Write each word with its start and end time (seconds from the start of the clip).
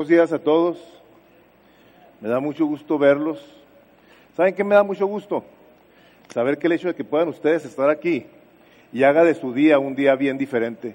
Buenos 0.00 0.10
días 0.10 0.32
a 0.32 0.38
todos. 0.38 0.78
Me 2.20 2.28
da 2.28 2.38
mucho 2.38 2.64
gusto 2.66 3.00
verlos. 3.00 3.44
¿Saben 4.36 4.54
qué 4.54 4.62
me 4.62 4.76
da 4.76 4.84
mucho 4.84 5.08
gusto? 5.08 5.42
Saber 6.32 6.56
que 6.56 6.68
el 6.68 6.74
hecho 6.74 6.86
de 6.86 6.94
que 6.94 7.02
puedan 7.02 7.26
ustedes 7.26 7.64
estar 7.64 7.90
aquí 7.90 8.24
y 8.92 9.02
haga 9.02 9.24
de 9.24 9.34
su 9.34 9.52
día 9.52 9.80
un 9.80 9.96
día 9.96 10.14
bien 10.14 10.38
diferente. 10.38 10.94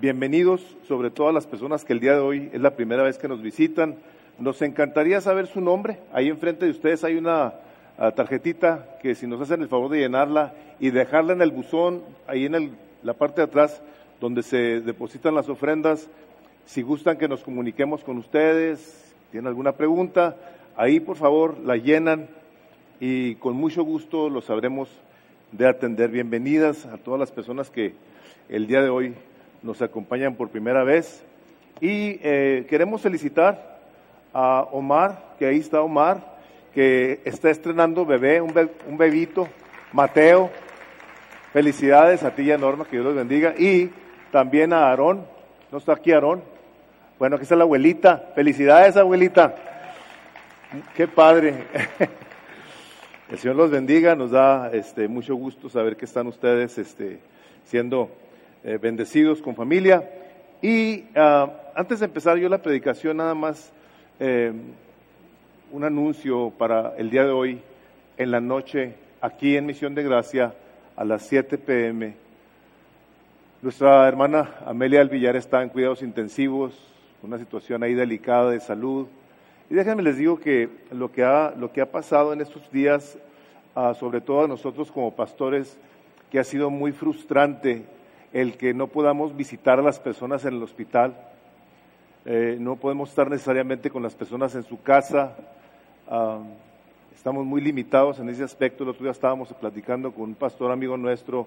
Bienvenidos, 0.00 0.62
sobre 0.86 1.10
todo 1.10 1.28
a 1.28 1.32
las 1.34 1.46
personas 1.46 1.84
que 1.84 1.92
el 1.92 2.00
día 2.00 2.14
de 2.14 2.20
hoy 2.20 2.48
es 2.50 2.62
la 2.62 2.74
primera 2.74 3.02
vez 3.02 3.18
que 3.18 3.28
nos 3.28 3.42
visitan. 3.42 3.96
Nos 4.38 4.62
encantaría 4.62 5.20
saber 5.20 5.46
su 5.46 5.60
nombre. 5.60 5.98
Ahí 6.14 6.28
enfrente 6.28 6.64
de 6.64 6.70
ustedes 6.70 7.04
hay 7.04 7.16
una 7.16 7.52
ah, 7.98 8.12
tarjetita 8.12 8.96
que 9.02 9.14
si 9.14 9.26
nos 9.26 9.42
hacen 9.42 9.60
el 9.60 9.68
favor 9.68 9.90
de 9.90 9.98
llenarla 9.98 10.54
y 10.80 10.88
dejarla 10.88 11.34
en 11.34 11.42
el 11.42 11.50
buzón, 11.50 12.02
ahí 12.26 12.46
en 12.46 12.78
la 13.02 13.12
parte 13.12 13.42
de 13.42 13.48
atrás 13.48 13.82
donde 14.22 14.42
se 14.42 14.80
depositan 14.80 15.34
las 15.34 15.50
ofrendas, 15.50 16.08
si 16.68 16.82
gustan 16.82 17.16
que 17.16 17.28
nos 17.28 17.42
comuniquemos 17.42 18.04
con 18.04 18.18
ustedes, 18.18 19.14
tienen 19.30 19.48
alguna 19.48 19.72
pregunta, 19.72 20.36
ahí 20.76 21.00
por 21.00 21.16
favor 21.16 21.56
la 21.64 21.76
llenan 21.78 22.28
y 23.00 23.36
con 23.36 23.56
mucho 23.56 23.82
gusto 23.82 24.28
los 24.28 24.44
sabremos 24.44 24.90
de 25.50 25.66
atender. 25.66 26.10
Bienvenidas 26.10 26.84
a 26.84 26.98
todas 26.98 27.18
las 27.18 27.32
personas 27.32 27.70
que 27.70 27.94
el 28.50 28.66
día 28.66 28.82
de 28.82 28.90
hoy 28.90 29.14
nos 29.62 29.80
acompañan 29.80 30.34
por 30.34 30.50
primera 30.50 30.84
vez. 30.84 31.24
Y 31.80 32.20
eh, 32.22 32.66
queremos 32.68 33.00
felicitar 33.00 33.78
a 34.34 34.68
Omar, 34.70 35.36
que 35.38 35.46
ahí 35.46 35.60
está 35.60 35.80
Omar, 35.80 36.36
que 36.74 37.20
está 37.24 37.48
estrenando 37.48 38.04
bebé, 38.04 38.42
un, 38.42 38.52
un 38.86 38.98
bebito, 38.98 39.48
Mateo. 39.94 40.50
Felicidades 41.54 42.24
a 42.24 42.34
ti 42.34 42.42
y 42.42 42.52
a 42.52 42.58
Norma, 42.58 42.84
que 42.84 42.98
Dios 42.98 43.06
los 43.06 43.14
bendiga. 43.14 43.54
Y 43.56 43.90
también 44.30 44.74
a 44.74 44.90
Aarón, 44.90 45.24
no 45.72 45.78
está 45.78 45.94
aquí 45.94 46.12
Aarón, 46.12 46.42
bueno, 47.18 47.34
aquí 47.34 47.42
está 47.42 47.56
la 47.56 47.64
abuelita. 47.64 48.30
Felicidades, 48.34 48.96
abuelita. 48.96 49.54
Qué 50.94 51.08
padre. 51.08 51.64
El 53.28 53.38
Señor 53.38 53.56
los 53.56 53.70
bendiga. 53.72 54.14
Nos 54.14 54.30
da 54.30 54.70
este, 54.72 55.08
mucho 55.08 55.34
gusto 55.34 55.68
saber 55.68 55.96
que 55.96 56.04
están 56.04 56.28
ustedes 56.28 56.78
este, 56.78 57.18
siendo 57.64 58.08
eh, 58.62 58.78
bendecidos 58.80 59.42
con 59.42 59.56
familia. 59.56 60.08
Y 60.62 61.06
ah, 61.16 61.50
antes 61.74 61.98
de 61.98 62.06
empezar 62.06 62.38
yo 62.38 62.48
la 62.48 62.62
predicación, 62.62 63.16
nada 63.16 63.34
más 63.34 63.72
eh, 64.20 64.52
un 65.72 65.84
anuncio 65.84 66.52
para 66.56 66.94
el 66.98 67.10
día 67.10 67.24
de 67.24 67.32
hoy, 67.32 67.60
en 68.16 68.30
la 68.30 68.40
noche, 68.40 68.94
aquí 69.20 69.56
en 69.56 69.66
Misión 69.66 69.94
de 69.94 70.04
Gracia, 70.04 70.54
a 70.96 71.04
las 71.04 71.22
7 71.22 71.58
pm. 71.58 72.14
Nuestra 73.60 74.06
hermana 74.06 74.54
Amelia 74.64 75.00
Alvillar 75.00 75.34
está 75.34 75.64
en 75.64 75.68
cuidados 75.68 76.02
intensivos, 76.02 76.88
una 77.22 77.38
situación 77.38 77.82
ahí 77.82 77.94
delicada 77.94 78.50
de 78.50 78.60
salud. 78.60 79.06
Y 79.70 79.74
déjenme 79.74 80.02
les 80.02 80.16
digo 80.16 80.38
que 80.38 80.68
lo 80.90 81.10
que 81.12 81.24
ha, 81.24 81.52
lo 81.56 81.72
que 81.72 81.80
ha 81.80 81.90
pasado 81.90 82.32
en 82.32 82.40
estos 82.40 82.70
días, 82.70 83.18
ah, 83.74 83.94
sobre 83.98 84.20
todo 84.20 84.44
a 84.44 84.48
nosotros 84.48 84.90
como 84.90 85.14
pastores, 85.14 85.78
que 86.30 86.38
ha 86.38 86.44
sido 86.44 86.70
muy 86.70 86.92
frustrante 86.92 87.84
el 88.32 88.56
que 88.56 88.74
no 88.74 88.86
podamos 88.86 89.36
visitar 89.36 89.78
a 89.78 89.82
las 89.82 89.98
personas 89.98 90.44
en 90.44 90.54
el 90.54 90.62
hospital, 90.62 91.16
eh, 92.24 92.56
no 92.60 92.76
podemos 92.76 93.08
estar 93.08 93.30
necesariamente 93.30 93.90
con 93.90 94.02
las 94.02 94.14
personas 94.14 94.54
en 94.54 94.62
su 94.62 94.82
casa, 94.82 95.36
estamos 97.14 97.44
muy 97.44 97.60
limitados 97.60 98.18
en 98.18 98.28
ese 98.28 98.44
aspecto. 98.44 98.84
El 98.84 98.90
otro 98.90 99.02
día 99.02 99.12
estábamos 99.12 99.52
platicando 99.52 100.12
con 100.12 100.24
un 100.24 100.34
pastor 100.34 100.70
amigo 100.72 100.96
nuestro 100.96 101.46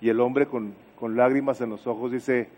y 0.00 0.08
el 0.08 0.20
hombre 0.20 0.46
con, 0.46 0.74
con 0.98 1.16
lágrimas 1.16 1.60
en 1.60 1.70
los 1.70 1.86
ojos 1.86 2.12
dice, 2.12 2.48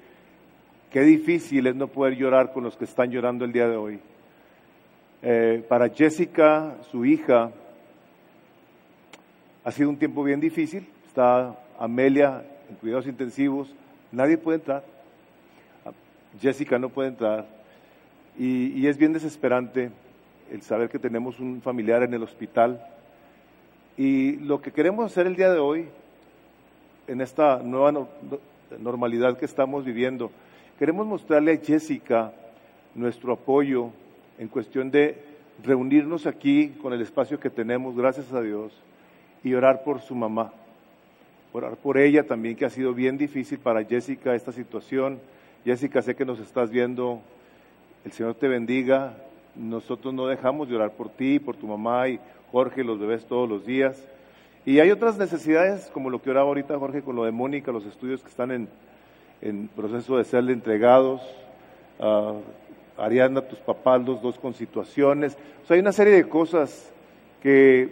Qué 0.91 1.03
difícil 1.03 1.69
es 1.69 1.77
no 1.77 1.87
poder 1.87 2.17
llorar 2.17 2.53
con 2.53 2.65
los 2.65 2.77
que 2.77 2.85
están 2.85 3.13
llorando 3.13 3.45
el 3.45 3.53
día 3.53 3.69
de 3.69 3.77
hoy. 3.77 4.01
Eh, 5.23 5.65
para 5.69 5.89
Jessica, 5.89 6.79
su 6.91 7.05
hija, 7.05 7.53
ha 9.63 9.71
sido 9.71 9.89
un 9.89 9.97
tiempo 9.97 10.25
bien 10.25 10.41
difícil. 10.41 10.89
Está 11.07 11.57
Amelia 11.79 12.43
en 12.69 12.75
cuidados 12.75 13.07
intensivos. 13.07 13.73
Nadie 14.11 14.37
puede 14.37 14.59
entrar. 14.59 14.83
Jessica 16.41 16.77
no 16.77 16.89
puede 16.89 17.11
entrar. 17.11 17.47
Y, 18.37 18.73
y 18.77 18.89
es 18.89 18.99
bien 18.99 19.13
desesperante 19.13 19.93
el 20.51 20.63
saber 20.63 20.89
que 20.89 20.99
tenemos 20.99 21.39
un 21.39 21.63
familiar 21.63 22.03
en 22.03 22.15
el 22.15 22.25
hospital. 22.25 22.85
Y 23.97 24.39
lo 24.39 24.61
que 24.61 24.73
queremos 24.73 25.07
hacer 25.07 25.29
el 25.29 25.37
día 25.37 25.53
de 25.53 25.61
hoy, 25.61 25.87
en 27.07 27.21
esta 27.21 27.61
nueva 27.63 28.09
normalidad 28.81 29.39
que 29.39 29.45
estamos 29.45 29.85
viviendo, 29.85 30.33
Queremos 30.81 31.07
mostrarle 31.07 31.53
a 31.53 31.57
Jessica 31.59 32.33
nuestro 32.95 33.35
apoyo 33.35 33.91
en 34.39 34.49
cuestión 34.49 34.91
de 34.91 35.15
reunirnos 35.63 36.27
aquí 36.27 36.69
con 36.81 36.95
el 36.95 37.03
espacio 37.03 37.39
que 37.39 37.51
tenemos, 37.51 37.95
gracias 37.95 38.33
a 38.33 38.41
Dios, 38.41 38.73
y 39.45 39.53
orar 39.53 39.85
por 39.85 40.01
su 40.01 40.15
mamá. 40.15 40.55
Orar 41.53 41.77
por 41.77 41.99
ella 41.99 42.27
también, 42.27 42.57
que 42.57 42.65
ha 42.65 42.71
sido 42.71 42.95
bien 42.95 43.19
difícil 43.19 43.59
para 43.59 43.85
Jessica 43.85 44.35
esta 44.35 44.53
situación. 44.53 45.21
Jessica, 45.67 46.01
sé 46.01 46.17
que 46.17 46.25
nos 46.25 46.41
estás 46.41 46.71
viendo. 46.71 47.21
El 48.07 48.13
Señor 48.13 48.37
te 48.37 48.49
bendiga. 48.49 49.19
Nosotros 49.57 50.15
no 50.15 50.27
dejamos 50.29 50.71
de 50.71 50.77
orar 50.77 50.93
por 50.93 51.11
ti, 51.11 51.39
por 51.41 51.57
tu 51.57 51.67
mamá 51.67 52.09
y 52.09 52.19
Jorge, 52.53 52.85
los 52.85 52.99
bebés 52.99 53.27
todos 53.27 53.47
los 53.47 53.67
días. 53.67 54.03
Y 54.65 54.79
hay 54.79 54.91
otras 54.91 55.19
necesidades, 55.19 55.91
como 55.93 56.09
lo 56.09 56.23
que 56.23 56.31
oraba 56.31 56.49
ahorita 56.49 56.79
Jorge 56.79 57.03
con 57.03 57.17
lo 57.17 57.25
de 57.25 57.33
Mónica, 57.33 57.71
los 57.71 57.85
estudios 57.85 58.23
que 58.23 58.31
están 58.31 58.51
en, 58.51 58.67
en 59.43 59.69
proceso 59.69 60.17
de 60.17 60.25
serle 60.25 60.53
entregados. 60.53 61.21
a 61.99 62.35
Ariana, 62.99 63.41
tus 63.41 63.59
papás, 63.59 64.03
los 64.03 64.21
dos 64.21 64.39
con 64.39 64.53
situaciones. 64.53 65.37
O 65.65 65.67
sea, 65.67 65.75
hay 65.75 65.81
una 65.81 65.93
serie 65.93 66.13
de 66.13 66.29
cosas 66.29 66.93
que 67.43 67.89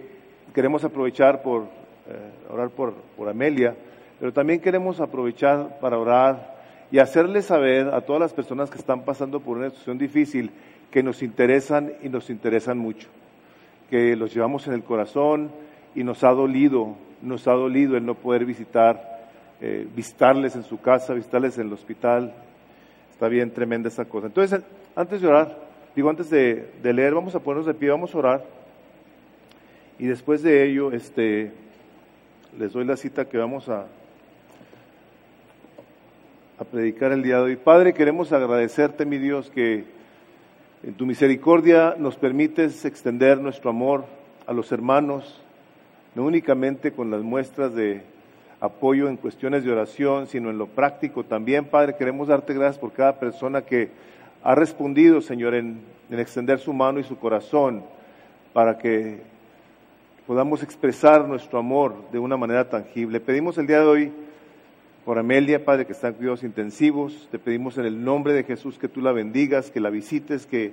queremos 0.55 0.85
aprovechar 0.85 1.43
por 1.43 1.63
eh, 1.63 2.53
orar 2.53 2.71
por, 2.71 2.93
por 3.17 3.29
Amelia, 3.29 3.75
pero 4.21 4.33
también 4.33 4.61
queremos 4.61 5.01
aprovechar 5.01 5.79
para 5.81 5.99
orar 5.99 6.59
y 6.91 6.99
hacerle 6.99 7.43
saber 7.43 7.89
a 7.89 8.01
todas 8.01 8.21
las 8.21 8.33
personas 8.33 8.71
que 8.71 8.79
están 8.79 9.03
pasando 9.03 9.41
por 9.41 9.57
una 9.57 9.71
situación 9.71 9.99
difícil 9.99 10.51
que 10.91 11.03
nos 11.03 11.23
interesan 11.23 11.93
y 12.03 12.09
nos 12.09 12.31
interesan 12.31 12.79
mucho, 12.79 13.09
que 13.91 14.17
los 14.17 14.35
llevamos 14.35 14.67
en 14.67 14.75
el 14.75 14.83
corazón 14.83 15.51
y 15.95 16.03
nos 16.03 16.25
ha 16.25 16.31
dolido, 16.31 16.97
nos 17.23 17.47
ha 17.47 17.53
dolido 17.53 17.97
el 17.97 18.07
no 18.07 18.15
poder 18.15 18.45
visitar 18.45 19.18
eh, 19.61 19.89
visitarles 19.95 20.55
en 20.55 20.63
su 20.63 20.81
casa, 20.81 21.15
visitarles 21.15 21.59
en 21.59 21.67
el 21.67 21.73
hospital. 21.73 22.33
Está 23.11 23.29
bien 23.29 23.51
tremenda 23.51 23.89
esa 23.89 24.05
cosa. 24.05 24.29
Entonces, 24.29 24.61
antes 24.95 25.21
de 25.21 25.27
orar, 25.27 25.59
digo, 25.97 26.09
antes 26.09 26.31
de, 26.31 26.71
leer, 26.83 27.15
vamos 27.15 27.35
a 27.35 27.41
ponernos 27.41 27.67
de 27.67 27.75
pie, 27.75 27.91
vamos 27.91 28.15
a 28.15 28.19
orar. 28.19 28.45
Y 29.99 30.07
después 30.07 30.43
de 30.43 30.65
ello, 30.65 30.93
este, 30.93 31.51
les 32.57 32.73
doy 32.73 32.85
la 32.85 32.97
cita 32.97 33.25
que 33.25 33.37
vamos 33.37 33.69
a, 33.69 33.87
a 36.61 36.65
predicar 36.65 37.11
el 37.11 37.25
día 37.25 37.39
de 37.39 37.43
hoy. 37.43 37.57
Padre, 37.57 37.95
queremos 37.95 38.33
agradecerte, 38.33 39.05
mi 39.05 39.19
Dios, 39.19 39.51
que 39.51 39.85
en 40.85 40.95
tu 40.95 41.05
misericordia 41.05 41.97
nos 41.99 42.17
permites 42.17 42.85
extender 42.85 43.41
nuestro 43.41 43.71
amor 43.71 44.05
a 44.47 44.53
los 44.53 44.71
hermanos, 44.71 45.43
no 46.15 46.25
únicamente 46.25 46.93
con 46.93 47.11
las 47.11 47.23
muestras 47.23 47.75
de 47.75 48.03
apoyo 48.61 49.09
en 49.09 49.17
cuestiones 49.17 49.65
de 49.65 49.73
oración, 49.73 50.27
sino 50.27 50.51
en 50.51 50.59
lo 50.59 50.67
práctico 50.67 51.25
también, 51.25 51.67
Padre. 51.67 51.97
Queremos 51.97 52.29
darte 52.29 52.55
gracias 52.55 52.79
por 52.79 52.93
cada 52.93 53.19
persona 53.19 53.63
que 53.63 53.91
ha 54.43 54.55
respondido, 54.55 55.21
Señor, 55.21 55.55
en, 55.55 55.81
extender 56.11 56.59
su 56.59 56.73
mano 56.73 56.99
y 56.99 57.05
su 57.05 57.19
corazón 57.19 57.85
para 58.53 58.79
que 58.79 59.21
podamos 60.27 60.63
expresar 60.63 61.29
nuestro 61.29 61.59
amor 61.59 61.95
de 62.11 62.19
una 62.19 62.37
manera 62.37 62.69
tangible. 62.69 63.21
Pedimos 63.21 63.59
el 63.59 63.67
día 63.67 63.81
de 63.81 63.87
hoy 63.87 64.13
por 65.05 65.19
Amelia, 65.19 65.65
Padre, 65.65 65.87
que 65.87 65.93
está 65.93 66.09
en 66.09 66.15
cuidados 66.15 66.43
intensivos. 66.43 67.29
Te 67.31 67.39
pedimos 67.39 67.79
en 67.79 67.85
el 67.85 68.03
nombre 68.03 68.33
de 68.33 68.45
Jesús 68.45 68.79
que 68.79 68.89
tú 68.89 69.01
la 69.01 69.13
bendigas, 69.13 69.71
que 69.71 69.81
la 69.81 69.91
visites, 69.91 70.47
que 70.47 70.73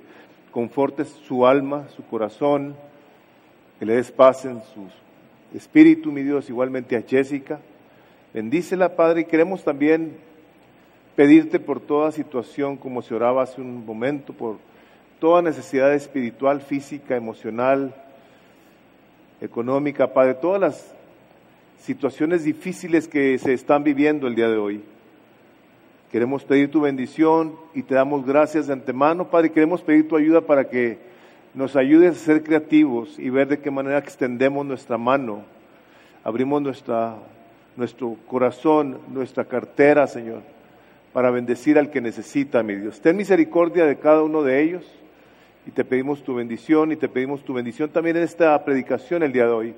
confortes 0.50 1.08
su 1.08 1.46
alma, 1.46 1.86
su 1.94 2.04
corazón, 2.06 2.74
que 3.78 3.86
le 3.86 3.96
des 3.96 4.10
paz 4.10 4.44
en 4.46 4.62
su 4.62 4.88
espíritu, 5.54 6.10
mi 6.10 6.22
Dios, 6.22 6.48
igualmente 6.48 6.96
a 6.96 7.02
Jessica. 7.02 7.60
Bendícela, 8.36 8.96
Padre, 8.96 9.22
y 9.22 9.24
queremos 9.24 9.64
también 9.64 10.12
pedirte 11.14 11.58
por 11.58 11.80
toda 11.80 12.12
situación, 12.12 12.76
como 12.76 13.00
se 13.00 13.14
oraba 13.14 13.42
hace 13.42 13.62
un 13.62 13.86
momento, 13.86 14.34
por 14.34 14.58
toda 15.18 15.40
necesidad 15.40 15.94
espiritual, 15.94 16.60
física, 16.60 17.16
emocional, 17.16 17.94
económica, 19.40 20.12
Padre, 20.12 20.34
todas 20.34 20.60
las 20.60 20.94
situaciones 21.78 22.44
difíciles 22.44 23.08
que 23.08 23.38
se 23.38 23.54
están 23.54 23.82
viviendo 23.84 24.26
el 24.26 24.34
día 24.34 24.50
de 24.50 24.58
hoy. 24.58 24.82
Queremos 26.12 26.44
pedir 26.44 26.70
tu 26.70 26.82
bendición 26.82 27.56
y 27.72 27.84
te 27.84 27.94
damos 27.94 28.26
gracias 28.26 28.66
de 28.66 28.74
antemano, 28.74 29.30
Padre, 29.30 29.50
queremos 29.50 29.80
pedir 29.80 30.08
tu 30.08 30.14
ayuda 30.14 30.42
para 30.42 30.68
que 30.68 30.98
nos 31.54 31.74
ayudes 31.74 32.10
a 32.10 32.24
ser 32.26 32.42
creativos 32.42 33.18
y 33.18 33.30
ver 33.30 33.48
de 33.48 33.60
qué 33.60 33.70
manera 33.70 33.96
extendemos 33.96 34.66
nuestra 34.66 34.98
mano, 34.98 35.40
abrimos 36.22 36.60
nuestra 36.60 37.16
nuestro 37.76 38.16
corazón, 38.26 38.98
nuestra 39.08 39.44
cartera, 39.44 40.06
Señor, 40.06 40.42
para 41.12 41.30
bendecir 41.30 41.78
al 41.78 41.90
que 41.90 42.00
necesita, 42.00 42.62
mi 42.62 42.74
Dios. 42.74 43.00
Ten 43.00 43.16
misericordia 43.16 43.86
de 43.86 43.98
cada 43.98 44.22
uno 44.22 44.42
de 44.42 44.62
ellos. 44.62 44.84
y 45.66 45.72
te 45.72 45.84
pedimos 45.84 46.22
tu 46.22 46.32
bendición 46.36 46.92
y 46.92 46.96
te 46.96 47.08
pedimos 47.08 47.42
tu 47.42 47.52
bendición 47.52 47.90
también 47.90 48.16
en 48.16 48.22
esta 48.22 48.64
predicación 48.64 49.24
el 49.24 49.32
día 49.32 49.46
de 49.46 49.50
hoy, 49.50 49.74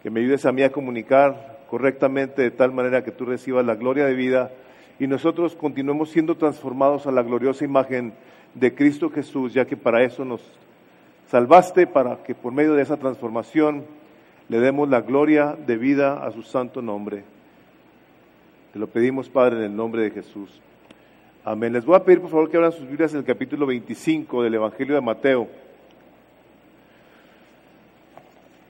que 0.00 0.10
me 0.10 0.20
ayudes 0.20 0.46
a 0.46 0.52
mí 0.52 0.62
a 0.62 0.70
comunicar 0.70 1.58
correctamente 1.68 2.42
de 2.42 2.52
tal 2.52 2.72
manera 2.72 3.02
que 3.02 3.10
tú 3.10 3.24
recibas 3.24 3.66
la 3.66 3.74
gloria 3.74 4.06
de 4.06 4.14
vida 4.14 4.52
y 5.00 5.08
nosotros 5.08 5.56
continuemos 5.56 6.10
siendo 6.10 6.36
transformados 6.36 7.06
a 7.08 7.10
la 7.10 7.22
gloriosa 7.22 7.64
imagen 7.64 8.12
de 8.54 8.74
Cristo 8.74 9.10
Jesús, 9.10 9.54
ya 9.54 9.64
que 9.64 9.76
para 9.76 10.04
eso 10.04 10.24
nos 10.24 10.40
salvaste, 11.28 11.86
para 11.86 12.22
que 12.22 12.34
por 12.34 12.52
medio 12.52 12.74
de 12.74 12.82
esa 12.82 12.96
transformación 12.96 13.84
le 14.48 14.60
demos 14.60 14.88
la 14.88 15.02
gloria 15.02 15.56
de 15.66 15.76
vida 15.76 16.24
a 16.24 16.30
su 16.30 16.42
santo 16.42 16.80
nombre. 16.80 17.24
Te 18.72 18.78
lo 18.78 18.86
pedimos, 18.86 19.28
Padre, 19.28 19.58
en 19.58 19.64
el 19.64 19.76
nombre 19.76 20.02
de 20.02 20.10
Jesús. 20.10 20.60
Amén. 21.44 21.72
Les 21.72 21.84
voy 21.84 21.96
a 21.96 22.04
pedir, 22.04 22.20
por 22.20 22.30
favor, 22.30 22.50
que 22.50 22.56
abran 22.56 22.72
sus 22.72 22.86
Biblias 22.86 23.12
en 23.12 23.20
el 23.20 23.24
capítulo 23.24 23.66
25 23.66 24.42
del 24.42 24.54
Evangelio 24.54 24.94
de 24.94 25.00
Mateo. 25.00 25.48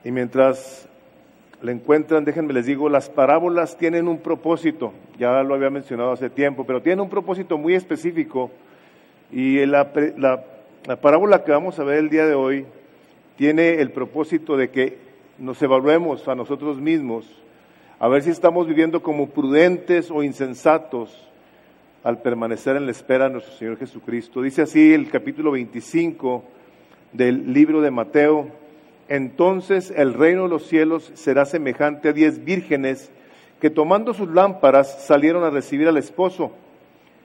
Y 0.05 0.11
mientras 0.11 0.89
le 1.63 1.73
encuentran, 1.73 2.25
déjenme 2.25 2.53
les 2.53 2.67
digo, 2.67 2.89
las 2.89 3.11
parábolas 3.11 3.77
tienen 3.77 4.07
un 4.07 4.19
propósito, 4.19 4.93
ya 5.19 5.43
lo 5.43 5.55
había 5.55 5.71
mencionado 5.71 6.13
hace 6.13 6.31
tiempo, 6.31 6.65
pero 6.65 6.81
tienen 6.83 7.01
un 7.01 7.11
propósito 7.11 7.59
muy 7.59 7.75
específico 7.75 8.51
y 9.33 9.67
la, 9.67 9.91
la, 10.17 10.45
la 10.87 10.97
parábola 11.01 11.43
que 11.43 11.51
vamos 11.51 11.79
a 11.81 11.85
ver 11.85 11.99
el 11.99 12.11
día 12.11 12.27
de 12.27 12.35
hoy 12.35 12.65
tiene 13.37 13.81
el 13.81 13.91
propósito 13.91 14.57
de 14.57 14.71
que 14.71 15.08
nos 15.39 15.63
evaluemos 15.63 16.27
a 16.27 16.35
nosotros 16.35 16.81
mismos, 16.81 17.27
a 18.01 18.09
ver 18.09 18.23
si 18.23 18.31
estamos 18.31 18.67
viviendo 18.67 19.03
como 19.03 19.29
prudentes 19.29 20.11
o 20.11 20.23
insensatos 20.23 21.29
al 22.03 22.23
permanecer 22.23 22.77
en 22.77 22.87
la 22.87 22.93
espera 22.93 23.25
de 23.25 23.35
nuestro 23.35 23.55
Señor 23.55 23.79
Jesucristo. 23.79 24.43
Dice 24.43 24.63
así 24.63 24.93
el 24.93 25.11
capítulo 25.11 25.53
25 25.53 26.43
del 27.13 27.53
libro 27.53 27.81
de 27.81 27.91
Mateo, 27.91 28.49
entonces 29.09 29.93
el 29.97 30.15
reino 30.15 30.45
de 30.45 30.49
los 30.49 30.67
cielos 30.67 31.11
será 31.15 31.45
semejante 31.45 32.09
a 32.09 32.13
diez 32.13 32.45
vírgenes 32.45 33.11
que 33.61 33.71
tomando 33.71 34.15
sus 34.15 34.29
lámparas 34.29 35.05
salieron 35.05 35.45
a 35.45 35.51
recibir 35.51 35.89
al 35.89 35.97
esposo. 35.97 36.53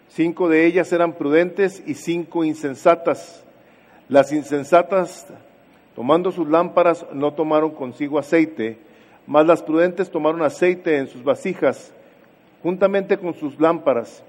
Cinco 0.10 0.50
de 0.50 0.66
ellas 0.66 0.92
eran 0.94 1.14
prudentes 1.14 1.84
y 1.86 1.96
cinco 1.96 2.44
insensatas. 2.44 3.44
Las 4.10 4.32
insensatas, 4.32 5.28
tomando 5.96 6.32
sus 6.32 6.48
lámparas, 6.48 7.06
no 7.14 7.34
tomaron 7.34 7.72
consigo 7.72 8.20
aceite, 8.20 8.78
mas 9.28 9.46
las 9.46 9.62
prudentes 9.62 10.10
tomaron 10.10 10.42
aceite 10.42 10.98
en 10.98 11.08
sus 11.08 11.24
vasijas, 11.24 11.94
juntamente 12.62 13.18
con 13.18 13.34
sus 13.34 13.60
lámparas. 13.60 14.24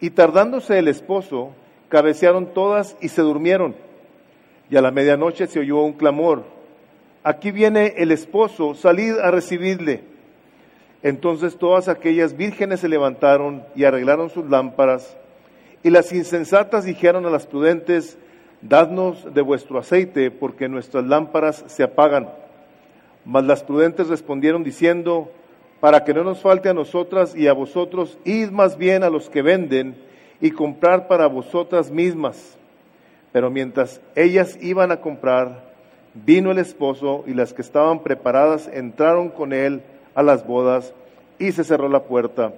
Y 0.00 0.10
tardándose 0.10 0.78
el 0.78 0.88
esposo, 0.88 1.50
cabecearon 1.88 2.46
todas 2.46 2.96
y 3.00 3.08
se 3.08 3.22
durmieron. 3.22 3.74
Y 4.70 4.76
a 4.76 4.82
la 4.82 4.90
medianoche 4.90 5.46
se 5.46 5.60
oyó 5.60 5.82
un 5.82 5.94
clamor 5.94 6.44
aquí 7.22 7.50
viene 7.50 7.94
el 7.98 8.12
esposo, 8.12 8.74
salid 8.74 9.18
a 9.18 9.30
recibirle. 9.30 10.02
Entonces 11.02 11.56
todas 11.56 11.88
aquellas 11.88 12.36
vírgenes 12.36 12.80
se 12.80 12.88
levantaron 12.88 13.64
y 13.74 13.84
arreglaron 13.84 14.30
sus 14.30 14.48
lámparas, 14.48 15.16
y 15.82 15.90
las 15.90 16.12
insensatas 16.12 16.84
dijeron 16.84 17.24
a 17.24 17.30
las 17.30 17.46
prudentes, 17.46 18.18
dadnos 18.62 19.32
de 19.34 19.40
vuestro 19.42 19.78
aceite, 19.78 20.30
porque 20.30 20.68
nuestras 20.68 21.04
lámparas 21.04 21.64
se 21.66 21.82
apagan. 21.82 22.28
Mas 23.24 23.44
las 23.44 23.62
prudentes 23.62 24.08
respondieron 24.08 24.64
diciendo, 24.64 25.30
para 25.80 26.04
que 26.04 26.14
no 26.14 26.24
nos 26.24 26.40
falte 26.40 26.68
a 26.68 26.74
nosotras 26.74 27.34
y 27.34 27.48
a 27.48 27.52
vosotros, 27.52 28.18
id 28.24 28.50
más 28.50 28.76
bien 28.76 29.02
a 29.02 29.10
los 29.10 29.30
que 29.30 29.42
venden 29.42 29.96
y 30.40 30.50
comprar 30.50 31.08
para 31.08 31.26
vosotras 31.26 31.90
mismas. 31.90 32.56
Pero 33.32 33.50
mientras 33.50 34.00
ellas 34.14 34.58
iban 34.60 34.90
a 34.90 35.00
comprar, 35.00 35.70
Vino 36.14 36.50
el 36.50 36.58
esposo 36.58 37.22
y 37.26 37.34
las 37.34 37.52
que 37.52 37.62
estaban 37.62 38.02
preparadas 38.02 38.68
entraron 38.72 39.28
con 39.28 39.52
él 39.52 39.82
a 40.14 40.22
las 40.24 40.44
bodas 40.44 40.92
y 41.38 41.52
se 41.52 41.62
cerró 41.62 41.88
la 41.88 42.02
puerta. 42.02 42.52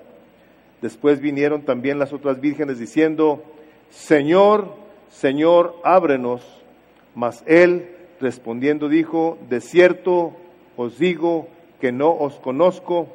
Después 0.81 1.20
vinieron 1.20 1.62
también 1.62 1.98
las 1.98 2.14
otras 2.14 2.40
vírgenes 2.40 2.78
diciendo, 2.78 3.44
Señor, 3.90 4.69
Señor, 5.12 5.76
ábrenos. 5.84 6.42
Mas 7.14 7.44
él 7.46 7.88
respondiendo 8.20 8.88
dijo, 8.88 9.38
de 9.48 9.60
cierto 9.60 10.32
os 10.76 10.98
digo 10.98 11.48
que 11.80 11.92
no 11.92 12.10
os 12.12 12.34
conozco. 12.36 13.08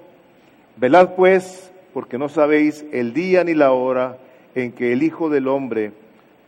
Velad 0.77 1.15
pues, 1.15 1.71
porque 1.93 2.17
no 2.17 2.29
sabéis 2.29 2.85
el 2.91 3.13
día 3.13 3.43
ni 3.43 3.53
la 3.53 3.71
hora 3.71 4.17
en 4.53 4.71
que 4.71 4.93
el 4.93 5.03
Hijo 5.03 5.29
del 5.29 5.47
Hombre 5.47 5.91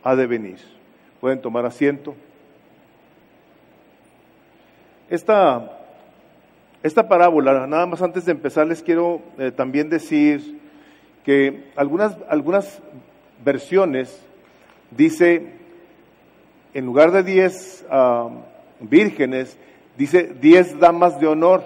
ha 0.04 0.14
de 0.14 0.26
venir. 0.26 0.58
Pueden 1.20 1.40
tomar 1.40 1.66
asiento. 1.66 2.14
Esta, 5.08 5.78
esta 6.82 7.08
parábola, 7.08 7.66
nada 7.66 7.86
más 7.86 8.00
antes 8.00 8.24
de 8.24 8.32
empezar, 8.32 8.66
les 8.66 8.82
quiero 8.82 9.20
eh, 9.38 9.50
también 9.50 9.90
decir 9.90 10.60
que 11.24 11.64
algunas, 11.74 12.16
algunas 12.28 12.80
versiones 13.44 14.24
dice, 14.90 15.46
en 16.74 16.86
lugar 16.86 17.12
de 17.12 17.22
diez 17.22 17.84
ah, 17.90 18.28
vírgenes, 18.80 19.56
dice 19.96 20.34
diez 20.40 20.78
damas 20.78 21.20
de 21.20 21.26
honor. 21.26 21.62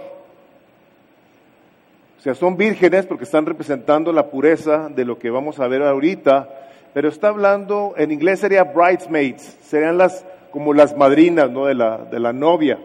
O 2.19 2.21
sea, 2.21 2.35
son 2.35 2.57
vírgenes 2.57 3.07
porque 3.07 3.25
están 3.25 3.45
representando 3.45 4.13
la 4.13 4.31
pureza 4.31 4.89
de 4.89 5.05
lo 5.05 5.19
que 5.19 5.31
vamos 5.31 5.61
a 5.61 5.69
ver 5.69 5.83
ahorita, 5.83 6.49
pero 6.95 7.09
está 7.09 7.29
hablando, 7.29 7.95
en 7.97 8.13
inglés 8.13 8.41
sería 8.41 8.65
bridesmaids, 8.65 9.59
serían 9.63 9.99
las 9.99 10.25
como 10.51 10.73
las 10.73 10.97
madrinas 10.97 11.51
¿no? 11.51 11.67
de, 11.67 11.75
la, 11.75 11.99
de 11.99 12.21
la 12.21 12.33
novia. 12.33 12.79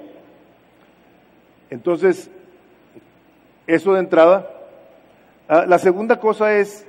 Entonces, 1.69 2.31
eso 3.67 3.93
de 3.93 3.99
entrada. 3.99 4.49
Ah, 5.47 5.65
la 5.67 5.77
segunda 5.77 6.19
cosa 6.19 6.55
es 6.55 6.87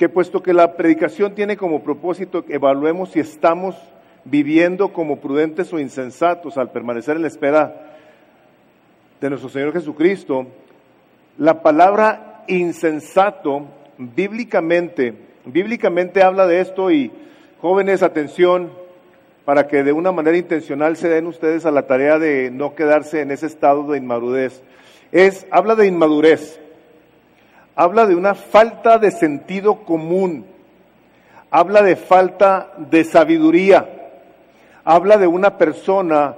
que 0.00 0.08
puesto 0.08 0.42
que 0.42 0.54
la 0.54 0.78
predicación 0.78 1.34
tiene 1.34 1.58
como 1.58 1.82
propósito 1.82 2.46
que 2.46 2.54
evaluemos 2.54 3.10
si 3.10 3.20
estamos 3.20 3.76
viviendo 4.24 4.94
como 4.94 5.20
prudentes 5.20 5.70
o 5.74 5.78
insensatos 5.78 6.56
al 6.56 6.70
permanecer 6.70 7.16
en 7.16 7.22
la 7.22 7.28
espera 7.28 7.98
de 9.20 9.28
nuestro 9.28 9.50
Señor 9.50 9.74
Jesucristo, 9.74 10.46
la 11.36 11.60
palabra 11.60 12.44
insensato 12.48 13.66
bíblicamente, 13.98 15.12
bíblicamente 15.44 16.22
habla 16.22 16.46
de 16.46 16.62
esto 16.62 16.90
y 16.90 17.12
jóvenes, 17.60 18.02
atención, 18.02 18.70
para 19.44 19.66
que 19.66 19.82
de 19.82 19.92
una 19.92 20.12
manera 20.12 20.38
intencional 20.38 20.96
se 20.96 21.10
den 21.10 21.26
ustedes 21.26 21.66
a 21.66 21.70
la 21.70 21.86
tarea 21.86 22.18
de 22.18 22.50
no 22.50 22.74
quedarse 22.74 23.20
en 23.20 23.32
ese 23.32 23.44
estado 23.44 23.86
de 23.92 23.98
inmadurez. 23.98 24.62
Es, 25.12 25.46
habla 25.50 25.74
de 25.74 25.86
inmadurez, 25.88 26.58
habla 27.74 28.06
de 28.06 28.14
una 28.14 28.34
falta 28.34 28.98
de 28.98 29.10
sentido 29.10 29.84
común, 29.84 30.46
habla 31.50 31.82
de 31.82 31.96
falta 31.96 32.72
de 32.76 33.04
sabiduría, 33.04 33.88
habla 34.84 35.16
de 35.18 35.26
una 35.26 35.58
persona 35.58 36.34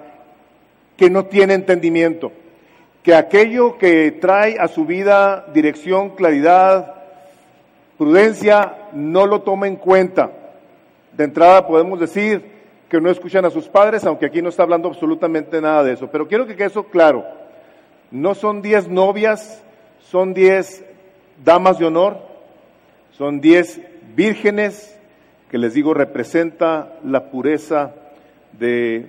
que 0.96 1.10
no 1.10 1.26
tiene 1.26 1.54
entendimiento, 1.54 2.32
que 3.02 3.14
aquello 3.14 3.78
que 3.78 4.12
trae 4.12 4.58
a 4.58 4.68
su 4.68 4.84
vida 4.84 5.46
dirección, 5.52 6.10
claridad, 6.10 6.94
prudencia, 7.98 8.74
no 8.92 9.26
lo 9.26 9.42
toma 9.42 9.66
en 9.66 9.76
cuenta. 9.76 10.30
De 11.12 11.24
entrada 11.24 11.66
podemos 11.66 11.98
decir, 11.98 12.52
que 12.92 13.00
no 13.00 13.08
escuchan 13.08 13.46
a 13.46 13.50
sus 13.50 13.68
padres, 13.68 14.04
aunque 14.04 14.26
aquí 14.26 14.42
no 14.42 14.50
está 14.50 14.64
hablando 14.64 14.86
absolutamente 14.86 15.62
nada 15.62 15.82
de 15.82 15.94
eso. 15.94 16.08
Pero 16.08 16.28
quiero 16.28 16.46
que 16.46 16.54
quede 16.54 16.66
eso 16.66 16.84
claro. 16.84 17.24
No 18.10 18.34
son 18.34 18.60
diez 18.60 18.86
novias, 18.86 19.62
son 20.10 20.34
diez 20.34 20.84
damas 21.44 21.78
de 21.78 21.86
honor, 21.86 22.18
son 23.12 23.40
diez 23.40 23.80
vírgenes, 24.14 24.98
que 25.50 25.58
les 25.58 25.74
digo 25.74 25.94
representa 25.94 26.94
la 27.04 27.30
pureza 27.30 27.94
de 28.58 29.06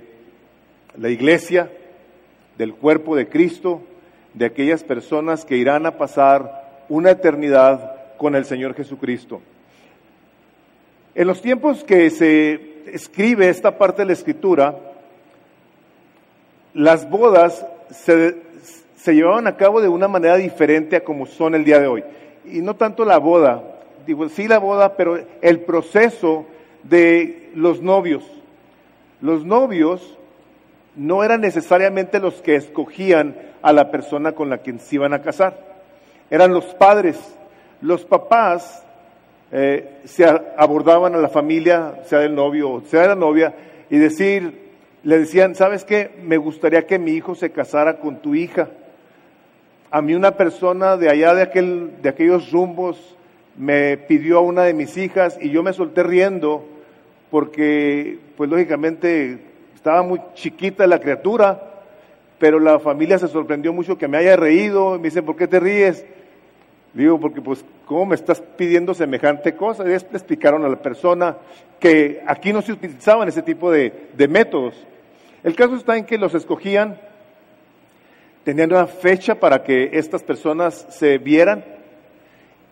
la 0.98 1.10
iglesia, 1.10 1.72
del 2.58 2.74
cuerpo 2.74 3.16
de 3.16 3.30
Cristo, 3.30 3.82
de 4.34 4.46
aquellas 4.46 4.84
personas 4.84 5.46
que 5.46 5.58
irán 5.58 5.86
a 5.86 5.98
pasar 5.98 6.84
una 6.90 7.12
eternidad 7.12 8.18
con 8.18 8.36
el 8.36 8.46
Señor 8.46 8.76
Jesucristo. 8.76 9.42
En 11.16 11.28
los 11.28 11.42
tiempos 11.42 11.84
que 11.84 12.10
se 12.10 12.74
escribe 12.88 13.50
esta 13.50 13.78
parte 13.78 14.02
de 14.02 14.08
la 14.08 14.14
escritura, 14.14 14.76
las 16.74 17.10
bodas 17.10 17.66
se, 17.92 18.36
llevaban 19.12 19.48
a 19.48 19.58
cabo 19.58 19.82
de 19.82 19.90
una 19.90 20.08
manera 20.08 20.38
diferente 20.38 20.96
a 20.96 21.04
como 21.04 21.26
son 21.26 21.56
el 21.56 21.66
día 21.66 21.80
de 21.80 21.88
hoy. 21.88 22.04
Y 22.46 22.62
no 22.62 22.76
tanto 22.76 23.04
la 23.04 23.18
boda, 23.18 23.64
digo, 24.06 24.30
sí 24.30 24.48
la 24.48 24.60
boda, 24.60 24.96
pero 24.96 25.18
el 25.42 25.60
proceso 25.62 26.46
de 26.84 27.50
los 27.56 27.82
novios. 27.82 28.24
Los 29.22 29.46
novios 29.46 30.18
no 30.96 31.24
eran 31.24 31.42
necesariamente 31.42 32.20
los 32.20 32.42
que 32.42 32.56
escogían 32.56 33.36
a 33.62 33.74
la 33.74 33.92
persona 33.92 34.34
con 34.34 34.50
la 34.50 34.62
que 34.62 34.78
se 34.80 34.96
iban 34.96 35.14
a 35.14 35.22
casar, 35.22 35.58
eran 36.30 36.54
los 36.54 36.66
padres. 36.76 37.18
Los 37.82 38.06
papás 38.06 38.84
eh, 39.52 40.00
se 40.06 40.26
abordaban 40.26 41.16
a 41.16 41.18
la 41.18 41.30
familia, 41.30 42.02
sea 42.06 42.20
del 42.20 42.36
novio 42.36 42.72
o 42.72 42.82
sea 42.82 43.02
de 43.02 43.08
la 43.10 43.16
novia, 43.16 43.54
y 43.90 43.98
decir, 43.98 44.72
le 45.04 45.20
decían, 45.20 45.56
¿sabes 45.56 45.84
qué? 45.84 46.12
Me 46.24 46.38
gustaría 46.38 46.88
que 46.88 47.00
mi 47.00 47.12
hijo 47.12 47.36
se 47.36 47.52
casara 47.52 48.00
con 48.00 48.22
tu 48.22 48.36
hija. 48.36 48.70
A 49.94 50.02
mí 50.02 50.16
una 50.16 50.32
persona 50.32 50.98
de 50.98 51.08
allá 51.08 51.36
de, 51.36 51.44
aquel, 51.44 52.02
de 52.02 52.10
aquellos 52.10 52.52
rumbos 52.52 53.16
me 53.56 53.96
pidió 53.96 54.40
a 54.40 54.42
una 54.42 54.64
de 54.64 54.74
mis 54.74 54.98
hijas 54.98 55.38
y 55.40 55.52
yo 55.52 55.62
me 55.62 55.72
solté 55.72 56.02
riendo 56.02 56.66
porque, 57.30 58.18
pues 58.36 58.50
lógicamente, 58.50 59.38
estaba 59.76 60.02
muy 60.02 60.20
chiquita 60.34 60.88
la 60.88 61.00
criatura, 61.00 61.84
pero 62.40 62.60
la 62.60 62.80
familia 62.80 63.20
se 63.20 63.28
sorprendió 63.28 63.72
mucho 63.72 63.96
que 63.96 64.08
me 64.08 64.18
haya 64.18 64.36
reído. 64.36 64.98
Me 64.98 65.10
dicen, 65.10 65.26
¿por 65.26 65.36
qué 65.36 65.48
te 65.48 65.60
ríes? 65.60 66.04
Digo, 66.96 67.20
porque 67.20 67.42
pues, 67.42 67.64
¿cómo 67.86 68.08
me 68.08 68.16
estás 68.16 68.42
pidiendo 68.42 68.96
semejante 68.96 69.54
cosa? 69.54 69.84
Y 69.84 69.90
le 69.90 69.96
explicaron 69.96 70.66
a 70.66 70.70
la 70.70 70.82
persona 70.82 71.38
que 71.80 72.24
aquí 72.26 72.52
no 72.52 72.64
se 72.64 72.72
utilizaban 72.72 73.28
ese 73.28 73.44
tipo 73.44 73.70
de, 73.70 73.94
de 74.18 74.28
métodos. 74.28 74.74
El 75.44 75.54
caso 75.54 75.76
está 75.76 75.96
en 75.98 76.06
que 76.06 76.18
los 76.18 76.34
escogían 76.34 76.98
tenían 78.44 78.72
una 78.72 78.88
fecha 78.88 79.36
para 79.36 79.64
que 79.64 79.90
estas 79.94 80.24
personas 80.24 80.86
se 80.90 81.18
vieran 81.18 81.64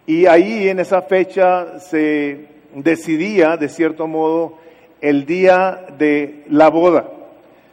y 0.06 0.26
ahí 0.26 0.68
en 0.68 0.80
esa 0.80 1.02
fecha 1.04 1.80
se 1.80 2.48
decidía, 2.74 3.58
de 3.58 3.70
cierto 3.70 4.08
modo, 4.08 4.58
el 5.00 5.26
día 5.26 5.86
de 5.98 6.44
la 6.50 6.70
boda. 6.70 7.08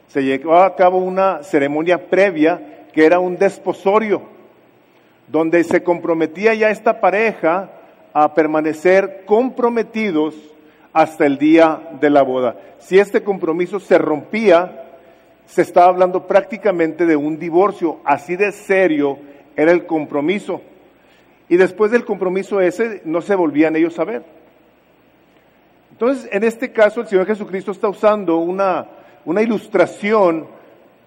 Se 0.07 0.23
llevaba 0.23 0.65
a 0.65 0.75
cabo 0.75 0.99
una 0.99 1.43
ceremonia 1.43 2.09
previa 2.09 2.87
que 2.93 3.05
era 3.05 3.19
un 3.19 3.37
desposorio, 3.37 4.21
donde 5.27 5.63
se 5.63 5.83
comprometía 5.83 6.53
ya 6.53 6.69
esta 6.69 6.99
pareja 7.01 7.69
a 8.13 8.33
permanecer 8.33 9.23
comprometidos 9.25 10.35
hasta 10.93 11.25
el 11.25 11.37
día 11.37 11.79
de 11.99 12.09
la 12.09 12.23
boda. 12.23 12.55
Si 12.79 12.97
este 12.97 13.23
compromiso 13.23 13.79
se 13.79 13.97
rompía, 13.97 14.88
se 15.49 15.63
estaba 15.63 15.87
hablando 15.87 16.27
prácticamente 16.27 17.07
de 17.07 17.15
un 17.15 17.39
divorcio, 17.39 17.99
así 18.05 18.35
de 18.35 18.51
serio 18.51 19.17
era 19.55 19.71
el 19.71 19.87
compromiso. 19.87 20.61
Y 21.49 21.57
después 21.57 21.91
del 21.91 22.05
compromiso 22.05 22.61
ese 22.61 23.01
no 23.05 23.21
se 23.21 23.33
volvían 23.33 23.75
ellos 23.75 23.97
a 23.97 24.03
ver. 24.03 24.23
Entonces, 25.91 26.29
en 26.31 26.43
este 26.43 26.71
caso, 26.71 27.01
el 27.01 27.07
Señor 27.07 27.25
Jesucristo 27.25 27.71
está 27.71 27.89
usando 27.89 28.37
una, 28.37 28.85
una 29.25 29.41
ilustración 29.41 30.45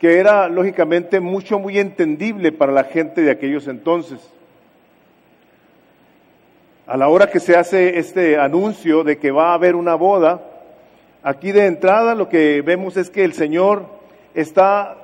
que 0.01 0.19
era 0.19 0.49
lógicamente 0.49 1.21
mucho, 1.21 1.61
muy 1.61 1.79
entendible 1.79 2.51
para 2.51 2.73
la 2.73 2.83
gente 2.83 3.23
de 3.23 3.31
aquellos 3.31 3.69
entonces. 3.69 4.19
A 6.89 6.97
la 6.97 7.07
hora 7.09 7.29
que 7.29 7.39
se 7.39 7.57
hace 7.57 7.97
este 7.97 8.37
anuncio 8.37 9.05
de 9.05 9.19
que 9.19 9.31
va 9.31 9.53
a 9.53 9.55
haber 9.55 9.77
una 9.77 9.95
boda, 9.95 10.43
aquí 11.23 11.53
de 11.53 11.67
entrada 11.67 12.17
lo 12.17 12.29
que 12.29 12.61
vemos 12.63 12.97
es 12.97 13.09
que 13.09 13.23
el 13.23 13.35
Señor 13.35 14.02
está 14.35 14.97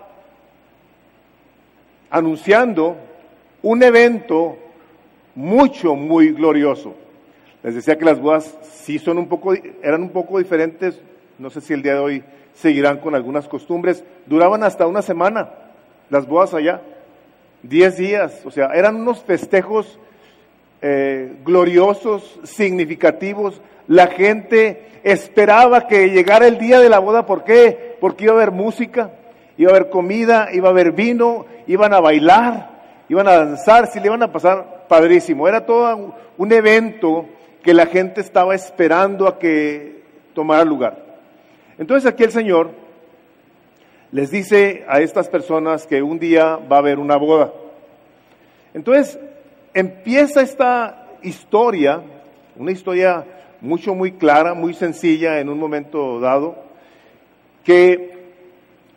anunciando 2.11 2.97
un 3.63 3.83
evento 3.83 4.57
mucho, 5.35 5.95
muy 5.95 6.33
glorioso. 6.33 6.95
Les 7.63 7.75
decía 7.75 7.99
que 7.99 8.05
las 8.05 8.21
bodas 8.21 8.57
sí 8.63 8.99
son 8.99 9.19
un 9.19 9.29
poco, 9.29 9.55
eran 9.83 10.03
un 10.03 10.11
poco 10.11 10.39
diferentes, 10.39 11.01
no 11.39 11.51
sé 11.51 11.61
si 11.61 11.75
el 11.75 11.83
día 11.83 11.95
de 11.95 12.01
hoy 12.01 12.25
seguirán 12.55 12.99
con 12.99 13.15
algunas 13.15 13.47
costumbres, 13.47 14.05
duraban 14.27 14.65
hasta 14.65 14.87
una 14.87 15.03
semana 15.03 15.51
las 16.11 16.27
bodas 16.27 16.55
allá, 16.55 16.81
diez 17.63 17.97
días, 17.99 18.43
o 18.45 18.51
sea, 18.51 18.69
eran 18.75 18.97
unos 18.97 19.23
festejos 19.23 19.99
eh, 20.81 21.37
gloriosos, 21.45 22.41
significativos, 22.45 23.61
la 23.87 24.09
gente 24.09 24.89
esperaba 25.03 25.87
que 25.87 26.11
llegara 26.11 26.47
el 26.47 26.59
día 26.59 26.81
de 26.81 26.89
la 26.89 26.99
boda, 26.99 27.27
¿por 27.27 27.45
qué? 27.45 27.97
Porque 28.01 28.25
iba 28.25 28.35
a 28.35 28.37
haber 28.37 28.51
música, 28.51 29.13
iba 29.57 29.73
a 29.73 29.75
haber 29.77 29.91
comida, 29.91 30.49
iba 30.53 30.69
a 30.69 30.71
haber 30.71 30.93
vino, 30.93 31.47
iban 31.67 31.95
a 31.95 32.01
bailar, 32.01 32.71
iban 33.09 33.27
a 33.29 33.39
danzar, 33.39 33.87
si 33.87 33.99
le 33.99 34.07
iban 34.07 34.23
a 34.23 34.33
pasar 34.33 34.87
padrísimo. 34.89 35.49
Era 35.49 35.65
todo 35.65 36.15
un 36.37 36.53
evento 36.53 37.27
que 37.63 37.75
la 37.75 37.87
gente 37.87 38.21
estaba 38.21 38.55
esperando 38.55 39.27
a 39.27 39.39
que 39.39 40.03
tomara 40.35 40.65
lugar. 40.65 41.05
Entonces 41.79 42.11
aquí 42.11 42.25
el 42.25 42.33
Señor 42.33 42.71
les 44.11 44.31
dice 44.31 44.85
a 44.89 45.01
estas 45.01 45.29
personas 45.29 45.87
que 45.87 46.03
un 46.03 46.19
día 46.19 46.57
va 46.57 46.77
a 46.77 46.81
haber 46.81 46.99
una 46.99 47.17
boda. 47.17 47.53
Entonces 48.75 49.19
empieza 49.79 50.43
esta 50.43 51.07
historia, 51.23 52.01
una 52.57 52.73
historia 52.73 53.25
mucho, 53.61 53.95
muy 53.95 54.11
clara, 54.11 54.53
muy 54.53 54.75
sencilla 54.75 55.39
en 55.39 55.49
un 55.49 55.57
momento 55.57 56.19
dado, 56.19 56.57
que 57.63 58.19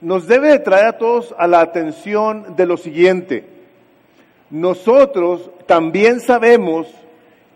nos 0.01 0.27
debe 0.27 0.49
de 0.49 0.57
traer 0.57 0.85
a 0.87 0.97
todos 0.97 1.35
a 1.37 1.45
la 1.45 1.61
atención 1.61 2.55
de 2.55 2.65
lo 2.65 2.77
siguiente. 2.77 3.45
Nosotros 4.49 5.51
también 5.67 6.19
sabemos 6.19 6.87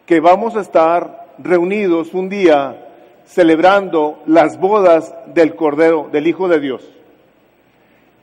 que 0.06 0.20
vamos 0.20 0.56
a 0.56 0.62
estar 0.62 1.26
reunidos 1.40 2.14
un 2.14 2.30
día 2.30 2.92
celebrando 3.26 4.22
las 4.28 4.60
bodas 4.60 5.16
del 5.34 5.56
Cordero, 5.56 6.10
del 6.12 6.28
Hijo 6.28 6.48
de 6.48 6.60
Dios. 6.60 6.88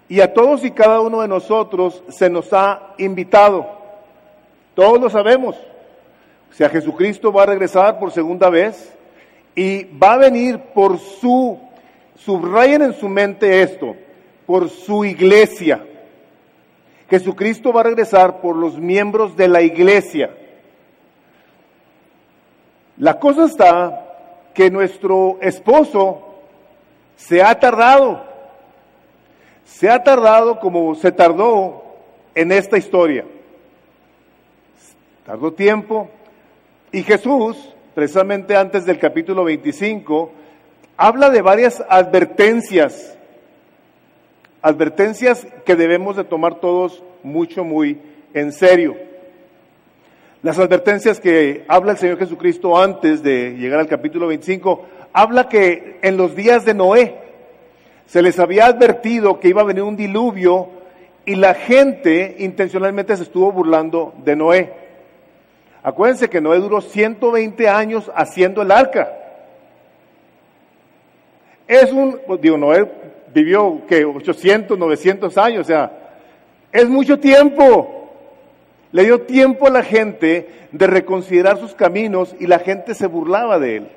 Y 0.09 0.21
a 0.21 0.33
todos 0.33 0.65
y 0.65 0.71
cada 0.71 1.01
uno 1.01 1.23
de 1.23 1.29
nosotros 1.29 2.05
se 2.09 2.31
nos 2.31 2.53
ha 2.53 2.95
invitado. 2.99 3.82
Todos 4.75 5.01
lo 5.01 5.11
sabemos. 5.11 5.57
O 6.51 6.55
sea, 6.55 6.69
Jesucristo 6.69 7.33
va 7.33 7.45
a 7.45 7.47
regresar 7.47 7.99
por 7.99 8.11
segunda 8.11 8.51
vez 8.51 8.93
y 9.55 9.85
va 9.85 10.15
a 10.15 10.19
venir 10.19 10.59
por 10.75 10.99
su, 10.99 11.59
subrayen 12.17 12.83
en 12.83 12.93
su 12.95 13.09
mente 13.09 13.63
esto, 13.63 13.97
por 14.47 14.69
su 14.69 15.05
iglesia. 15.05 15.85
Jesucristo 17.09 17.73
va 17.73 17.81
a 17.81 17.85
regresar 17.85 18.41
por 18.41 18.57
los 18.57 18.79
miembros 18.79 19.37
de 19.37 19.49
la 19.49 19.63
iglesia. 19.63 20.31
La 22.99 23.19
cosa 23.19 23.45
está 23.47 24.07
que 24.55 24.71
nuestro 24.71 25.39
esposo 25.41 26.23
se 27.17 27.43
ha 27.43 27.59
tardado, 27.59 28.25
se 29.65 29.89
ha 29.91 30.03
tardado 30.03 30.59
como 30.61 30.95
se 30.95 31.13
tardó 31.13 31.83
en 32.35 32.53
esta 32.53 32.79
historia. 32.79 33.25
Tardó 35.25 35.53
tiempo 35.53 36.11
y 36.91 37.05
Jesús, 37.05 37.57
precisamente 37.95 38.57
antes 38.57 38.85
del 38.85 38.99
capítulo 38.99 39.45
25, 39.45 40.33
habla 40.97 41.31
de 41.31 41.43
varias 41.43 41.83
advertencias 41.89 43.17
advertencias 44.63 45.47
que 45.65 45.77
debemos 45.77 46.17
de 46.17 46.25
tomar 46.25 46.57
todos 46.57 47.03
mucho, 47.23 47.65
muy 47.65 48.01
en 48.35 48.53
serio. 48.53 48.97
Las 50.43 50.59
advertencias 50.59 51.21
que 51.21 51.65
habla 51.69 51.93
el 51.93 51.99
Señor 51.99 52.19
Jesucristo 52.19 52.81
antes 52.81 53.23
de 53.23 53.57
llegar 53.59 53.79
al 53.79 53.89
capítulo 53.89 54.27
25, 54.27 54.87
habla 55.13 55.49
que 55.49 55.99
en 56.03 56.17
los 56.17 56.35
días 56.35 56.65
de 56.65 56.75
Noé 56.75 57.17
se 58.07 58.23
les 58.23 58.41
había 58.41 58.67
advertido 58.67 59.39
que 59.39 59.49
iba 59.49 59.63
a 59.63 59.67
venir 59.67 59.85
un 59.85 59.97
diluvio 59.97 60.69
y 61.25 61.37
la 61.37 61.55
gente 61.55 62.37
intencionalmente 62.41 63.17
se 63.17 63.23
estuvo 63.23 63.53
burlando 63.53 64.15
de 64.25 64.37
Noé. 64.37 64.82
Acuérdense 65.83 66.31
que 66.31 66.41
Noé 66.41 66.59
duró 66.59 66.81
120 66.81 67.69
años 67.69 68.11
haciendo 68.15 68.63
el 68.63 68.71
arca. 68.71 69.13
Es 71.67 71.91
un, 71.93 72.21
pues, 72.27 72.41
digo, 72.41 72.57
Noé 72.57 72.89
vivió 73.35 73.83
que 73.89 74.05
800, 74.05 74.79
900 74.79 75.39
años, 75.39 75.61
o 75.63 75.65
sea, 75.65 75.91
es 76.71 76.89
mucho 76.89 77.19
tiempo. 77.19 77.99
Le 78.93 79.05
dio 79.05 79.23
tiempo 79.23 79.67
a 79.67 79.71
la 79.71 79.83
gente 79.83 80.49
de 80.71 80.87
reconsiderar 80.87 81.59
sus 81.59 81.75
caminos 81.75 82.37
y 82.39 82.47
la 82.47 82.59
gente 82.59 82.95
se 82.95 83.07
burlaba 83.07 83.59
de 83.59 83.77
él. 83.77 83.89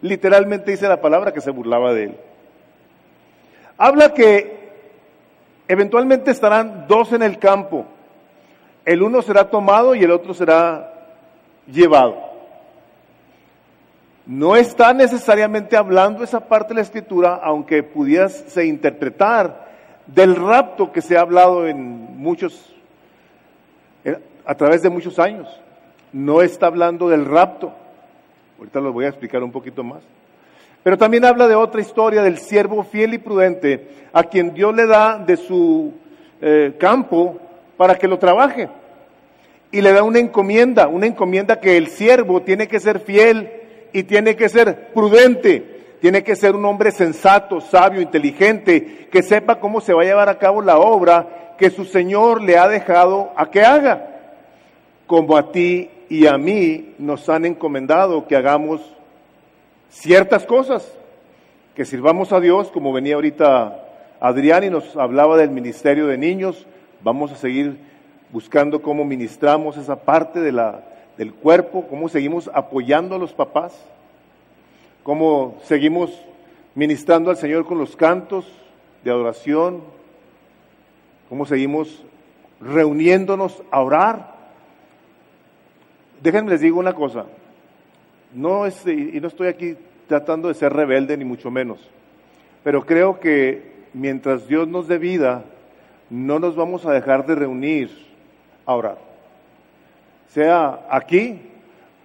Literalmente 0.00 0.70
dice 0.70 0.88
la 0.88 1.00
palabra 1.00 1.32
que 1.32 1.40
se 1.40 1.50
burlaba 1.50 1.92
de 1.92 2.04
él. 2.04 2.16
Habla 3.76 4.14
que 4.14 4.70
eventualmente 5.66 6.30
estarán 6.30 6.86
dos 6.86 7.12
en 7.12 7.22
el 7.22 7.38
campo. 7.38 7.84
El 8.84 9.02
uno 9.02 9.22
será 9.22 9.50
tomado 9.50 9.94
y 9.94 10.04
el 10.04 10.10
otro 10.10 10.34
será 10.34 10.93
llevado. 11.66 12.34
No 14.26 14.56
está 14.56 14.94
necesariamente 14.94 15.76
hablando 15.76 16.24
esa 16.24 16.40
parte 16.40 16.68
de 16.68 16.76
la 16.76 16.80
escritura, 16.80 17.40
aunque 17.42 17.82
pudiese 17.82 18.64
interpretar 18.64 19.68
del 20.06 20.34
rapto 20.34 20.92
que 20.92 21.02
se 21.02 21.16
ha 21.16 21.20
hablado 21.20 21.66
en 21.66 22.16
muchos, 22.16 22.74
eh, 24.04 24.18
a 24.46 24.54
través 24.54 24.82
de 24.82 24.88
muchos 24.88 25.18
años. 25.18 25.48
No 26.12 26.40
está 26.40 26.66
hablando 26.66 27.08
del 27.08 27.26
rapto. 27.26 27.72
Ahorita 28.58 28.80
lo 28.80 28.92
voy 28.92 29.04
a 29.04 29.08
explicar 29.08 29.42
un 29.42 29.52
poquito 29.52 29.84
más. 29.84 30.02
Pero 30.82 30.96
también 30.96 31.24
habla 31.24 31.48
de 31.48 31.54
otra 31.54 31.80
historia 31.80 32.22
del 32.22 32.38
siervo 32.38 32.82
fiel 32.82 33.14
y 33.14 33.18
prudente, 33.18 33.88
a 34.12 34.22
quien 34.24 34.54
Dios 34.54 34.74
le 34.74 34.86
da 34.86 35.18
de 35.18 35.36
su 35.36 35.92
eh, 36.40 36.76
campo 36.78 37.38
para 37.76 37.94
que 37.94 38.08
lo 38.08 38.18
trabaje. 38.18 38.68
Y 39.74 39.80
le 39.80 39.92
da 39.92 40.04
una 40.04 40.20
encomienda, 40.20 40.86
una 40.86 41.06
encomienda 41.06 41.58
que 41.58 41.76
el 41.76 41.88
siervo 41.88 42.42
tiene 42.42 42.68
que 42.68 42.78
ser 42.78 43.00
fiel 43.00 43.50
y 43.92 44.04
tiene 44.04 44.36
que 44.36 44.48
ser 44.48 44.92
prudente, 44.94 45.96
tiene 46.00 46.22
que 46.22 46.36
ser 46.36 46.54
un 46.54 46.64
hombre 46.64 46.92
sensato, 46.92 47.60
sabio, 47.60 48.00
inteligente, 48.00 49.08
que 49.10 49.20
sepa 49.24 49.58
cómo 49.58 49.80
se 49.80 49.92
va 49.92 50.02
a 50.02 50.04
llevar 50.04 50.28
a 50.28 50.38
cabo 50.38 50.62
la 50.62 50.78
obra 50.78 51.56
que 51.58 51.70
su 51.70 51.84
Señor 51.84 52.40
le 52.40 52.56
ha 52.56 52.68
dejado 52.68 53.32
a 53.34 53.50
que 53.50 53.62
haga, 53.62 54.20
como 55.08 55.36
a 55.36 55.50
ti 55.50 55.90
y 56.08 56.28
a 56.28 56.38
mí 56.38 56.94
nos 56.98 57.28
han 57.28 57.44
encomendado 57.44 58.28
que 58.28 58.36
hagamos 58.36 58.80
ciertas 59.90 60.46
cosas, 60.46 60.88
que 61.74 61.84
sirvamos 61.84 62.32
a 62.32 62.38
Dios, 62.38 62.70
como 62.70 62.92
venía 62.92 63.16
ahorita 63.16 63.86
Adrián 64.20 64.62
y 64.62 64.70
nos 64.70 64.96
hablaba 64.96 65.36
del 65.36 65.50
ministerio 65.50 66.06
de 66.06 66.16
niños, 66.16 66.64
vamos 67.02 67.32
a 67.32 67.36
seguir 67.36 67.92
buscando 68.34 68.82
cómo 68.82 69.04
ministramos 69.04 69.76
esa 69.76 69.94
parte 69.94 70.40
de 70.40 70.50
la, 70.50 70.82
del 71.16 71.32
cuerpo, 71.32 71.86
cómo 71.86 72.08
seguimos 72.08 72.50
apoyando 72.52 73.14
a 73.14 73.18
los 73.18 73.32
papás, 73.32 73.72
cómo 75.04 75.60
seguimos 75.62 76.10
ministrando 76.74 77.30
al 77.30 77.36
Señor 77.36 77.64
con 77.64 77.78
los 77.78 77.94
cantos 77.94 78.44
de 79.04 79.12
adoración, 79.12 79.82
cómo 81.28 81.46
seguimos 81.46 82.02
reuniéndonos 82.60 83.62
a 83.70 83.80
orar. 83.80 84.34
Déjenme 86.20 86.50
les 86.50 86.60
digo 86.60 86.80
una 86.80 86.92
cosa, 86.92 87.26
no 88.34 88.66
es, 88.66 88.84
y 88.84 89.20
no 89.20 89.28
estoy 89.28 89.46
aquí 89.46 89.76
tratando 90.08 90.48
de 90.48 90.54
ser 90.54 90.72
rebelde 90.72 91.16
ni 91.16 91.24
mucho 91.24 91.52
menos, 91.52 91.78
pero 92.64 92.84
creo 92.84 93.20
que 93.20 93.74
mientras 93.92 94.48
Dios 94.48 94.66
nos 94.66 94.88
dé 94.88 94.98
vida, 94.98 95.44
no 96.10 96.40
nos 96.40 96.56
vamos 96.56 96.84
a 96.84 96.90
dejar 96.90 97.26
de 97.26 97.36
reunir 97.36 98.04
orar. 98.72 98.96
Sea 100.28 100.86
aquí, 100.88 101.40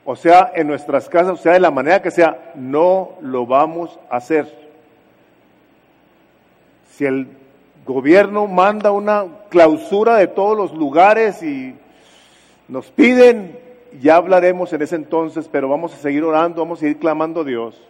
o 0.06 0.16
sea 0.16 0.52
en 0.56 0.68
nuestras 0.68 1.08
casas, 1.08 1.34
o 1.34 1.42
sea 1.42 1.54
de 1.54 1.60
la 1.60 1.72
manera 1.72 2.02
que 2.02 2.12
sea, 2.12 2.52
no 2.56 3.12
lo 3.22 3.46
vamos 3.46 3.98
a 4.10 4.18
hacer. 4.18 4.48
Si 6.92 7.06
el 7.06 7.28
gobierno 7.86 8.46
manda 8.48 8.92
una 8.92 9.26
clausura 9.50 10.18
de 10.18 10.28
todos 10.28 10.58
los 10.58 10.74
lugares 10.74 11.42
y 11.42 11.76
nos 12.68 12.92
piden, 12.92 13.58
ya 14.02 14.16
hablaremos 14.16 14.72
en 14.74 14.82
ese 14.82 14.96
entonces, 14.96 15.50
pero 15.52 15.70
vamos 15.70 15.94
a 15.94 15.98
seguir 15.98 16.24
orando, 16.24 16.62
vamos 16.62 16.80
a 16.80 16.82
seguir 16.82 17.00
clamando 17.00 17.42
a 17.42 17.46
Dios, 17.46 17.82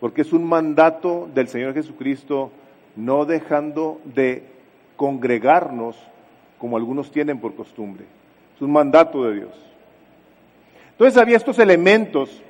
porque 0.00 0.22
es 0.22 0.32
un 0.32 0.44
mandato 0.44 1.28
del 1.34 1.48
Señor 1.48 1.72
Jesucristo, 1.72 2.50
no 2.96 3.24
dejando 3.24 4.00
de 4.04 4.42
congregarnos 4.96 5.96
como 6.58 6.76
algunos 6.76 7.10
tienen 7.10 7.38
por 7.38 7.54
costumbre. 7.54 8.04
Es 8.54 8.62
un 8.62 8.72
mandato 8.72 9.24
de 9.24 9.34
Dios. 9.34 9.52
Entonces 10.92 11.16
había 11.16 11.36
estos 11.36 11.58
elementos 11.58 12.42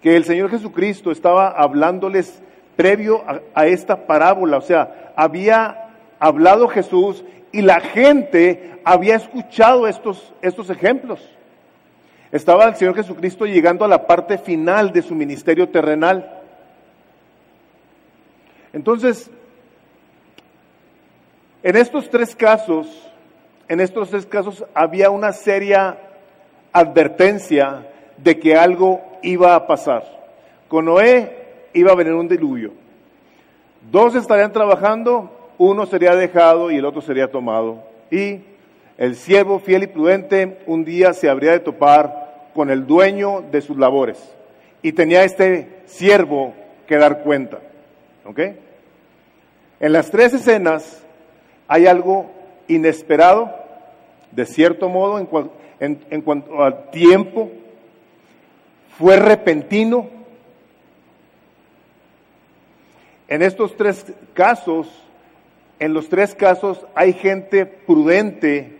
que 0.00 0.16
el 0.16 0.24
Señor 0.24 0.50
Jesucristo 0.50 1.12
estaba 1.12 1.48
hablándoles 1.48 2.42
previo 2.74 3.22
a, 3.54 3.66
esta 3.66 4.06
parábola. 4.06 4.58
O 4.58 4.62
sea, 4.62 5.12
había 5.14 5.90
hablado 6.18 6.66
Jesús 6.68 7.24
y 7.52 7.62
la 7.62 7.80
gente 7.80 8.80
había 8.84 9.14
escuchado 9.14 9.86
estos, 9.86 10.32
estos 10.42 10.68
ejemplos. 10.70 11.20
Estaba 12.32 12.64
el 12.64 12.74
Señor 12.74 12.96
Jesucristo 12.96 13.46
llegando 13.46 13.84
a 13.84 13.88
la 13.88 14.06
parte 14.06 14.38
final 14.38 14.92
de 14.92 15.02
su 15.02 15.14
ministerio 15.14 15.68
terrenal. 15.68 16.40
Entonces, 18.72 19.30
en 21.62 21.76
estos 21.76 22.10
tres 22.10 22.34
casos, 22.34 23.11
en 23.72 23.80
estos 23.80 24.10
tres 24.10 24.26
casos 24.26 24.66
había 24.74 25.08
una 25.08 25.32
seria 25.32 25.96
advertencia 26.74 27.88
de 28.18 28.38
que 28.38 28.54
algo 28.54 29.00
iba 29.22 29.54
a 29.54 29.66
pasar. 29.66 30.04
Con 30.68 30.84
Noé 30.84 31.68
iba 31.72 31.90
a 31.90 31.94
venir 31.94 32.12
un 32.12 32.28
diluvio. 32.28 32.74
Dos 33.90 34.14
estarían 34.14 34.52
trabajando, 34.52 35.54
uno 35.56 35.86
sería 35.86 36.14
dejado 36.14 36.70
y 36.70 36.76
el 36.76 36.84
otro 36.84 37.00
sería 37.00 37.30
tomado. 37.30 37.82
Y 38.10 38.40
el 38.98 39.16
siervo 39.16 39.58
fiel 39.58 39.84
y 39.84 39.86
prudente 39.86 40.58
un 40.66 40.84
día 40.84 41.14
se 41.14 41.30
habría 41.30 41.52
de 41.52 41.60
topar 41.60 42.50
con 42.52 42.68
el 42.68 42.86
dueño 42.86 43.40
de 43.50 43.62
sus 43.62 43.78
labores. 43.78 44.18
Y 44.82 44.92
tenía 44.92 45.24
este 45.24 45.80
siervo 45.86 46.52
que 46.86 46.98
dar 46.98 47.22
cuenta. 47.22 47.60
¿Ok? 48.26 48.38
En 49.80 49.92
las 49.94 50.10
tres 50.10 50.34
escenas 50.34 51.02
hay 51.68 51.86
algo 51.86 52.30
inesperado, 52.68 53.61
de 54.32 54.46
cierto 54.46 54.88
modo, 54.88 55.18
en, 55.18 56.22
cuanto 56.22 56.62
al 56.62 56.90
tiempo, 56.90 57.50
fue 58.98 59.16
repentino. 59.16 60.08
En 63.28 63.42
estos 63.42 63.76
tres 63.76 64.04
casos, 64.34 64.88
en 65.78 65.94
los 65.94 66.08
tres 66.08 66.34
casos 66.34 66.84
hay 66.94 67.12
gente 67.12 67.66
prudente 67.66 68.78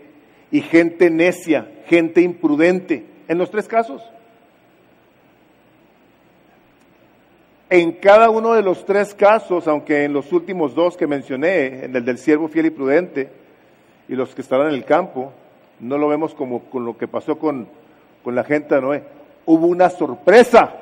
y 0.51 0.61
gente 0.61 1.09
necia, 1.09 1.67
gente 1.87 2.21
imprudente, 2.21 3.05
en 3.27 3.37
los 3.37 3.49
tres 3.49 3.67
casos. 3.67 4.01
En 7.69 7.93
cada 7.93 8.29
uno 8.29 8.53
de 8.53 8.61
los 8.61 8.85
tres 8.85 9.15
casos, 9.15 9.67
aunque 9.67 10.03
en 10.03 10.13
los 10.13 10.31
últimos 10.31 10.75
dos 10.75 10.95
que 10.95 11.07
mencioné, 11.07 11.85
en 11.85 11.95
el 11.95 12.05
del 12.05 12.19
siervo 12.19 12.47
fiel 12.47 12.67
y 12.67 12.69
prudente 12.69 13.29
y 14.07 14.15
los 14.15 14.35
que 14.35 14.41
estaban 14.41 14.67
en 14.67 14.75
el 14.75 14.85
campo, 14.85 15.33
no 15.83 15.97
lo 15.97 16.07
vemos 16.07 16.33
como 16.33 16.61
con 16.65 16.85
lo 16.85 16.97
que 16.97 17.07
pasó 17.07 17.37
con, 17.37 17.67
con 18.23 18.35
la 18.35 18.43
gente 18.43 18.75
de 18.75 18.81
Noé. 18.81 19.03
Hubo 19.45 19.67
una 19.67 19.89
sorpresa 19.89 20.73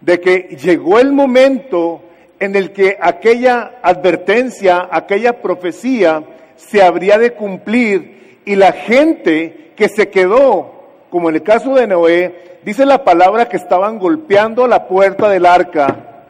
de 0.00 0.20
que 0.20 0.56
llegó 0.60 0.98
el 0.98 1.12
momento 1.12 2.02
en 2.38 2.56
el 2.56 2.72
que 2.72 2.98
aquella 3.00 3.78
advertencia, 3.82 4.88
aquella 4.90 5.40
profecía 5.40 6.22
se 6.56 6.82
habría 6.82 7.18
de 7.18 7.32
cumplir 7.32 8.40
y 8.44 8.56
la 8.56 8.72
gente 8.72 9.72
que 9.76 9.88
se 9.88 10.08
quedó, 10.08 10.72
como 11.10 11.28
en 11.28 11.36
el 11.36 11.42
caso 11.42 11.74
de 11.74 11.86
Noé, 11.86 12.46
Dice 12.66 12.84
la 12.84 13.04
palabra 13.04 13.48
que 13.48 13.56
estaban 13.56 14.00
golpeando 14.00 14.66
la 14.66 14.88
puerta 14.88 15.28
del 15.28 15.46
arca, 15.46 16.24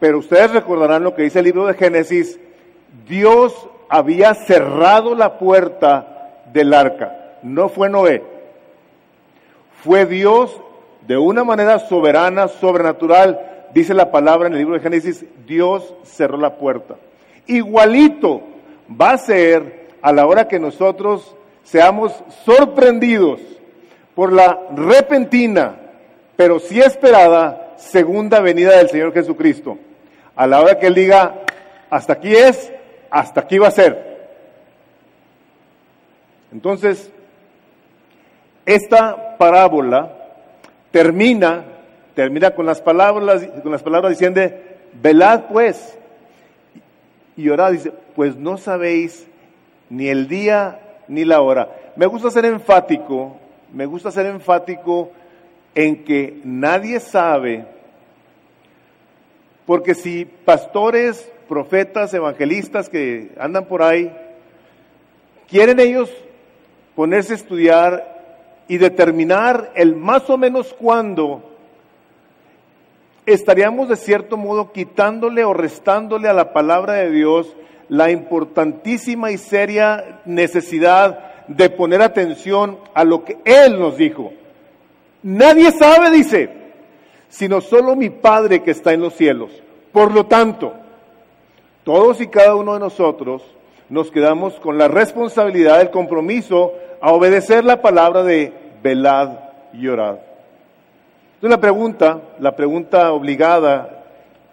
pero 0.00 0.18
ustedes 0.18 0.50
recordarán 0.50 1.04
lo 1.04 1.14
que 1.14 1.22
dice 1.22 1.38
el 1.38 1.44
libro 1.44 1.64
de 1.64 1.74
Génesis, 1.74 2.40
Dios 3.06 3.68
había 3.88 4.34
cerrado 4.34 5.14
la 5.14 5.38
puerta 5.38 6.42
del 6.52 6.74
arca, 6.74 7.15
no 7.42 7.68
fue 7.68 7.88
Noé, 7.88 8.22
fue 9.82 10.06
Dios 10.06 10.60
de 11.06 11.16
una 11.16 11.44
manera 11.44 11.78
soberana, 11.78 12.48
sobrenatural, 12.48 13.68
dice 13.72 13.94
la 13.94 14.10
palabra 14.10 14.48
en 14.48 14.54
el 14.54 14.60
libro 14.60 14.74
de 14.74 14.80
Génesis, 14.80 15.24
Dios 15.46 15.94
cerró 16.04 16.36
la 16.36 16.56
puerta. 16.56 16.96
Igualito 17.46 18.42
va 18.90 19.12
a 19.12 19.18
ser 19.18 19.88
a 20.02 20.12
la 20.12 20.26
hora 20.26 20.48
que 20.48 20.58
nosotros 20.58 21.36
seamos 21.62 22.12
sorprendidos 22.44 23.40
por 24.14 24.32
la 24.32 24.58
repentina, 24.74 25.76
pero 26.36 26.58
sí 26.58 26.80
esperada, 26.80 27.74
segunda 27.76 28.40
venida 28.40 28.76
del 28.76 28.88
Señor 28.88 29.12
Jesucristo. 29.12 29.78
A 30.34 30.46
la 30.46 30.60
hora 30.60 30.78
que 30.78 30.86
Él 30.86 30.94
diga, 30.94 31.42
hasta 31.90 32.14
aquí 32.14 32.34
es, 32.34 32.72
hasta 33.10 33.42
aquí 33.42 33.58
va 33.58 33.68
a 33.68 33.72
ser. 33.72 34.16
Entonces, 36.52 37.10
esta 38.66 39.38
parábola 39.38 40.12
termina, 40.90 41.64
termina 42.14 42.50
con 42.50 42.66
las 42.66 42.82
palabras, 42.82 43.46
con 43.62 43.72
las 43.72 43.82
palabras 43.82 44.10
diciendo, 44.10 44.42
velad 45.00 45.44
pues, 45.50 45.96
y 47.36 47.48
orad, 47.48 47.72
dice, 47.72 47.92
pues 48.14 48.36
no 48.36 48.58
sabéis 48.58 49.26
ni 49.88 50.08
el 50.08 50.28
día 50.28 50.80
ni 51.08 51.24
la 51.24 51.40
hora. 51.40 51.70
Me 51.96 52.06
gusta 52.06 52.30
ser 52.30 52.44
enfático 52.44 53.36
me 53.72 53.86
gusta 53.86 54.10
ser 54.10 54.26
enfático 54.26 55.10
en 55.74 56.04
que 56.04 56.40
nadie 56.44 57.00
sabe, 57.00 57.66
porque 59.66 59.94
si 59.94 60.24
pastores, 60.24 61.30
profetas, 61.48 62.14
evangelistas 62.14 62.88
que 62.88 63.32
andan 63.38 63.66
por 63.66 63.82
ahí, 63.82 64.10
quieren 65.48 65.80
ellos 65.80 66.10
ponerse 66.94 67.32
a 67.32 67.36
estudiar 67.36 68.15
y 68.68 68.78
determinar 68.78 69.72
el 69.74 69.94
más 69.94 70.28
o 70.28 70.36
menos 70.36 70.74
cuándo, 70.78 71.42
estaríamos 73.26 73.88
de 73.88 73.96
cierto 73.96 74.36
modo 74.36 74.72
quitándole 74.72 75.44
o 75.44 75.52
restándole 75.52 76.28
a 76.28 76.32
la 76.32 76.52
palabra 76.52 76.94
de 76.94 77.10
Dios 77.10 77.54
la 77.88 78.10
importantísima 78.10 79.30
y 79.30 79.38
seria 79.38 80.20
necesidad 80.24 81.46
de 81.46 81.70
poner 81.70 82.02
atención 82.02 82.78
a 82.94 83.04
lo 83.04 83.24
que 83.24 83.38
Él 83.44 83.78
nos 83.78 83.96
dijo. 83.96 84.32
Nadie 85.22 85.70
sabe, 85.72 86.10
dice, 86.10 86.50
sino 87.28 87.60
solo 87.60 87.96
mi 87.96 88.10
Padre 88.10 88.62
que 88.62 88.72
está 88.72 88.92
en 88.92 89.02
los 89.02 89.14
cielos. 89.14 89.50
Por 89.92 90.12
lo 90.12 90.26
tanto, 90.26 90.74
todos 91.84 92.20
y 92.20 92.26
cada 92.26 92.54
uno 92.54 92.74
de 92.74 92.80
nosotros 92.80 93.42
nos 93.88 94.10
quedamos 94.10 94.54
con 94.54 94.78
la 94.78 94.88
responsabilidad 94.88 95.78
del 95.78 95.90
compromiso 95.90 96.74
a 97.00 97.12
obedecer 97.12 97.64
la 97.64 97.82
palabra 97.82 98.22
de 98.22 98.52
velad 98.82 99.30
y 99.72 99.88
orad. 99.88 100.16
Entonces 101.34 101.50
la 101.50 101.60
pregunta, 101.60 102.20
la 102.40 102.56
pregunta 102.56 103.12
obligada 103.12 104.04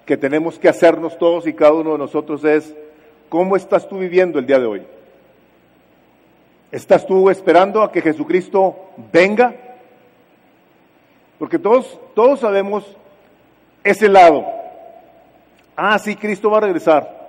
que 0.06 0.18
tenemos 0.18 0.60
que 0.60 0.70
hacernos 0.70 1.18
todos 1.18 1.48
y 1.48 1.54
cada 1.54 1.74
uno 1.74 1.94
de 1.94 1.98
nosotros 1.98 2.44
es, 2.44 2.76
¿cómo 3.30 3.56
estás 3.56 3.88
tú 3.88 4.00
viviendo 4.00 4.40
el 4.40 4.46
día 4.46 4.60
de 4.60 4.66
hoy? 4.66 4.82
¿Estás 6.72 7.06
tú 7.06 7.30
esperando 7.30 7.82
a 7.84 7.92
que 7.92 8.02
Jesucristo 8.02 8.76
venga? 9.12 9.54
Porque 11.38 11.60
todos, 11.60 12.00
todos 12.16 12.40
sabemos 12.40 12.84
ese 13.84 14.10
lado. 14.10 14.46
Ah, 15.76 15.98
sí, 16.00 16.16
Cristo 16.16 16.50
va 16.50 16.58
a 16.58 16.62
regresar. 16.62 17.24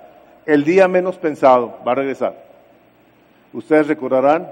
El 0.45 0.63
día 0.63 0.87
menos 0.87 1.17
pensado 1.17 1.77
va 1.87 1.93
a 1.93 1.95
regresar. 1.95 2.35
Ustedes 3.53 3.87
recordarán, 3.87 4.49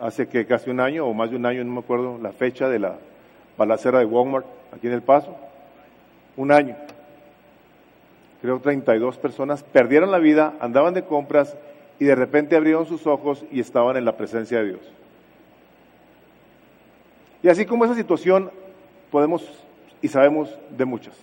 hace 0.00 0.28
que 0.28 0.46
casi 0.46 0.70
un 0.70 0.80
año 0.80 1.06
o 1.06 1.14
más 1.14 1.30
de 1.30 1.36
un 1.36 1.46
año, 1.46 1.62
no 1.64 1.72
me 1.72 1.80
acuerdo 1.80 2.18
la 2.20 2.32
fecha 2.32 2.68
de 2.68 2.78
la 2.78 2.96
balacera 3.56 3.98
de 3.98 4.06
Walmart 4.06 4.46
aquí 4.74 4.86
en 4.86 4.94
El 4.94 5.02
Paso. 5.02 5.36
Un 6.36 6.52
año. 6.52 6.76
Creo 8.40 8.58
32 8.58 9.18
personas 9.18 9.62
perdieron 9.62 10.10
la 10.10 10.18
vida, 10.18 10.54
andaban 10.60 10.94
de 10.94 11.04
compras 11.04 11.56
y 11.98 12.06
de 12.06 12.14
repente 12.14 12.56
abrieron 12.56 12.86
sus 12.86 13.06
ojos 13.06 13.44
y 13.52 13.60
estaban 13.60 13.96
en 13.96 14.06
la 14.06 14.16
presencia 14.16 14.58
de 14.58 14.68
Dios. 14.68 14.80
Y 17.42 17.48
así 17.48 17.66
como 17.66 17.84
esa 17.84 17.94
situación, 17.94 18.50
podemos 19.10 19.46
y 20.00 20.08
sabemos 20.08 20.58
de 20.70 20.84
muchas. 20.84 21.14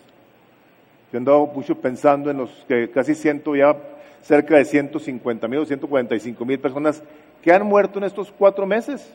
Yo 1.12 1.18
he 1.18 1.18
andado 1.18 1.48
mucho 1.48 1.76
pensando 1.76 2.30
en 2.30 2.38
los 2.38 2.52
que 2.68 2.92
casi 2.92 3.16
siento 3.16 3.56
ya 3.56 3.76
cerca 4.22 4.58
de 4.58 4.66
150 4.66 5.48
mil 5.48 5.60
o 5.60 5.66
145 5.66 6.46
mil 6.46 6.60
personas 6.60 7.02
que 7.48 7.54
han 7.54 7.66
muerto 7.66 7.98
en 7.98 8.04
estos 8.04 8.30
cuatro 8.30 8.66
meses, 8.68 9.10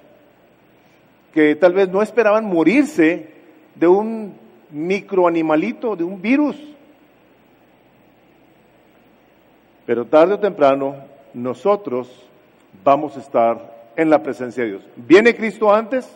que 1.34 1.54
tal 1.54 1.74
vez 1.74 1.90
no 1.90 2.00
esperaban 2.00 2.46
morirse 2.46 3.28
de 3.74 3.86
un 3.86 4.34
microanimalito, 4.70 5.94
de 5.96 6.04
un 6.04 6.22
virus. 6.22 6.56
Pero 9.84 10.06
tarde 10.06 10.32
o 10.32 10.40
temprano 10.40 10.96
nosotros 11.34 12.08
vamos 12.82 13.18
a 13.18 13.20
estar 13.20 13.90
en 13.96 14.08
la 14.08 14.22
presencia 14.22 14.64
de 14.64 14.70
Dios. 14.70 14.82
¿Viene 14.96 15.36
Cristo 15.36 15.70
antes 15.70 16.10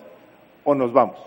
o 0.64 0.74
nos 0.74 0.94
vamos? 0.94 1.18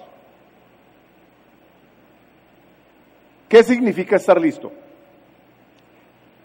¿Qué 3.48 3.62
significa 3.62 4.16
estar 4.16 4.42
listo? 4.42 4.72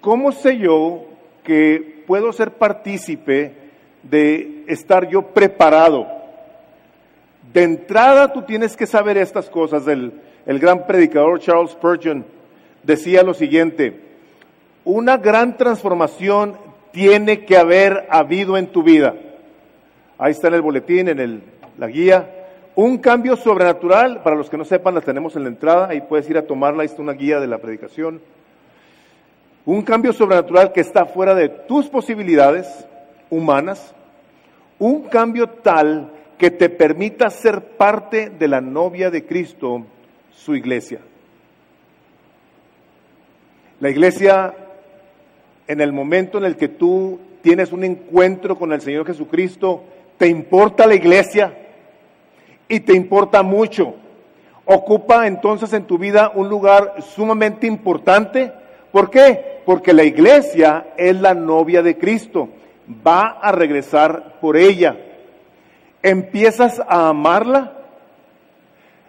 ¿Cómo 0.02 0.32
sé 0.32 0.58
yo 0.58 1.06
que 1.42 2.04
puedo 2.06 2.30
ser 2.30 2.50
partícipe 2.50 3.63
de 4.10 4.64
estar 4.68 5.08
yo 5.08 5.22
preparado? 5.22 6.06
De 7.52 7.62
entrada 7.62 8.32
tú 8.32 8.42
tienes 8.42 8.76
que 8.76 8.86
saber 8.86 9.16
estas 9.16 9.48
cosas. 9.48 9.86
El, 9.86 10.12
el 10.46 10.58
gran 10.58 10.86
predicador 10.86 11.40
Charles 11.40 11.72
Spurgeon 11.72 12.24
decía 12.82 13.22
lo 13.22 13.34
siguiente, 13.34 14.00
una 14.84 15.16
gran 15.16 15.56
transformación 15.56 16.56
tiene 16.92 17.44
que 17.44 17.56
haber 17.56 18.06
habido 18.10 18.56
en 18.56 18.66
tu 18.68 18.82
vida. 18.82 19.14
Ahí 20.18 20.32
está 20.32 20.48
en 20.48 20.54
el 20.54 20.62
boletín, 20.62 21.08
en 21.08 21.18
el, 21.18 21.42
la 21.78 21.88
guía. 21.88 22.30
Un 22.76 22.98
cambio 22.98 23.36
sobrenatural, 23.36 24.22
para 24.22 24.36
los 24.36 24.50
que 24.50 24.56
no 24.56 24.64
sepan, 24.64 24.94
la 24.94 25.00
tenemos 25.00 25.36
en 25.36 25.44
la 25.44 25.48
entrada, 25.48 25.88
ahí 25.88 26.00
puedes 26.00 26.28
ir 26.28 26.38
a 26.38 26.46
tomarla, 26.46 26.82
ahí 26.82 26.86
está 26.86 27.02
una 27.02 27.12
guía 27.12 27.40
de 27.40 27.46
la 27.46 27.58
predicación. 27.58 28.20
Un 29.64 29.82
cambio 29.82 30.12
sobrenatural 30.12 30.72
que 30.72 30.80
está 30.80 31.06
fuera 31.06 31.34
de 31.34 31.48
tus 31.48 31.86
posibilidades 31.86 32.86
humanas. 33.36 33.94
Un 34.78 35.02
cambio 35.02 35.48
tal 35.48 36.10
que 36.38 36.50
te 36.50 36.68
permita 36.68 37.30
ser 37.30 37.76
parte 37.76 38.30
de 38.30 38.48
la 38.48 38.60
novia 38.60 39.10
de 39.10 39.24
Cristo, 39.24 39.84
su 40.32 40.54
iglesia. 40.54 41.00
La 43.80 43.90
iglesia, 43.90 44.54
en 45.66 45.80
el 45.80 45.92
momento 45.92 46.38
en 46.38 46.44
el 46.44 46.56
que 46.56 46.68
tú 46.68 47.20
tienes 47.42 47.72
un 47.72 47.84
encuentro 47.84 48.56
con 48.58 48.72
el 48.72 48.80
Señor 48.80 49.06
Jesucristo, 49.06 49.84
¿te 50.18 50.28
importa 50.28 50.86
la 50.86 50.94
iglesia? 50.94 51.54
y 52.68 52.80
te 52.80 52.94
importa 52.94 53.42
mucho. 53.42 53.94
Ocupa 54.64 55.26
entonces 55.26 55.72
en 55.72 55.84
tu 55.84 55.98
vida 55.98 56.32
un 56.34 56.48
lugar 56.48 56.94
sumamente 57.14 57.66
importante. 57.66 58.52
¿Por 58.90 59.10
qué? 59.10 59.60
Porque 59.64 59.92
la 59.92 60.04
iglesia 60.04 60.88
es 60.96 61.20
la 61.20 61.34
novia 61.34 61.82
de 61.82 61.98
Cristo. 61.98 62.48
Va 62.88 63.38
a 63.40 63.52
regresar 63.52 64.40
por 64.40 64.56
ella. 64.56 64.96
Empiezas 66.02 66.80
a 66.80 67.08
amarla, 67.08 67.72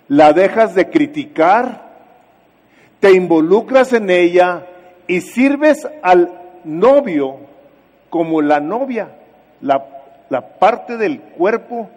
la 0.07 0.33
dejas 0.33 0.75
de 0.75 0.89
criticar, 0.89 1.85
te 2.99 3.11
involucras 3.11 3.91
en 3.93 4.09
ella 4.09 4.65
y 5.07 5.21
sirves 5.21 5.87
al 6.01 6.31
novio 6.63 7.37
como 8.09 8.41
la 8.41 8.59
novia, 8.59 9.09
la, 9.61 9.83
parte 10.59 10.97
del 10.97 11.19
cuerpo, 11.19 11.89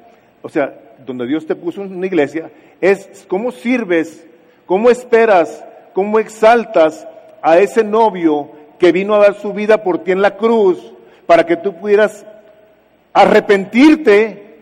o 0.42 0.48
sea, 0.48 0.74
donde 1.06 1.26
Dios 1.26 1.46
te 1.46 1.54
puso 1.54 1.82
en 1.82 1.96
una 1.96 2.06
iglesia, 2.06 2.50
es 2.80 3.24
cómo 3.28 3.52
sirves, 3.52 4.26
cómo 4.66 4.90
esperas, 4.90 5.64
cómo 5.92 6.18
exaltas 6.18 7.06
a 7.40 7.58
ese 7.58 7.84
novio 7.84 8.50
que 8.78 8.92
vino 8.92 9.14
a 9.14 9.18
dar 9.18 9.34
su 9.34 9.52
vida 9.52 9.82
por 9.82 9.98
ti 9.98 10.12
en 10.12 10.22
la 10.22 10.36
cruz 10.36 10.92
para 11.28 11.44
que 11.44 11.58
tú 11.58 11.74
pudieras 11.74 12.24
arrepentirte, 13.12 14.60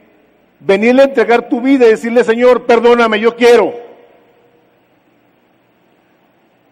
venirle 0.58 1.02
a 1.02 1.04
entregar 1.04 1.48
tu 1.48 1.60
vida 1.60 1.86
y 1.86 1.90
decirle, 1.90 2.24
Señor, 2.24 2.66
perdóname, 2.66 3.20
yo 3.20 3.36
quiero. 3.36 3.72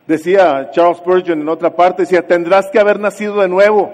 Decía 0.09 0.72
Charles 0.72 0.98
Spurgeon 0.98 1.42
en 1.42 1.48
otra 1.48 1.76
parte, 1.76 2.02
decía, 2.02 2.26
tendrás 2.26 2.72
que 2.72 2.80
haber 2.80 2.98
nacido 2.98 3.40
de 3.40 3.46
nuevo 3.46 3.92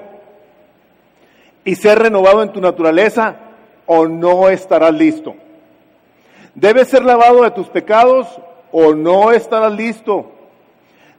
y 1.67 1.75
ser 1.75 1.99
renovado 1.99 2.43
en 2.43 2.53
tu 2.53 2.63
naturaleza 2.63 3.37
o 3.85 4.07
no 4.07 4.49
estarás 4.49 4.95
listo. 4.95 5.35
Debes 6.55 6.89
ser 6.89 7.05
lavado 7.05 7.43
de 7.43 7.51
tus 7.51 7.69
pecados 7.69 8.41
o 8.73 8.95
no 8.95 9.33
estarás 9.33 9.75
listo. 9.75 10.33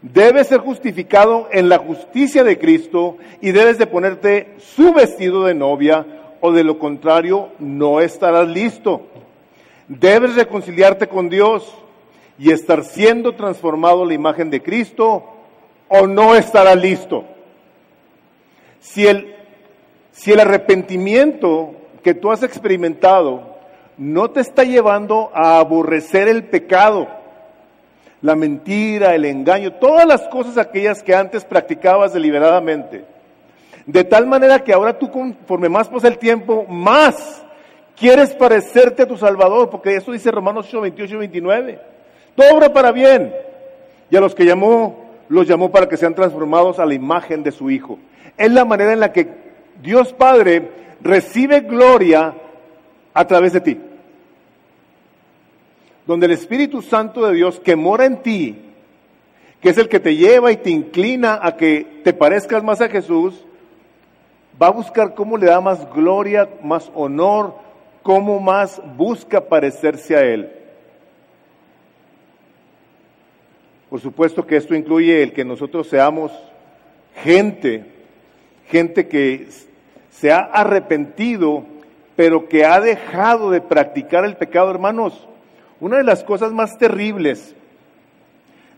Debes 0.02 0.48
ser 0.48 0.60
justificado 0.62 1.48
en 1.52 1.70
la 1.70 1.78
justicia 1.78 2.44
de 2.44 2.58
Cristo 2.58 3.18
y 3.40 3.52
debes 3.52 3.78
de 3.78 3.86
ponerte 3.86 4.56
su 4.58 4.94
vestido 4.94 5.46
de 5.46 5.54
novia 5.54 6.06
o 6.42 6.52
de 6.52 6.64
lo 6.64 6.80
contrario 6.80 7.50
no 7.60 8.02
estarás 8.02 8.48
listo. 8.48 9.04
Debes 9.88 10.36
reconciliarte 10.36 11.08
con 11.08 11.30
Dios 11.30 11.72
y 12.40 12.52
estar 12.52 12.84
siendo 12.84 13.36
transformado 13.36 14.02
a 14.02 14.06
la 14.08 14.16
imagen 14.16 14.50
de 14.50 14.64
Cristo 14.64 15.24
o 15.88 16.08
no 16.08 16.34
estarás 16.34 16.78
listo. 16.78 17.26
Si 18.80 19.06
el, 19.06 19.36
si 20.12 20.32
el 20.32 20.40
arrepentimiento 20.40 21.76
que 22.02 22.16
tú 22.16 22.32
has 22.32 22.42
experimentado 22.42 23.52
no 23.98 24.32
te 24.32 24.40
está 24.40 24.64
llevando 24.64 25.30
a 25.36 25.60
aborrecer 25.60 26.28
el 26.28 26.46
pecado, 26.46 27.08
la 28.22 28.36
mentira, 28.36 29.16
el 29.16 29.26
engaño, 29.26 29.74
todas 29.74 30.06
las 30.06 30.28
cosas 30.28 30.58
aquellas 30.58 31.02
que 31.02 31.16
antes 31.16 31.44
practicabas 31.44 32.14
deliberadamente. 32.14 33.04
De 33.86 34.04
tal 34.04 34.28
manera 34.28 34.64
que 34.64 34.74
ahora 34.74 34.98
tú 34.98 35.10
conforme 35.10 35.70
más 35.70 35.90
pasa 35.90 36.08
el 36.08 36.20
tiempo, 36.20 36.66
más 36.70 37.44
quieres 37.96 38.34
parecerte 38.36 39.04
a 39.04 39.08
tu 39.08 39.18
Salvador, 39.18 39.70
porque 39.70 39.96
eso 39.96 40.12
dice 40.12 40.30
Romanos 40.30 40.68
8, 40.68 40.82
28 40.82 41.16
y 41.16 41.18
29. 41.18 41.80
Todo 42.36 42.56
obra 42.56 42.72
para 42.72 42.92
bien. 42.92 43.34
Y 44.10 44.16
a 44.16 44.22
los 44.22 44.36
que 44.36 44.46
llamó, 44.46 45.06
los 45.28 45.48
llamó 45.48 45.72
para 45.72 45.90
que 45.90 45.98
sean 45.98 46.14
transformados 46.14 46.80
a 46.80 46.86
la 46.86 46.94
imagen 46.94 47.42
de 47.42 47.52
su 47.52 47.72
Hijo. 47.72 47.98
Es 48.38 48.52
la 48.52 48.66
manera 48.66 48.94
en 48.94 49.00
la 49.00 49.12
que 49.12 49.28
Dios 49.82 50.14
Padre 50.14 50.70
recibe 51.02 51.62
gloria 51.62 52.36
a 53.14 53.26
través 53.26 53.54
de 53.54 53.62
ti 53.62 53.82
donde 56.12 56.26
el 56.26 56.34
Espíritu 56.34 56.82
Santo 56.82 57.26
de 57.26 57.34
Dios 57.34 57.62
que 57.62 57.78
mora 57.78 58.06
en 58.06 58.22
ti, 58.22 58.58
que 59.62 59.70
es 59.70 59.78
el 59.78 59.88
que 59.88 60.02
te 60.02 60.18
lleva 60.18 60.52
y 60.52 60.58
te 60.58 60.70
inclina 60.70 61.40
a 61.42 61.56
que 61.56 62.02
te 62.04 62.12
parezcas 62.12 62.62
más 62.66 62.82
a 62.82 62.90
Jesús, 62.90 63.46
va 64.62 64.68
a 64.68 64.72
buscar 64.72 65.16
cómo 65.16 65.38
le 65.38 65.46
da 65.46 65.62
más 65.62 65.90
gloria, 65.94 66.50
más 66.62 66.92
honor, 66.96 67.56
cómo 68.04 68.42
más 68.42 68.82
busca 68.98 69.40
parecerse 69.40 70.18
a 70.18 70.22
Él. 70.22 70.52
Por 73.90 74.02
supuesto 74.02 74.46
que 74.46 74.58
esto 74.58 74.76
incluye 74.76 75.24
el 75.24 75.32
que 75.32 75.46
nosotros 75.46 75.88
seamos 75.88 76.34
gente, 77.24 77.86
gente 78.68 79.08
que 79.08 79.48
se 80.10 80.30
ha 80.30 80.40
arrepentido, 80.40 81.64
pero 82.18 82.50
que 82.50 82.66
ha 82.66 82.82
dejado 82.82 83.50
de 83.50 83.62
practicar 83.62 84.26
el 84.26 84.36
pecado, 84.36 84.70
hermanos. 84.72 85.30
Una 85.82 85.98
de 85.98 86.04
las 86.04 86.24
cosas 86.24 86.54
más 86.54 86.78
terribles 86.78 87.56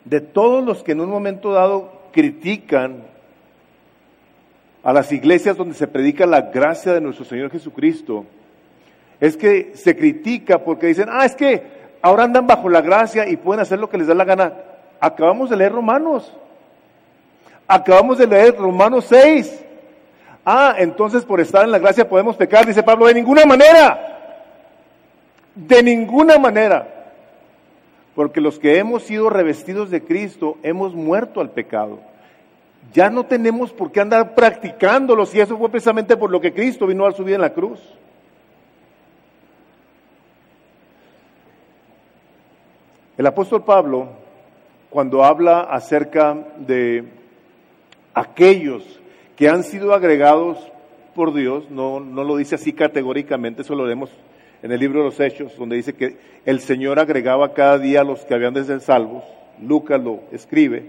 de 0.05 0.21
todos 0.21 0.63
los 0.63 0.83
que 0.83 0.93
en 0.93 1.01
un 1.01 1.09
momento 1.09 1.51
dado 1.51 1.91
critican 2.13 3.03
a 4.83 4.93
las 4.93 5.11
iglesias 5.11 5.57
donde 5.57 5.75
se 5.75 5.87
predica 5.87 6.25
la 6.25 6.43
gracia 6.43 6.93
de 6.93 7.01
nuestro 7.01 7.25
Señor 7.25 7.51
Jesucristo, 7.51 8.25
es 9.19 9.35
que 9.35 9.73
se 9.75 9.97
critica 9.97 10.59
porque 10.59 10.87
dicen, 10.87 11.09
ah, 11.11 11.25
es 11.25 11.35
que 11.35 11.61
ahora 12.01 12.23
andan 12.23 12.47
bajo 12.47 12.69
la 12.69 12.79
gracia 12.79 13.27
y 13.27 13.35
pueden 13.35 13.61
hacer 13.61 13.79
lo 13.79 13.89
que 13.89 13.97
les 13.97 14.07
da 14.07 14.13
la 14.13 14.25
gana. 14.25 14.53
acabamos 15.01 15.49
de 15.49 15.57
leer 15.57 15.73
Romanos. 15.73 16.33
Acabamos 17.67 18.17
de 18.17 18.27
leer 18.27 18.55
Romanos 18.55 19.07
6. 19.09 19.61
Ah, 20.45 20.75
entonces 20.77 21.25
por 21.25 21.41
estar 21.41 21.65
en 21.65 21.71
la 21.71 21.79
gracia 21.79 22.07
podemos 22.07 22.37
pecar, 22.37 22.65
dice 22.65 22.81
Pablo, 22.81 23.07
de 23.07 23.13
ninguna 23.13 23.45
manera. 23.45 24.12
De 25.55 25.83
ninguna 25.83 26.37
manera. 26.37 27.11
Porque 28.15 28.41
los 28.41 28.59
que 28.59 28.77
hemos 28.77 29.03
sido 29.03 29.29
revestidos 29.29 29.89
de 29.89 30.03
Cristo 30.03 30.57
hemos 30.63 30.93
muerto 30.93 31.41
al 31.41 31.49
pecado. 31.49 31.99
Ya 32.91 33.09
no 33.09 33.25
tenemos 33.25 33.71
por 33.71 33.91
qué 33.91 34.01
andar 34.01 34.35
practicándolo 34.35 35.25
si 35.25 35.39
eso 35.39 35.57
fue 35.57 35.69
precisamente 35.69 36.17
por 36.17 36.29
lo 36.29 36.41
que 36.41 36.53
Cristo 36.53 36.85
vino 36.85 37.05
a 37.05 37.11
su 37.11 37.23
vida 37.23 37.35
en 37.35 37.41
la 37.41 37.53
cruz. 37.53 37.79
El 43.17 43.27
apóstol 43.27 43.63
Pablo, 43.63 44.09
cuando 44.89 45.23
habla 45.23 45.61
acerca 45.61 46.35
de 46.57 47.05
aquellos 48.13 48.83
que 49.35 49.49
han 49.49 49.63
sido 49.63 49.93
agregados 49.93 50.57
por 51.15 51.33
Dios, 51.33 51.69
no, 51.69 51.99
no 51.99 52.23
lo 52.23 52.35
dice 52.37 52.55
así 52.55 52.73
categóricamente, 52.73 53.61
eso 53.61 53.75
lo 53.75 53.85
leemos 53.85 54.09
en 54.63 54.71
el 54.71 54.79
libro 54.79 54.99
de 54.99 55.05
los 55.05 55.19
Hechos, 55.19 55.55
donde 55.57 55.75
dice 55.75 55.93
que 55.93 56.15
el 56.45 56.61
Señor 56.61 56.97
agregaba 56.97 57.53
cada 57.53 57.77
día 57.77 58.01
a 58.01 58.05
los 58.05 58.23
que 58.23 58.33
habían 58.33 58.53
de 58.53 58.63
ser 58.63 58.79
salvos. 58.79 59.23
Lucas 59.61 60.01
lo 60.01 60.21
escribe. 60.31 60.85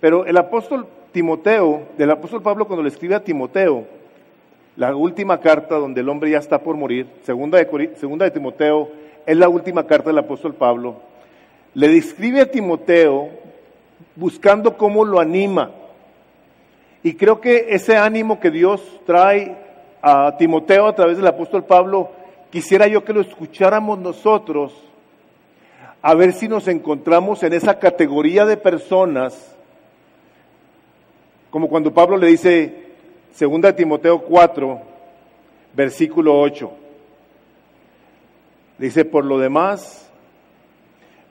Pero 0.00 0.24
el 0.24 0.36
apóstol 0.36 0.86
Timoteo, 1.10 1.88
del 1.98 2.12
apóstol 2.12 2.42
Pablo 2.42 2.66
cuando 2.66 2.84
le 2.84 2.88
escribe 2.88 3.16
a 3.16 3.24
Timoteo, 3.24 3.84
la 4.76 4.94
última 4.94 5.40
carta 5.40 5.74
donde 5.74 6.00
el 6.00 6.08
hombre 6.08 6.30
ya 6.30 6.38
está 6.38 6.60
por 6.60 6.76
morir, 6.76 7.06
segunda 7.24 7.58
de, 7.58 7.90
segunda 7.96 8.24
de 8.24 8.30
Timoteo, 8.30 8.88
es 9.26 9.36
la 9.36 9.48
última 9.48 9.84
carta 9.84 10.10
del 10.10 10.18
apóstol 10.18 10.54
Pablo, 10.54 10.96
le 11.74 11.88
describe 11.88 12.40
a 12.40 12.50
Timoteo 12.50 13.30
buscando 14.14 14.76
cómo 14.76 15.04
lo 15.04 15.18
anima. 15.18 15.72
Y 17.02 17.14
creo 17.14 17.40
que 17.40 17.66
ese 17.70 17.96
ánimo 17.96 18.38
que 18.38 18.50
Dios 18.50 19.00
trae 19.04 19.56
a 20.00 20.36
Timoteo 20.36 20.86
a 20.86 20.94
través 20.94 21.16
del 21.16 21.26
apóstol 21.26 21.64
Pablo, 21.64 22.21
quisiera 22.52 22.86
yo 22.86 23.02
que 23.04 23.12
lo 23.12 23.22
escucháramos 23.22 23.98
nosotros, 23.98 24.72
a 26.00 26.14
ver 26.14 26.32
si 26.32 26.46
nos 26.46 26.68
encontramos 26.68 27.42
en 27.42 27.54
esa 27.54 27.80
categoría 27.80 28.44
de 28.46 28.56
personas 28.56 29.52
como 31.52 31.68
cuando 31.68 31.92
Pablo 31.92 32.16
le 32.16 32.28
dice, 32.28 32.72
2 33.38 33.76
Timoteo 33.76 34.22
4, 34.22 34.80
versículo 35.74 36.40
8, 36.40 36.72
dice, 38.78 39.04
por 39.04 39.26
lo 39.26 39.38
demás, 39.38 40.10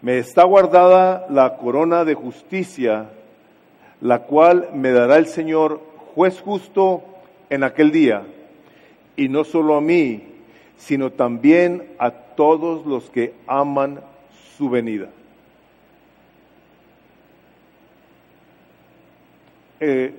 me 0.04 0.20
está 0.20 0.44
guardada 0.44 1.26
la 1.32 1.58
corona 1.58 2.06
de 2.06 2.14
justicia, 2.14 3.10
la 4.00 4.20
cual 4.20 4.70
me 4.76 4.92
dará 4.92 5.18
el 5.18 5.26
Señor, 5.26 5.82
juez 6.14 6.40
justo, 6.40 7.02
en 7.50 7.64
aquel 7.64 7.92
día, 7.92 8.22
y 9.16 9.28
no 9.28 9.44
solo 9.44 9.76
a 9.76 9.82
mí, 9.82 10.31
sino 10.82 11.12
también 11.12 11.84
a 12.00 12.10
todos 12.12 12.86
los 12.88 13.10
que 13.12 13.34
aman 13.46 14.00
su 14.58 14.70
venida. 14.70 15.10
Eh, 19.80 20.14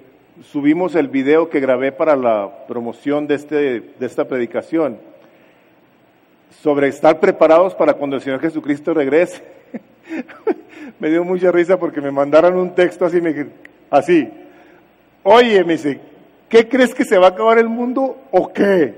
subimos 0.45 0.95
el 0.95 1.09
video 1.09 1.51
que 1.51 1.61
grabé 1.61 1.91
para 1.91 2.15
la 2.15 2.67
promoción 2.69 3.27
de, 3.27 3.35
este, 3.35 3.57
de 3.81 4.07
esta 4.07 4.27
predicación 4.27 4.99
sobre 6.63 6.89
estar 6.89 7.19
preparados 7.19 7.75
para 7.75 7.95
cuando 7.95 8.17
el 8.17 8.23
Señor 8.23 8.41
Jesucristo 8.41 8.95
regrese. 8.95 9.43
me 11.01 11.11
dio 11.11 11.25
mucha 11.25 11.51
risa 11.51 11.77
porque 11.77 12.01
me 12.01 12.13
mandaron 12.13 12.57
un 12.57 12.73
texto 12.73 13.05
así, 13.05 13.21
así. 13.91 14.29
Oye, 15.25 15.65
me 15.65 15.73
dice, 15.73 16.01
¿qué 16.49 16.69
crees 16.69 16.95
que 16.95 17.05
se 17.05 17.19
va 17.19 17.27
a 17.27 17.31
acabar 17.31 17.59
el 17.59 17.69
mundo 17.69 18.17
o 18.31 18.53
qué? 18.53 18.95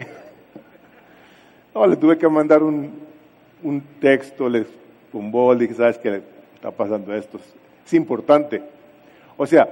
No, 1.74 1.86
le 1.86 1.96
tuve 1.96 2.16
que 2.16 2.28
mandar 2.28 2.62
un, 2.62 2.92
un 3.62 3.82
texto, 4.00 4.48
les 4.48 4.66
tumbó, 5.10 5.52
le 5.54 5.60
dije, 5.60 5.74
¿sabes 5.74 5.98
qué 5.98 6.22
está 6.54 6.70
pasando 6.70 7.12
esto? 7.14 7.40
Es 7.84 7.94
importante. 7.94 8.62
O 9.36 9.46
sea, 9.46 9.68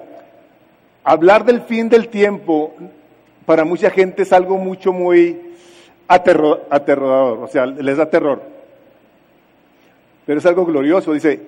hablar 1.04 1.44
del 1.44 1.60
fin 1.62 1.88
del 1.88 2.08
tiempo 2.08 2.74
para 3.46 3.64
mucha 3.64 3.90
gente 3.90 4.22
es 4.22 4.32
algo 4.32 4.56
mucho 4.56 4.92
muy 4.92 5.40
aterrador, 6.08 7.38
o 7.42 7.46
sea, 7.48 7.66
les 7.66 7.96
da 7.96 8.10
terror. 8.10 8.42
Pero 10.26 10.38
es 10.38 10.46
algo 10.46 10.64
glorioso, 10.64 11.12
dice, 11.12 11.40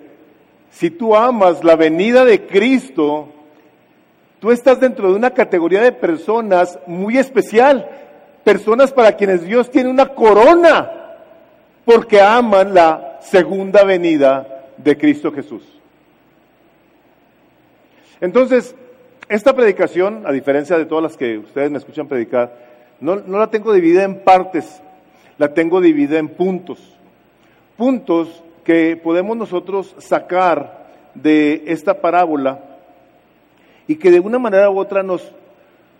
si 0.71 0.91
tú 0.91 1.15
amas 1.15 1.63
la 1.63 1.77
venida 1.77 2.25
de 2.25 2.47
Cristo, 2.47 3.29
tú 4.41 4.51
estás 4.51 4.81
dentro 4.81 5.11
de 5.11 5.17
una 5.17 5.31
categoría 5.31 5.83
de 5.83 5.93
personas 5.93 6.79
muy 6.87 7.19
especial, 7.19 7.89
personas 8.45 8.93
para 8.93 9.17
quienes 9.17 9.43
Dios 9.43 9.71
tiene 9.71 9.91
una 9.91 10.09
corona, 10.09 10.91
porque 11.85 12.21
aman 12.21 12.75
la 12.75 13.19
segunda 13.21 13.85
venida 13.85 14.67
de 14.77 14.97
Cristo 14.97 15.33
Jesús. 15.33 15.63
Entonces, 18.21 18.75
esta 19.29 19.55
predicación, 19.55 20.25
a 20.27 20.33
diferencia 20.33 20.77
de 20.79 20.85
todas 20.85 21.03
las 21.03 21.17
que 21.17 21.39
ustedes 21.39 21.71
me 21.71 21.79
escuchan 21.79 22.07
predicar, 22.07 22.55
no, 23.01 23.17
la 23.17 23.49
tengo 23.49 23.73
dividida 23.73 24.05
en 24.05 24.21
partes, 24.21 24.81
la 25.39 25.53
tengo 25.53 25.81
dividida 25.81 26.19
en 26.19 26.29
puntos. 26.29 26.79
Puntos 27.77 28.43
que 28.63 28.97
podemos 28.97 29.37
nosotros 29.37 29.95
sacar 29.99 30.85
de 31.15 31.65
esta 31.67 32.01
parábola 32.01 32.61
y 33.87 33.97
que 33.97 34.11
de 34.11 34.21
una 34.21 34.39
manera 34.39 34.71
u 34.71 34.79
otra 34.79 35.03
nos, 35.03 35.33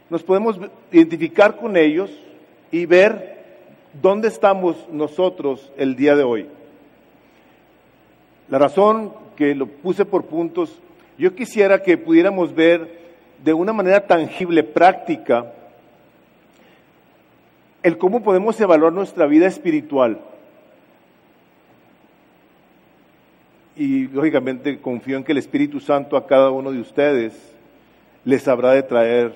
nos 0.09 0.23
podemos 0.23 0.59
identificar 0.93 1.57
con 1.57 1.77
ellos 1.77 2.11
y 2.71 2.87
ver 2.87 3.35
dónde 4.01 4.29
estamos 4.29 4.77
nosotros 4.91 5.73
el 5.77 5.97
día 5.97 6.17
de 6.17 6.25
hoy. 6.25 6.47
La 8.49 8.59
razón 8.59 9.13
que 9.37 9.55
lo 9.55 9.67
puse 9.67 10.05
por 10.05 10.27
puntos, 10.27 10.79
yo 11.19 11.35
quisiera 11.35 11.83
que 11.83 11.97
pudiéramos 11.97 12.55
ver 12.55 13.05
de 13.43 13.53
una 13.53 13.73
manera 13.73 14.07
tangible, 14.07 14.63
práctica, 14.63 15.53
el 17.83 17.99
cómo 17.99 18.23
podemos 18.23 18.59
evaluar 18.61 18.93
nuestra 18.93 19.27
vida 19.27 19.47
espiritual. 19.47 20.21
Y 23.77 24.07
lógicamente 24.09 24.81
confío 24.81 25.17
en 25.17 25.25
que 25.25 25.33
el 25.33 25.39
Espíritu 25.39 25.81
Santo 25.81 26.17
a 26.17 26.27
cada 26.27 26.51
uno 26.51 26.71
de 26.71 26.81
ustedes 26.81 27.35
les 28.25 28.49
habrá 28.49 28.71
de 28.71 28.83
traer 28.83 29.35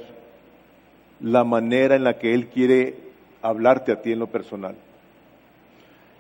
la 1.21 1.45
manera 1.45 1.97
en 1.97 2.05
la 2.05 2.19
que 2.19 2.33
Él 2.33 2.47
quiere 2.47 3.08
hablarte 3.43 3.93
a 3.93 4.03
ti 4.03 4.13
en 4.13 4.19
lo 4.19 4.27
personal. 4.27 4.75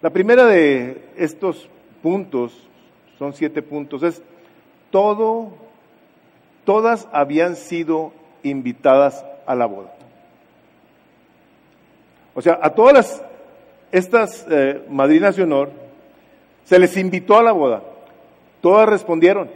La 0.03 0.11
primera 0.11 0.47
de 0.47 1.03
estos 1.17 1.69
puntos, 2.03 2.69
son 3.19 3.33
siete 3.33 3.63
puntos, 3.63 4.03
es 4.03 4.23
todo 4.91 5.53
todas 6.69 7.09
habían 7.13 7.57
sido 7.57 8.13
invitadas 8.43 9.25
a 9.47 9.55
la 9.55 9.65
boda. 9.65 9.95
O 12.35 12.43
sea, 12.43 12.59
a 12.61 12.69
todas 12.75 12.93
las, 12.93 13.23
estas 13.91 14.47
eh, 14.51 14.85
madrinas 14.91 15.35
de 15.35 15.45
honor 15.45 15.71
se 16.65 16.79
les 16.79 16.95
invitó 16.99 17.39
a 17.39 17.43
la 17.43 17.53
boda. 17.53 17.83
Todas 18.61 18.87
respondieron. 18.87 19.51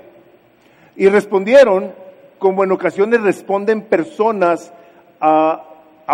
Y 0.97 1.11
respondieron 1.11 1.93
como 2.39 2.65
en 2.65 2.73
ocasiones 2.73 3.21
responden 3.21 3.83
personas 3.83 4.73
a, 5.21 5.69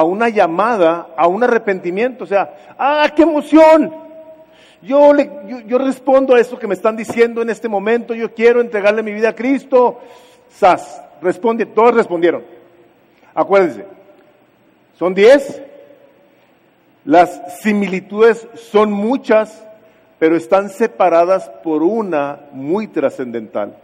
una 0.05 0.29
llamada, 0.29 1.09
a 1.17 1.27
un 1.27 1.43
arrepentimiento. 1.43 2.25
O 2.25 2.27
sea, 2.27 2.55
¡ah, 2.79 3.11
qué 3.15 3.23
emoción! 3.23 3.93
Yo, 4.81 5.13
le, 5.13 5.29
yo 5.67 5.79
respondo 5.79 6.35
a 6.35 6.41
eso 6.41 6.59
que 6.59 6.69
me 6.69 6.75
están 6.75 6.97
diciendo 6.97 7.43
en 7.43 7.51
este 7.51 7.69
momento. 7.69 8.15
Yo 8.15 8.33
quiero 8.33 8.61
entregarle 8.61 9.03
mi 9.03 9.13
vida 9.13 9.31
a 9.31 9.35
Cristo. 9.35 10.01
SAS. 10.51 11.03
Responde, 11.21 11.67
todos 11.67 11.95
respondieron. 11.95 12.45
Acuérdense, 13.35 13.87
son 14.99 15.15
diez. 15.15 15.63
Las 17.05 17.61
similitudes 17.61 18.47
son 18.55 18.93
muchas, 18.93 19.65
pero 20.19 20.37
están 20.37 20.69
separadas 20.69 21.49
por 21.63 21.83
una 21.83 22.41
muy 22.53 22.87
trascendental. 22.87 23.75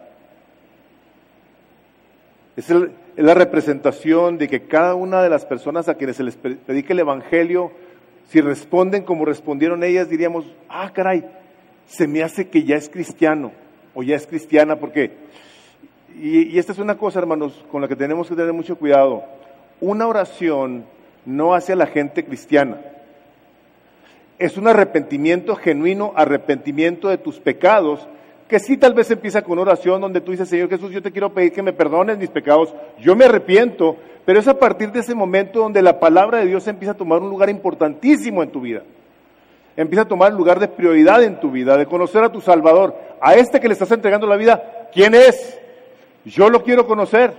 Es, 2.56 2.68
es, 3.16 3.24
la 3.24 3.34
representación 3.34 4.38
de 4.38 4.48
que 4.48 4.62
cada 4.62 4.94
una 4.94 5.22
de 5.22 5.30
las 5.30 5.44
personas 5.44 5.88
a 5.88 5.94
quienes 5.94 6.16
se 6.16 6.24
les 6.24 6.36
predica 6.36 6.92
el 6.92 7.00
Evangelio, 7.00 7.72
si 8.28 8.40
responden 8.40 9.02
como 9.02 9.24
respondieron 9.24 9.84
ellas, 9.84 10.08
diríamos, 10.08 10.44
ah, 10.68 10.90
caray, 10.92 11.24
se 11.86 12.06
me 12.06 12.22
hace 12.22 12.48
que 12.48 12.64
ya 12.64 12.76
es 12.76 12.88
cristiano 12.88 13.52
o 13.94 14.02
ya 14.02 14.16
es 14.16 14.26
cristiana, 14.26 14.76
porque 14.76 15.12
y, 16.20 16.58
esta 16.58 16.72
es 16.72 16.78
una 16.78 16.96
cosa, 16.96 17.18
hermanos, 17.18 17.64
con 17.70 17.82
la 17.82 17.88
que 17.88 17.96
tenemos 17.96 18.28
que 18.28 18.36
tener 18.36 18.52
mucho 18.52 18.76
cuidado. 18.76 19.24
Una 19.80 20.06
oración 20.06 20.84
no 21.26 21.54
hace 21.54 21.72
a 21.72 21.76
la 21.76 21.86
gente 21.86 22.24
cristiana. 22.24 22.78
Es 24.38 24.56
un 24.56 24.68
arrepentimiento 24.68 25.56
genuino, 25.56 26.12
arrepentimiento 26.16 27.08
de 27.08 27.18
tus 27.18 27.40
pecados, 27.40 28.06
que 28.54 28.60
sí 28.60 28.76
tal 28.76 28.94
vez 28.94 29.10
empieza 29.10 29.42
con 29.42 29.58
oración 29.58 30.00
donde 30.00 30.20
tú 30.20 30.30
dices, 30.30 30.48
Señor 30.48 30.68
Jesús, 30.68 30.92
yo 30.92 31.02
te 31.02 31.10
quiero 31.10 31.34
pedir 31.34 31.52
que 31.52 31.60
me 31.60 31.72
perdones 31.72 32.18
mis 32.18 32.30
pecados, 32.30 32.72
yo 33.00 33.16
me 33.16 33.24
arrepiento, 33.24 33.96
pero 34.24 34.38
es 34.38 34.46
a 34.46 34.56
partir 34.56 34.92
de 34.92 35.00
ese 35.00 35.12
momento 35.12 35.58
donde 35.58 35.82
la 35.82 35.98
palabra 35.98 36.38
de 36.38 36.46
Dios 36.46 36.68
empieza 36.68 36.92
a 36.92 36.96
tomar 36.96 37.20
un 37.20 37.30
lugar 37.30 37.50
importantísimo 37.50 38.44
en 38.44 38.52
tu 38.52 38.60
vida. 38.60 38.84
Empieza 39.76 40.02
a 40.02 40.08
tomar 40.08 40.32
lugar 40.32 40.60
de 40.60 40.68
prioridad 40.68 41.24
en 41.24 41.40
tu 41.40 41.50
vida, 41.50 41.76
de 41.76 41.86
conocer 41.86 42.22
a 42.22 42.30
tu 42.30 42.40
Salvador, 42.40 42.94
a 43.20 43.34
este 43.34 43.58
que 43.58 43.66
le 43.66 43.72
estás 43.72 43.90
entregando 43.90 44.28
la 44.28 44.36
vida, 44.36 44.88
¿quién 44.92 45.16
es? 45.16 45.58
Yo 46.24 46.48
lo 46.48 46.62
quiero 46.62 46.86
conocer. 46.86 47.34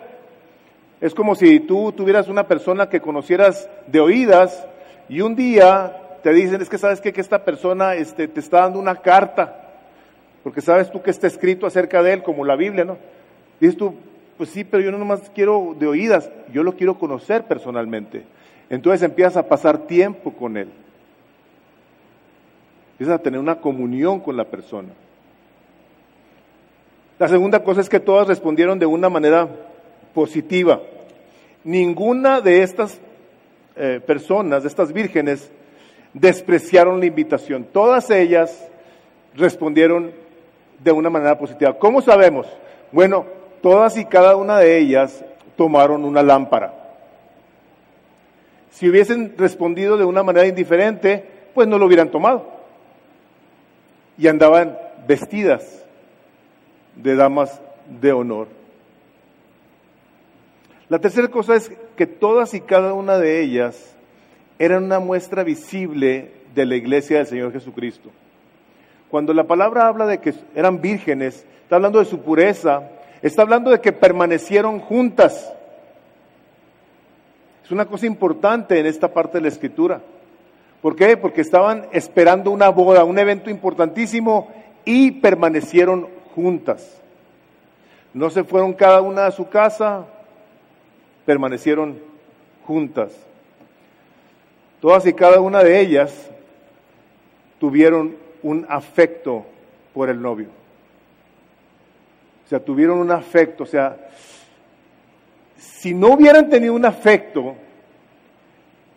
Es 1.00 1.16
como 1.16 1.36
si 1.36 1.62
tú 1.62 1.94
tuvieras 1.94 2.28
una 2.28 2.46
persona 2.46 2.90
que 2.90 3.00
conocieras 3.00 3.70
de 3.88 4.02
oídas 4.02 4.68
y 5.08 5.22
un 5.22 5.34
día 5.34 5.96
te 6.24 6.34
dicen, 6.34 6.62
es 6.62 6.68
que 6.68 6.78
sabes 6.78 7.00
que 7.00 7.14
esta 7.16 7.46
persona 7.46 7.96
este, 7.96 8.28
te 8.28 8.42
está 8.42 8.64
dando 8.64 8.80
una 8.80 8.98
carta 8.98 9.62
porque 10.46 10.62
sabes 10.62 10.92
tú 10.92 11.02
que 11.02 11.10
está 11.10 11.26
escrito 11.26 11.66
acerca 11.66 12.04
de 12.04 12.14
él, 12.14 12.22
como 12.22 12.46
la 12.46 12.56
Biblia, 12.56 12.86
¿no? 12.86 13.00
Dices 13.60 13.76
tú, 13.76 13.96
pues 14.38 14.52
sí, 14.52 14.64
pero 14.64 14.84
yo 14.84 14.92
no 14.92 15.00
nomás 15.00 15.32
quiero 15.34 15.76
de 15.80 15.88
oídas, 15.88 16.30
yo 16.54 16.62
lo 16.62 16.76
quiero 16.76 17.00
conocer 17.00 17.46
personalmente. 17.46 18.26
Entonces 18.70 19.02
empiezas 19.02 19.38
a 19.38 19.48
pasar 19.48 19.88
tiempo 19.88 20.34
con 20.34 20.56
él. 20.56 20.70
Empiezas 22.92 23.16
a 23.16 23.24
tener 23.24 23.40
una 23.40 23.56
comunión 23.56 24.20
con 24.20 24.38
la 24.38 24.44
persona. 24.44 24.90
La 27.18 27.28
segunda 27.28 27.64
cosa 27.64 27.82
es 27.82 27.90
que 27.90 28.00
todas 28.00 28.28
respondieron 28.28 28.78
de 28.78 28.86
una 28.86 29.10
manera 29.10 29.50
positiva. 30.14 30.80
Ninguna 31.64 32.40
de 32.40 32.62
estas 32.62 33.02
eh, 33.76 34.00
personas, 34.06 34.62
de 34.62 34.70
estas 34.70 34.94
vírgenes, 34.94 35.52
despreciaron 36.14 37.00
la 37.00 37.08
invitación. 37.08 37.66
Todas 37.74 38.12
ellas 38.12 38.70
respondieron 39.34 40.24
de 40.80 40.92
una 40.92 41.10
manera 41.10 41.38
positiva. 41.38 41.78
¿Cómo 41.78 42.02
sabemos? 42.02 42.48
Bueno, 42.92 43.26
todas 43.62 43.98
y 43.98 44.06
cada 44.06 44.36
una 44.36 44.60
de 44.60 44.78
ellas 44.78 45.24
tomaron 45.56 46.06
una 46.06 46.22
lámpara. 46.22 46.74
Si 48.72 48.90
hubiesen 48.90 49.36
respondido 49.38 49.98
de 49.98 50.06
una 50.06 50.22
manera 50.24 50.48
indiferente, 50.48 51.24
pues 51.54 51.68
no 51.68 51.78
lo 51.78 51.86
hubieran 51.86 52.12
tomado. 52.12 52.52
Y 54.18 54.28
andaban 54.28 54.78
vestidas 55.08 55.84
de 56.96 57.16
damas 57.16 57.62
de 58.02 58.12
honor. 58.12 58.48
La 60.90 61.00
tercera 61.00 61.30
cosa 61.30 61.56
es 61.56 61.72
que 61.96 62.06
todas 62.06 62.54
y 62.54 62.62
cada 62.62 62.94
una 62.94 63.18
de 63.18 63.42
ellas 63.42 63.96
eran 64.60 64.84
una 64.84 65.00
muestra 65.00 65.44
visible 65.44 66.32
de 66.54 66.66
la 66.66 66.76
iglesia 66.76 67.18
del 67.18 67.28
Señor 67.28 67.52
Jesucristo. 67.52 68.12
Cuando 69.16 69.34
la 69.34 69.46
palabra 69.46 69.88
habla 69.88 70.06
de 70.08 70.18
que 70.18 70.34
eran 70.56 70.82
vírgenes, 70.82 71.46
está 71.64 71.78
hablando 71.78 72.00
de 72.00 72.06
su 72.06 72.20
pureza, 72.20 72.90
está 73.22 73.44
hablando 73.44 73.72
de 73.72 73.80
que 73.80 73.94
permanecieron 73.94 74.82
juntas. 74.82 75.54
Es 77.64 77.72
una 77.72 77.86
cosa 77.86 78.08
importante 78.08 78.78
en 78.78 78.86
esta 78.86 79.14
parte 79.14 79.38
de 79.38 79.44
la 79.44 79.48
escritura. 79.48 80.02
¿Por 80.82 80.98
qué? 80.98 81.16
Porque 81.16 81.40
estaban 81.40 81.88
esperando 81.94 82.52
una 82.52 82.68
boda, 82.68 83.06
un 83.06 83.18
evento 83.18 83.50
importantísimo 83.50 84.52
y 84.84 85.12
permanecieron 85.12 86.10
juntas. 86.36 87.02
No 88.14 88.30
se 88.30 88.44
fueron 88.44 88.74
cada 88.74 89.00
una 89.00 89.28
a 89.28 89.32
su 89.32 89.48
casa, 89.48 90.08
permanecieron 91.26 91.98
juntas. 92.68 93.14
Todas 94.82 95.06
y 95.06 95.14
cada 95.14 95.40
una 95.40 95.64
de 95.64 95.80
ellas 95.80 96.30
tuvieron 97.62 98.25
un 98.46 98.64
afecto 98.70 99.44
por 99.92 100.08
el 100.08 100.22
novio. 100.22 100.50
O 102.46 102.48
sea, 102.48 102.60
tuvieron 102.60 103.00
un 103.00 103.10
afecto. 103.10 103.64
O 103.64 103.68
sea, 103.68 103.98
si 105.58 105.96
no 105.96 106.10
hubieran 106.10 106.48
tenido 106.48 106.76
un 106.76 106.86
afecto, 106.86 107.56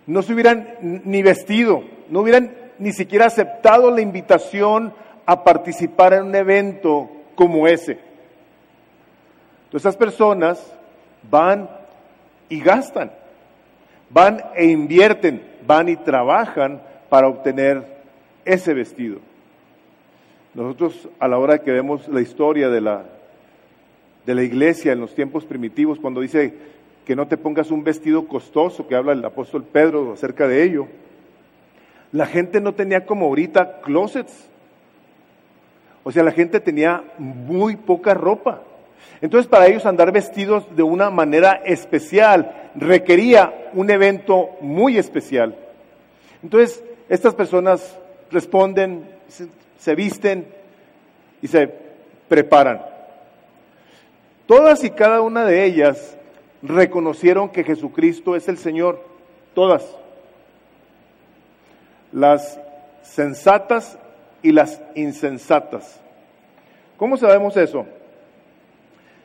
no 0.06 0.20
se 0.20 0.34
hubieran 0.34 0.74
ni 0.82 1.22
vestido, 1.22 1.82
no 2.10 2.20
hubieran 2.20 2.52
ni 2.78 2.92
siquiera 2.92 3.24
aceptado 3.24 3.90
la 3.90 4.02
invitación 4.02 4.92
a 5.24 5.42
participar 5.44 6.12
en 6.12 6.24
un 6.24 6.34
evento 6.34 7.08
como 7.34 7.66
ese. 7.66 7.92
Entonces, 9.64 9.86
esas 9.86 9.96
personas 9.96 10.74
van 11.30 11.70
y 12.50 12.60
gastan, 12.60 13.12
van 14.10 14.42
e 14.54 14.66
invierten, 14.66 15.42
van 15.66 15.88
y 15.88 15.96
trabajan 15.96 16.82
para 17.08 17.28
obtener 17.28 17.82
ese 18.44 18.74
vestido. 18.74 19.20
Nosotros 20.54 21.08
a 21.18 21.28
la 21.28 21.38
hora 21.38 21.58
que 21.58 21.72
vemos 21.72 22.08
la 22.08 22.20
historia 22.20 22.68
de 22.68 22.80
la, 22.80 23.04
de 24.26 24.34
la 24.34 24.42
iglesia 24.42 24.92
en 24.92 25.00
los 25.00 25.14
tiempos 25.14 25.44
primitivos, 25.44 25.98
cuando 25.98 26.20
dice 26.20 26.54
que 27.04 27.16
no 27.16 27.26
te 27.26 27.36
pongas 27.36 27.70
un 27.70 27.84
vestido 27.84 28.26
costoso, 28.26 28.86
que 28.86 28.94
habla 28.94 29.12
el 29.12 29.24
apóstol 29.24 29.64
Pedro 29.64 30.12
acerca 30.12 30.46
de 30.46 30.62
ello, 30.62 30.88
la 32.12 32.26
gente 32.26 32.60
no 32.60 32.74
tenía 32.74 33.06
como 33.06 33.26
ahorita 33.26 33.80
closets. 33.80 34.48
O 36.04 36.12
sea, 36.12 36.22
la 36.22 36.32
gente 36.32 36.60
tenía 36.60 37.04
muy 37.18 37.76
poca 37.76 38.14
ropa. 38.14 38.62
Entonces, 39.20 39.48
para 39.48 39.66
ellos 39.66 39.84
andar 39.84 40.12
vestidos 40.12 40.64
de 40.74 40.82
una 40.82 41.10
manera 41.10 41.60
especial 41.64 42.70
requería 42.74 43.70
un 43.74 43.90
evento 43.90 44.50
muy 44.60 44.96
especial. 44.96 45.56
Entonces, 46.42 46.82
estas 47.08 47.34
personas 47.34 47.98
responden, 48.30 49.04
se 49.78 49.94
visten 49.94 50.46
y 51.40 51.48
se 51.48 51.72
preparan. 52.28 52.82
Todas 54.46 54.82
y 54.84 54.90
cada 54.90 55.20
una 55.20 55.44
de 55.44 55.64
ellas 55.64 56.16
reconocieron 56.62 57.50
que 57.50 57.64
Jesucristo 57.64 58.34
es 58.36 58.48
el 58.48 58.58
Señor, 58.58 59.04
todas. 59.54 59.84
Las 62.12 62.58
sensatas 63.02 63.98
y 64.42 64.52
las 64.52 64.80
insensatas. 64.94 66.00
¿Cómo 66.96 67.16
sabemos 67.16 67.56
eso? 67.56 67.86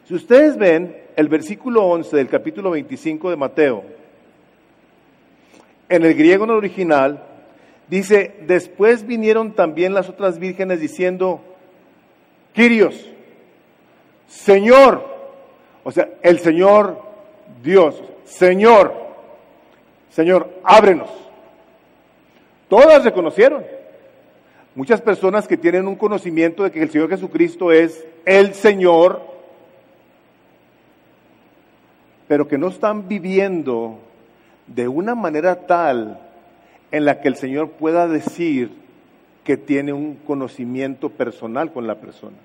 Si 0.05 0.13
ustedes 0.13 0.57
ven 0.57 0.95
el 1.15 1.29
versículo 1.29 1.85
11 1.85 2.15
del 2.15 2.27
capítulo 2.27 2.71
25 2.71 3.29
de 3.29 3.35
Mateo, 3.35 3.83
en 5.89 6.03
el 6.03 6.13
griego 6.13 6.45
no 6.45 6.55
original, 6.55 7.23
Dice, 7.93 8.33
después 8.47 9.05
vinieron 9.05 9.51
también 9.51 9.93
las 9.93 10.09
otras 10.09 10.39
vírgenes 10.39 10.79
diciendo, 10.79 11.41
Quirios, 12.51 13.07
Señor, 14.27 15.05
o 15.83 15.91
sea, 15.91 16.09
el 16.23 16.39
Señor 16.39 16.99
Dios, 17.61 18.01
Señor, 18.25 18.95
Señor, 20.09 20.49
ábrenos. 20.63 21.07
Todas 22.67 23.03
reconocieron. 23.03 23.63
Muchas 24.73 24.99
personas 24.99 25.47
que 25.47 25.55
tienen 25.55 25.87
un 25.87 25.95
conocimiento 25.95 26.63
de 26.63 26.71
que 26.71 26.81
el 26.81 26.89
Señor 26.89 27.11
Jesucristo 27.11 27.71
es 27.71 28.03
el 28.25 28.55
Señor, 28.55 29.21
pero 32.27 32.47
que 32.47 32.57
no 32.57 32.69
están 32.69 33.07
viviendo 33.07 33.99
de 34.65 34.87
una 34.87 35.13
manera 35.13 35.67
tal 35.67 36.32
en 36.93 37.05
la 37.05 37.19
que 37.19 37.27
el 37.27 37.35
Señor 37.35 37.71
pueda 37.71 38.07
decir 38.07 38.71
que 39.43 39.57
tiene 39.57 39.93
un 39.93 40.15
conocimiento 40.15 41.09
personal 41.09 41.73
con 41.73 41.87
la 41.87 41.95
persona. 41.95 42.37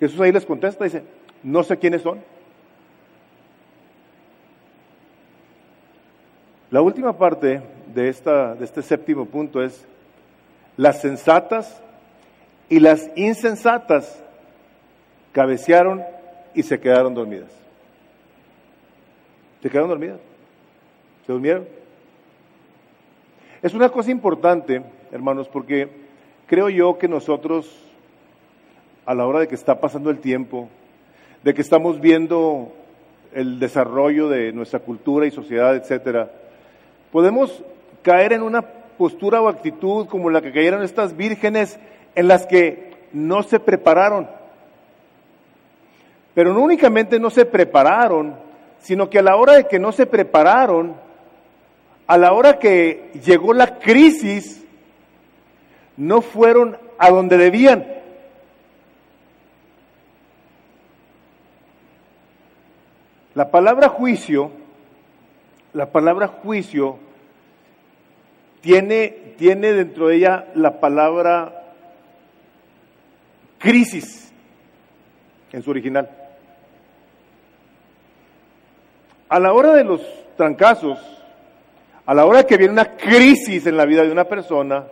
Jesús 0.00 0.20
ahí 0.20 0.32
les 0.32 0.44
contesta, 0.44 0.84
dice, 0.84 1.04
no 1.44 1.62
sé 1.62 1.78
quiénes 1.78 2.02
son. 2.02 2.20
La 6.72 6.82
última 6.82 7.16
parte 7.16 7.62
de, 7.94 8.08
esta, 8.08 8.56
de 8.56 8.64
este 8.64 8.82
séptimo 8.82 9.24
punto 9.24 9.62
es, 9.62 9.86
las 10.76 11.00
sensatas 11.00 11.80
y 12.68 12.80
las 12.80 13.08
insensatas 13.14 14.20
cabecearon 15.30 16.02
y 16.54 16.64
se 16.64 16.80
quedaron 16.80 17.14
dormidas. 17.14 17.52
Se 19.62 19.70
quedaron 19.70 19.90
dormidas. 19.90 20.18
Se 21.24 21.32
durmieron. 21.32 21.79
Es 23.62 23.74
una 23.74 23.90
cosa 23.90 24.10
importante, 24.10 24.80
hermanos, 25.12 25.46
porque 25.48 25.86
creo 26.46 26.70
yo 26.70 26.96
que 26.96 27.08
nosotros, 27.08 27.70
a 29.04 29.14
la 29.14 29.26
hora 29.26 29.40
de 29.40 29.48
que 29.48 29.54
está 29.54 29.80
pasando 29.80 30.08
el 30.08 30.18
tiempo, 30.18 30.70
de 31.42 31.52
que 31.52 31.60
estamos 31.60 32.00
viendo 32.00 32.72
el 33.34 33.60
desarrollo 33.60 34.30
de 34.30 34.52
nuestra 34.52 34.78
cultura 34.78 35.26
y 35.26 35.30
sociedad, 35.30 35.76
etcétera, 35.76 36.30
podemos 37.12 37.62
caer 38.00 38.32
en 38.32 38.40
una 38.40 38.62
postura 38.62 39.42
o 39.42 39.48
actitud 39.48 40.06
como 40.06 40.30
la 40.30 40.40
que 40.40 40.52
cayeron 40.52 40.82
estas 40.82 41.14
vírgenes 41.14 41.78
en 42.14 42.28
las 42.28 42.46
que 42.46 42.94
no 43.12 43.42
se 43.42 43.60
prepararon. 43.60 44.26
Pero 46.32 46.54
no 46.54 46.60
únicamente 46.60 47.20
no 47.20 47.28
se 47.28 47.44
prepararon, 47.44 48.36
sino 48.78 49.10
que 49.10 49.18
a 49.18 49.22
la 49.22 49.36
hora 49.36 49.52
de 49.52 49.66
que 49.66 49.78
no 49.78 49.92
se 49.92 50.06
prepararon, 50.06 50.94
a 52.10 52.18
la 52.18 52.32
hora 52.32 52.58
que 52.58 53.12
llegó 53.24 53.54
la 53.54 53.78
crisis, 53.78 54.64
no 55.96 56.22
fueron 56.22 56.76
a 56.98 57.08
donde 57.08 57.36
debían. 57.36 57.86
La 63.36 63.52
palabra 63.52 63.90
juicio, 63.90 64.50
la 65.72 65.92
palabra 65.92 66.26
juicio 66.26 66.98
tiene, 68.60 69.34
tiene 69.38 69.72
dentro 69.72 70.08
de 70.08 70.16
ella 70.16 70.46
la 70.56 70.80
palabra 70.80 71.74
crisis 73.58 74.32
en 75.52 75.62
su 75.62 75.70
original. 75.70 76.10
A 79.28 79.38
la 79.38 79.52
hora 79.52 79.74
de 79.74 79.84
los 79.84 80.00
trancazos, 80.36 81.19
a 82.10 82.14
la 82.14 82.26
hora 82.26 82.42
que 82.42 82.56
viene 82.56 82.72
una 82.72 82.96
crisis 82.96 83.64
en 83.66 83.76
la 83.76 83.84
vida 83.84 84.02
de 84.02 84.10
una 84.10 84.24
persona, 84.24 84.84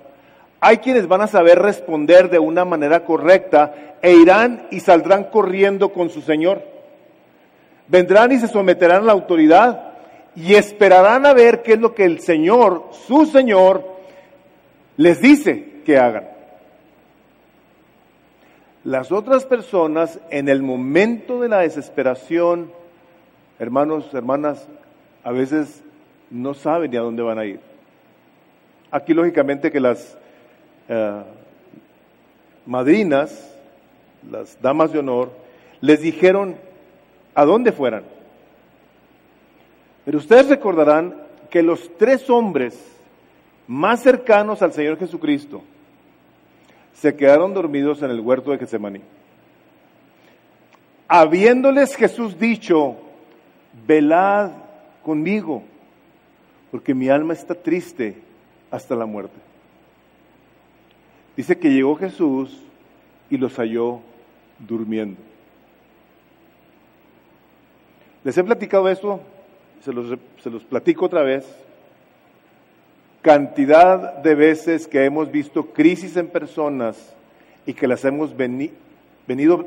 hay 0.60 0.76
quienes 0.76 1.08
van 1.08 1.22
a 1.22 1.26
saber 1.26 1.58
responder 1.58 2.30
de 2.30 2.38
una 2.38 2.64
manera 2.64 3.04
correcta 3.04 3.96
e 4.00 4.12
irán 4.12 4.68
y 4.70 4.78
saldrán 4.78 5.24
corriendo 5.24 5.92
con 5.92 6.10
su 6.10 6.20
Señor. 6.22 6.62
Vendrán 7.88 8.30
y 8.30 8.38
se 8.38 8.46
someterán 8.46 9.02
a 9.02 9.06
la 9.06 9.12
autoridad 9.14 9.94
y 10.36 10.54
esperarán 10.54 11.26
a 11.26 11.32
ver 11.34 11.64
qué 11.64 11.72
es 11.72 11.80
lo 11.80 11.92
que 11.92 12.04
el 12.04 12.20
Señor, 12.20 12.90
su 12.92 13.26
Señor, 13.26 13.82
les 14.96 15.20
dice 15.20 15.80
que 15.84 15.98
hagan. 15.98 16.28
Las 18.84 19.10
otras 19.10 19.44
personas 19.44 20.20
en 20.30 20.48
el 20.48 20.62
momento 20.62 21.40
de 21.40 21.48
la 21.48 21.58
desesperación, 21.58 22.70
hermanos, 23.58 24.14
hermanas, 24.14 24.68
a 25.24 25.32
veces 25.32 25.82
no 26.30 26.54
saben 26.54 26.90
ni 26.90 26.96
a 26.96 27.00
dónde 27.00 27.22
van 27.22 27.38
a 27.38 27.44
ir. 27.44 27.60
Aquí 28.90 29.12
lógicamente 29.14 29.70
que 29.70 29.80
las 29.80 30.16
eh, 30.88 31.22
madrinas, 32.66 33.54
las 34.30 34.60
damas 34.60 34.92
de 34.92 34.98
honor, 34.98 35.30
les 35.80 36.00
dijeron 36.00 36.56
a 37.34 37.44
dónde 37.44 37.72
fueran. 37.72 38.04
Pero 40.04 40.18
ustedes 40.18 40.48
recordarán 40.48 41.14
que 41.50 41.62
los 41.62 41.96
tres 41.96 42.28
hombres 42.30 42.78
más 43.66 44.00
cercanos 44.02 44.62
al 44.62 44.72
Señor 44.72 44.98
Jesucristo 44.98 45.62
se 46.94 47.14
quedaron 47.14 47.54
dormidos 47.54 48.02
en 48.02 48.10
el 48.10 48.20
huerto 48.20 48.50
de 48.50 48.58
Getsemaní. 48.58 49.00
Habiéndoles 51.06 51.94
Jesús 51.94 52.38
dicho, 52.38 52.96
velad 53.86 54.50
conmigo, 55.02 55.62
porque 56.70 56.94
mi 56.94 57.08
alma 57.08 57.32
está 57.32 57.54
triste 57.54 58.16
hasta 58.70 58.94
la 58.94 59.06
muerte. 59.06 59.38
Dice 61.36 61.58
que 61.58 61.70
llegó 61.70 61.96
Jesús 61.96 62.58
y 63.30 63.36
los 63.36 63.56
halló 63.56 64.00
durmiendo. 64.58 65.20
Les 68.24 68.36
he 68.36 68.44
platicado 68.44 68.88
eso, 68.88 69.20
se 69.84 69.92
los, 69.92 70.64
platico 70.64 71.06
otra 71.06 71.22
vez. 71.22 71.46
Cantidad 73.22 74.18
de 74.18 74.34
veces 74.34 74.86
que 74.86 75.04
hemos 75.04 75.30
visto 75.30 75.66
crisis 75.66 76.16
en 76.16 76.28
personas 76.28 77.14
y 77.66 77.74
que 77.74 77.86
las 77.86 78.04
hemos 78.04 78.36
venido, 78.36 79.66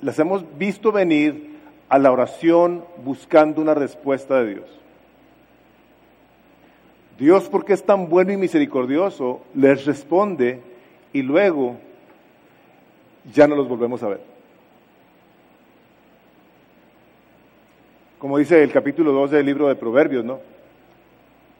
las 0.00 0.18
hemos 0.18 0.44
visto 0.58 0.92
venir 0.92 1.50
a 1.88 1.98
la 1.98 2.12
oración 2.12 2.84
buscando 3.04 3.60
una 3.60 3.74
respuesta 3.74 4.40
de 4.40 4.54
Dios. 4.54 4.80
Dios, 7.20 7.50
porque 7.50 7.74
es 7.74 7.84
tan 7.84 8.08
bueno 8.08 8.32
y 8.32 8.38
misericordioso, 8.38 9.42
les 9.54 9.84
responde 9.84 10.58
y 11.12 11.20
luego 11.20 11.76
ya 13.30 13.46
no 13.46 13.54
los 13.56 13.68
volvemos 13.68 14.02
a 14.02 14.08
ver. 14.08 14.20
Como 18.18 18.38
dice 18.38 18.62
el 18.62 18.72
capítulo 18.72 19.12
2 19.12 19.32
del 19.32 19.44
libro 19.44 19.68
de 19.68 19.76
Proverbios, 19.76 20.24
¿no? 20.24 20.40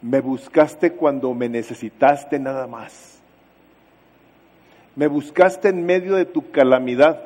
Me 0.01 0.19
buscaste 0.19 0.93
cuando 0.93 1.31
me 1.35 1.47
necesitaste 1.47 2.39
nada 2.39 2.65
más. 2.65 3.21
Me 4.95 5.05
buscaste 5.05 5.69
en 5.69 5.85
medio 5.85 6.15
de 6.15 6.25
tu 6.25 6.49
calamidad. 6.49 7.21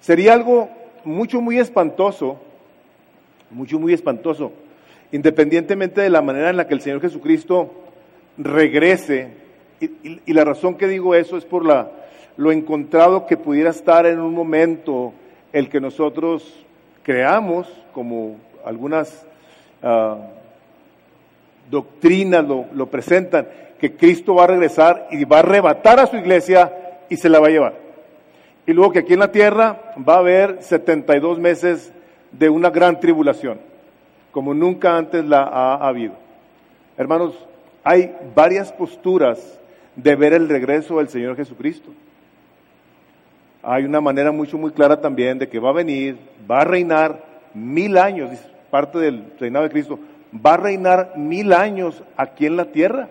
Sería 0.00 0.34
algo 0.34 0.70
mucho, 1.02 1.40
muy 1.40 1.58
espantoso, 1.58 2.40
mucho, 3.50 3.80
muy 3.80 3.92
espantoso, 3.92 4.52
independientemente 5.12 6.00
de 6.00 6.10
la 6.10 6.22
manera 6.22 6.50
en 6.50 6.56
la 6.56 6.66
que 6.66 6.74
el 6.74 6.80
Señor 6.80 7.00
Jesucristo 7.00 7.70
regrese, 8.38 9.28
y, 9.80 10.32
la 10.32 10.44
razón 10.44 10.76
que 10.76 10.88
digo 10.88 11.14
eso 11.14 11.36
es 11.36 11.44
por 11.44 11.64
la, 11.64 11.90
lo 12.36 12.50
encontrado 12.50 13.26
que 13.26 13.36
pudiera 13.36 13.70
estar 13.70 14.06
en 14.06 14.20
un 14.20 14.34
momento 14.34 15.12
el 15.52 15.68
que 15.68 15.80
nosotros 15.80 16.64
creamos, 17.02 17.68
como 17.92 18.36
algunas 18.64 19.26
uh, 19.82 20.16
doctrinas 21.70 22.44
lo 22.44 22.86
presentan, 22.86 23.46
que 23.78 23.96
Cristo 23.96 24.36
va 24.36 24.44
a 24.44 24.46
regresar 24.46 25.08
y 25.10 25.24
va 25.24 25.38
a 25.38 25.40
arrebatar 25.40 25.98
a 25.98 26.06
su 26.06 26.16
iglesia 26.16 26.72
y 27.08 27.16
se 27.16 27.28
la 27.28 27.40
va 27.40 27.48
a 27.48 27.50
llevar. 27.50 27.74
Y 28.64 28.72
luego 28.72 28.92
que 28.92 29.00
aquí 29.00 29.14
en 29.14 29.18
la 29.18 29.32
tierra 29.32 29.92
va 30.08 30.14
a 30.14 30.18
haber 30.18 30.62
72 30.62 31.40
meses 31.40 31.92
de 32.30 32.48
una 32.48 32.70
gran 32.70 33.00
tribulación, 33.00 33.58
como 34.32 34.54
nunca 34.54 34.96
antes 34.96 35.24
la 35.24 35.42
ha 35.42 35.86
habido. 35.86 36.14
Hermanos, 36.96 37.34
hay 37.84 38.14
varias 38.34 38.72
posturas 38.72 39.60
de 39.94 40.16
ver 40.16 40.32
el 40.32 40.48
regreso 40.48 40.96
del 40.96 41.08
Señor 41.08 41.36
Jesucristo. 41.36 41.90
Hay 43.62 43.84
una 43.84 44.00
manera 44.00 44.32
mucho 44.32 44.58
muy 44.58 44.72
clara 44.72 45.00
también 45.00 45.38
de 45.38 45.48
que 45.48 45.60
va 45.60 45.70
a 45.70 45.74
venir, 45.74 46.16
va 46.50 46.62
a 46.62 46.64
reinar 46.64 47.22
mil 47.54 47.96
años, 47.98 48.30
parte 48.70 48.98
del 48.98 49.24
reinado 49.38 49.64
de 49.64 49.70
Cristo, 49.70 49.98
va 50.34 50.54
a 50.54 50.56
reinar 50.56 51.12
mil 51.16 51.52
años 51.52 52.02
aquí 52.16 52.46
en 52.46 52.56
la 52.56 52.64
tierra. 52.64 53.08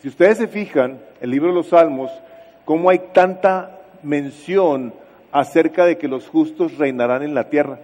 Si 0.00 0.08
ustedes 0.08 0.38
se 0.38 0.48
fijan, 0.48 0.98
el 1.20 1.30
libro 1.30 1.50
de 1.50 1.54
los 1.56 1.68
Salmos, 1.68 2.10
cómo 2.64 2.88
hay 2.88 3.00
tanta 3.12 3.78
mención 4.02 4.94
acerca 5.30 5.84
de 5.84 5.98
que 5.98 6.08
los 6.08 6.26
justos 6.26 6.78
reinarán 6.78 7.22
en 7.22 7.34
la 7.34 7.50
tierra 7.50 7.78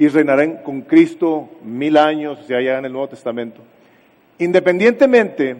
y 0.00 0.08
reinarán 0.08 0.62
con 0.62 0.80
Cristo 0.80 1.50
mil 1.62 1.98
años, 1.98 2.38
o 2.40 2.42
sea, 2.44 2.56
allá 2.56 2.78
en 2.78 2.86
el 2.86 2.92
Nuevo 2.92 3.08
Testamento. 3.10 3.60
Independientemente, 4.38 5.54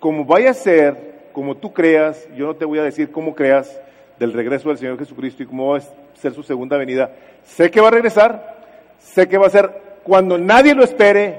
como 0.00 0.24
vaya 0.24 0.50
a 0.50 0.54
ser, 0.54 0.96
como 1.32 1.56
tú 1.56 1.72
creas, 1.72 2.28
yo 2.36 2.46
no 2.46 2.56
te 2.56 2.64
voy 2.64 2.80
a 2.80 2.82
decir 2.82 3.12
cómo 3.12 3.36
creas 3.36 3.80
del 4.18 4.32
regreso 4.32 4.68
del 4.68 4.78
Señor 4.78 4.98
Jesucristo 4.98 5.44
y 5.44 5.46
cómo 5.46 5.68
va 5.68 5.78
a 5.78 5.82
ser 6.14 6.34
su 6.34 6.42
segunda 6.42 6.76
venida. 6.76 7.12
Sé 7.44 7.70
que 7.70 7.80
va 7.80 7.86
a 7.86 7.92
regresar, 7.92 8.64
sé 8.98 9.28
que 9.28 9.38
va 9.38 9.46
a 9.46 9.50
ser 9.50 9.70
cuando 10.02 10.36
nadie 10.38 10.74
lo 10.74 10.82
espere, 10.82 11.38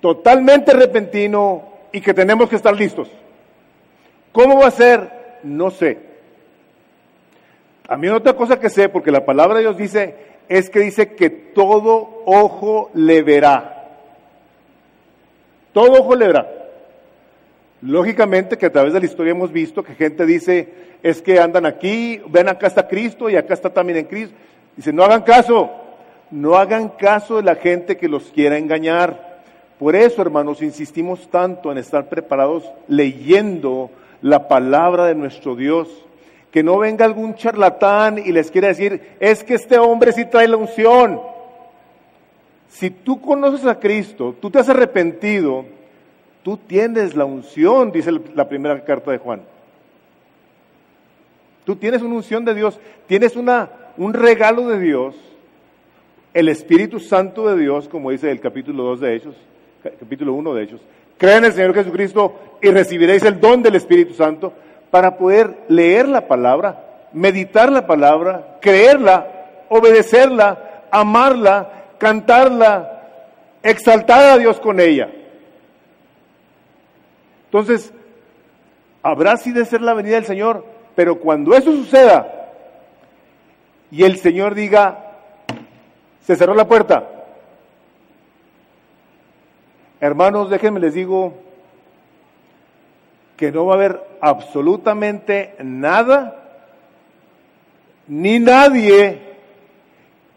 totalmente 0.00 0.72
repentino 0.72 1.68
y 1.92 2.00
que 2.00 2.14
tenemos 2.14 2.48
que 2.50 2.56
estar 2.56 2.74
listos. 2.74 3.08
¿Cómo 4.32 4.58
va 4.58 4.66
a 4.66 4.72
ser? 4.72 5.38
No 5.44 5.70
sé. 5.70 5.98
También 7.86 8.14
otra 8.14 8.32
cosa 8.32 8.58
que 8.58 8.70
sé, 8.70 8.88
porque 8.88 9.12
la 9.12 9.24
palabra 9.24 9.58
de 9.58 9.60
Dios 9.60 9.76
dice, 9.76 10.33
es 10.48 10.70
que 10.70 10.80
dice 10.80 11.14
que 11.14 11.30
todo 11.30 12.22
ojo 12.26 12.90
le 12.94 13.22
verá. 13.22 13.88
Todo 15.72 16.00
ojo 16.00 16.14
le 16.14 16.26
verá. 16.26 16.50
Lógicamente 17.82 18.56
que 18.56 18.66
a 18.66 18.72
través 18.72 18.92
de 18.92 19.00
la 19.00 19.06
historia 19.06 19.32
hemos 19.32 19.52
visto 19.52 19.82
que 19.82 19.94
gente 19.94 20.24
dice, 20.24 20.68
es 21.02 21.20
que 21.20 21.38
andan 21.38 21.66
aquí, 21.66 22.20
ven 22.28 22.48
acá 22.48 22.66
está 22.66 22.88
Cristo 22.88 23.28
y 23.28 23.36
acá 23.36 23.52
está 23.52 23.70
también 23.70 23.98
en 23.98 24.06
Cristo. 24.06 24.34
Dice, 24.76 24.92
no 24.92 25.04
hagan 25.04 25.22
caso, 25.22 25.70
no 26.30 26.56
hagan 26.56 26.88
caso 26.88 27.36
de 27.36 27.42
la 27.42 27.56
gente 27.56 27.96
que 27.96 28.08
los 28.08 28.24
quiera 28.30 28.56
engañar. 28.56 29.42
Por 29.78 29.96
eso, 29.96 30.22
hermanos, 30.22 30.62
insistimos 30.62 31.28
tanto 31.28 31.70
en 31.70 31.78
estar 31.78 32.08
preparados 32.08 32.64
leyendo 32.88 33.90
la 34.22 34.48
palabra 34.48 35.04
de 35.04 35.14
nuestro 35.14 35.54
Dios. 35.54 36.03
Que 36.54 36.62
no 36.62 36.78
venga 36.78 37.04
algún 37.04 37.34
charlatán 37.34 38.16
y 38.16 38.30
les 38.30 38.48
quiera 38.48 38.68
decir, 38.68 39.16
es 39.18 39.42
que 39.42 39.54
este 39.54 39.76
hombre 39.76 40.12
sí 40.12 40.24
trae 40.24 40.46
la 40.46 40.56
unción. 40.56 41.20
Si 42.68 42.90
tú 42.90 43.20
conoces 43.20 43.66
a 43.66 43.80
Cristo, 43.80 44.36
tú 44.40 44.52
te 44.52 44.60
has 44.60 44.68
arrepentido, 44.68 45.64
tú 46.44 46.56
tienes 46.56 47.16
la 47.16 47.24
unción, 47.24 47.90
dice 47.90 48.12
la 48.36 48.48
primera 48.48 48.84
carta 48.84 49.10
de 49.10 49.18
Juan. 49.18 49.42
Tú 51.64 51.74
tienes 51.74 52.02
una 52.02 52.14
unción 52.14 52.44
de 52.44 52.54
Dios, 52.54 52.78
tienes 53.08 53.34
una, 53.34 53.70
un 53.96 54.14
regalo 54.14 54.68
de 54.68 54.78
Dios, 54.78 55.16
el 56.34 56.48
Espíritu 56.48 57.00
Santo 57.00 57.48
de 57.48 57.60
Dios, 57.60 57.88
como 57.88 58.12
dice 58.12 58.30
el 58.30 58.38
capítulo 58.38 58.84
2 58.84 59.00
de 59.00 59.16
Hechos, 59.16 59.34
capítulo 59.82 60.34
1 60.34 60.54
de 60.54 60.62
Hechos. 60.62 60.80
Creen 61.18 61.38
en 61.38 61.44
el 61.46 61.52
Señor 61.52 61.74
Jesucristo 61.74 62.38
y 62.62 62.70
recibiréis 62.70 63.24
el 63.24 63.40
don 63.40 63.60
del 63.60 63.74
Espíritu 63.74 64.14
Santo 64.14 64.52
para 64.94 65.16
poder 65.16 65.64
leer 65.66 66.08
la 66.08 66.28
palabra, 66.28 67.08
meditar 67.12 67.72
la 67.72 67.84
palabra, 67.84 68.58
creerla, 68.60 69.26
obedecerla, 69.68 70.84
amarla 70.88 71.96
cantarla, 71.98 73.02
exaltar 73.60 74.22
a 74.30 74.38
Dios 74.38 74.60
con 74.60 74.78
ella. 74.78 75.10
Entonces, 77.46 77.92
habrá 79.02 79.36
sí 79.36 79.50
de 79.50 79.64
ser 79.64 79.80
la 79.80 79.94
venida 79.94 80.14
del 80.14 80.26
Señor, 80.26 80.64
pero 80.94 81.18
cuando 81.18 81.56
eso 81.56 81.72
suceda, 81.72 82.52
y 83.90 84.04
el 84.04 84.18
Señor 84.18 84.54
diga, 84.54 85.10
se 86.20 86.36
cerró 86.36 86.54
la 86.54 86.68
puerta. 86.68 87.10
Hermanos, 89.98 90.50
déjenme 90.50 90.78
les 90.78 90.94
digo 90.94 91.34
que 93.36 93.50
no 93.50 93.66
va 93.66 93.72
a 93.72 93.76
haber 93.76 94.00
absolutamente 94.20 95.54
nada 95.62 96.40
ni 98.06 98.38
nadie 98.38 99.20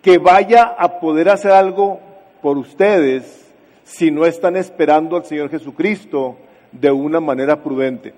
que 0.02 0.18
vaya 0.18 0.64
a 0.64 1.00
poder 1.00 1.30
hacer 1.30 1.52
algo 1.52 2.00
por 2.42 2.58
ustedes 2.58 3.46
si 3.84 4.12
no 4.12 4.26
están 4.26 4.56
esperando 4.56 5.16
al 5.16 5.26
Señor 5.26 5.50
Jesucristo 5.50 6.38
de 6.72 6.92
una 6.92 7.20
manera 7.20 7.62
prudente. 7.62 8.14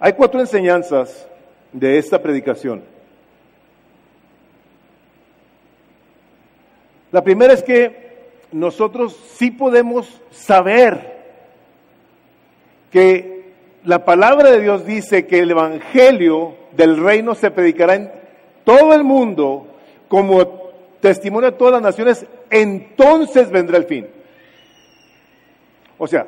Hay 0.00 0.12
cuatro 0.12 0.40
enseñanzas 0.40 1.26
de 1.72 1.98
esta 1.98 2.22
predicación. 2.22 2.82
La 7.10 7.22
primera 7.22 7.54
es 7.54 7.62
que 7.62 8.08
nosotros 8.52 9.16
sí 9.34 9.50
podemos 9.50 10.20
saber 10.30 11.17
que 12.90 13.52
la 13.84 14.04
palabra 14.04 14.50
de 14.50 14.60
Dios 14.60 14.84
dice 14.84 15.26
que 15.26 15.40
el 15.40 15.50
Evangelio 15.50 16.54
del 16.76 16.96
reino 16.96 17.34
se 17.34 17.50
predicará 17.50 17.94
en 17.94 18.10
todo 18.64 18.92
el 18.92 19.04
mundo 19.04 19.66
como 20.08 20.44
testimonio 21.00 21.50
de 21.50 21.56
todas 21.56 21.74
las 21.74 21.82
naciones, 21.82 22.26
entonces 22.50 23.50
vendrá 23.50 23.76
el 23.76 23.84
fin. 23.84 24.06
O 25.96 26.06
sea, 26.06 26.26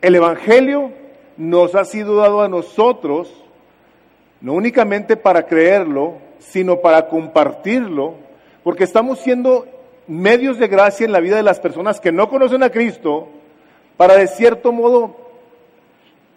el 0.00 0.14
Evangelio 0.14 0.92
nos 1.36 1.74
ha 1.74 1.84
sido 1.84 2.16
dado 2.16 2.42
a 2.42 2.48
nosotros, 2.48 3.32
no 4.40 4.54
únicamente 4.54 5.16
para 5.16 5.46
creerlo, 5.46 6.14
sino 6.38 6.80
para 6.80 7.08
compartirlo, 7.08 8.14
porque 8.62 8.84
estamos 8.84 9.18
siendo 9.20 9.66
medios 10.06 10.58
de 10.58 10.68
gracia 10.68 11.04
en 11.04 11.12
la 11.12 11.20
vida 11.20 11.36
de 11.36 11.42
las 11.42 11.60
personas 11.60 12.00
que 12.00 12.12
no 12.12 12.28
conocen 12.28 12.62
a 12.62 12.70
Cristo, 12.70 13.28
para 13.96 14.16
de 14.16 14.28
cierto 14.28 14.72
modo, 14.72 15.25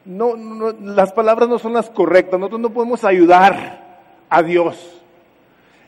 no, 0.05 0.35
las 0.81 1.13
palabras 1.13 1.49
no 1.49 1.59
son 1.59 1.73
las 1.73 1.89
correctas, 1.89 2.39
nosotros 2.39 2.61
no 2.61 2.71
podemos 2.71 3.03
ayudar 3.03 3.99
a 4.29 4.43
Dios, 4.43 5.01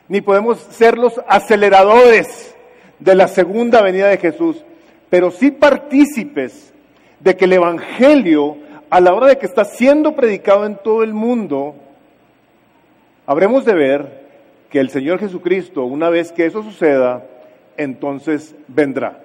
ni 0.08 0.20
podemos 0.20 0.58
ser 0.58 0.98
los 0.98 1.20
aceleradores 1.26 2.54
de 2.98 3.14
la 3.14 3.28
segunda 3.28 3.82
venida 3.82 4.08
de 4.08 4.18
Jesús, 4.18 4.64
pero 5.10 5.30
sí 5.30 5.50
partícipes 5.50 6.72
de 7.20 7.36
que 7.36 7.44
el 7.44 7.54
Evangelio, 7.54 8.56
a 8.90 9.00
la 9.00 9.14
hora 9.14 9.28
de 9.28 9.38
que 9.38 9.46
está 9.46 9.64
siendo 9.64 10.14
predicado 10.14 10.66
en 10.66 10.76
todo 10.76 11.02
el 11.02 11.14
mundo, 11.14 11.74
habremos 13.26 13.64
de 13.64 13.74
ver 13.74 14.22
que 14.70 14.80
el 14.80 14.90
Señor 14.90 15.18
Jesucristo, 15.18 15.84
una 15.84 16.08
vez 16.08 16.32
que 16.32 16.46
eso 16.46 16.62
suceda, 16.62 17.26
entonces 17.76 18.54
vendrá. 18.68 19.20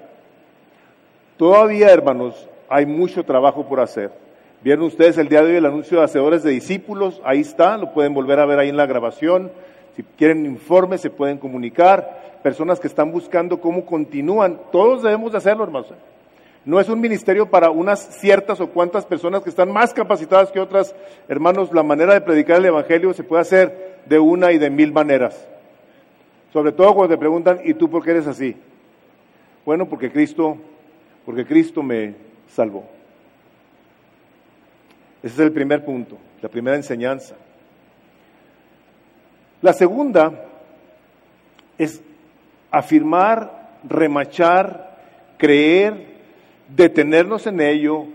Todavía, 1.38 1.90
hermanos, 1.90 2.48
hay 2.70 2.86
mucho 2.86 3.24
trabajo 3.24 3.66
por 3.68 3.80
hacer. 3.80 4.26
Vieron 4.62 4.86
ustedes 4.86 5.18
el 5.20 5.30
día 5.30 5.43
de 5.43 5.51
hoy 5.51 5.58
el 5.58 5.66
anuncio 5.66 5.99
de 5.99 6.05
hacedores 6.05 6.41
de 6.41 6.49
discípulos, 6.49 7.22
ahí 7.24 7.41
está, 7.41 7.78
lo 7.78 7.93
pueden 7.93 8.16
volver 8.16 8.39
a 8.39 8.45
ver 8.45 8.58
ahí 8.58 8.70
en 8.70 8.78
la 8.78 8.88
grabación. 8.88 9.51
Si 9.95 10.03
quieren 10.03 10.45
informes, 10.45 11.01
se 11.01 11.12
pueden 11.12 11.38
comunicar. 11.38 12.39
Personas 12.41 12.80
que 12.80 12.88
están 12.88 13.12
buscando 13.12 13.62
cómo 13.62 13.86
continúan, 13.86 14.60
todos 14.72 15.03
debemos 15.03 15.32
de 15.32 15.38
hacerlo, 15.38 15.64
hermanos. 15.64 15.93
No 16.66 16.80
es 16.80 16.89
un 16.89 16.99
ministerio 16.99 17.49
para 17.49 17.70
unas 17.70 17.99
ciertas 18.20 18.60
o 18.60 18.70
cuantas 18.70 19.05
personas 19.05 19.41
que 19.41 19.49
están 19.49 19.72
más 19.72 19.93
capacitadas 19.93 20.51
que 20.51 20.60
otras. 20.60 20.93
Hermanos, 21.28 21.72
la 21.72 21.84
manera 21.84 22.14
de 22.14 22.22
predicar 22.22 22.58
el 22.58 22.66
Evangelio 22.66 23.14
se 23.14 23.24
puede 23.24 23.43
hacer 23.43 24.01
de 24.05 24.20
una 24.20 24.51
y 24.51 24.58
de 24.58 24.70
mil 24.70 24.91
maneras. 24.91 25.47
Sobre 26.51 26.72
todo 26.72 26.95
cuando 26.95 27.14
te 27.14 27.20
preguntan, 27.20 27.62
¿y 27.64 27.74
tú 27.74 27.89
por 27.89 28.03
qué 28.03 28.12
eres 28.12 28.28
así? 28.28 28.55
Bueno, 29.66 29.88
porque 29.88 30.12
Cristo, 30.12 30.58
porque 31.26 31.45
Cristo 31.45 31.84
me 31.84 32.16
salvó. 32.49 32.97
Ese 35.24 35.34
es 35.34 35.39
el 35.39 35.51
primer 35.51 35.84
punto, 35.84 36.18
la 36.41 36.49
primera 36.49 36.76
enseñanza. 36.76 37.36
La 39.61 39.74
segunda 39.74 40.45
es 41.78 42.01
afirmar, 42.70 43.80
remachar, 43.84 44.97
creer, 45.38 46.05
detenernos 46.70 47.47
en 47.47 47.61
ello, 47.61 48.05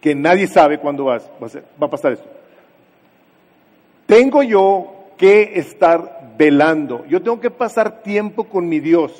que 0.00 0.14
nadie 0.14 0.46
sabe 0.46 0.78
cuándo 0.78 1.04
va 1.04 1.16
a, 1.16 1.20
va 1.20 1.86
a 1.86 1.90
pasar 1.90 2.12
esto. 2.12 2.28
Tengo 4.06 4.42
yo 4.42 5.06
que 5.16 5.52
estar 5.54 6.34
velando. 6.36 7.04
Yo 7.06 7.22
tengo 7.22 7.38
que 7.38 7.50
pasar 7.50 8.02
tiempo 8.02 8.44
con 8.44 8.68
mi 8.68 8.80
Dios, 8.80 9.12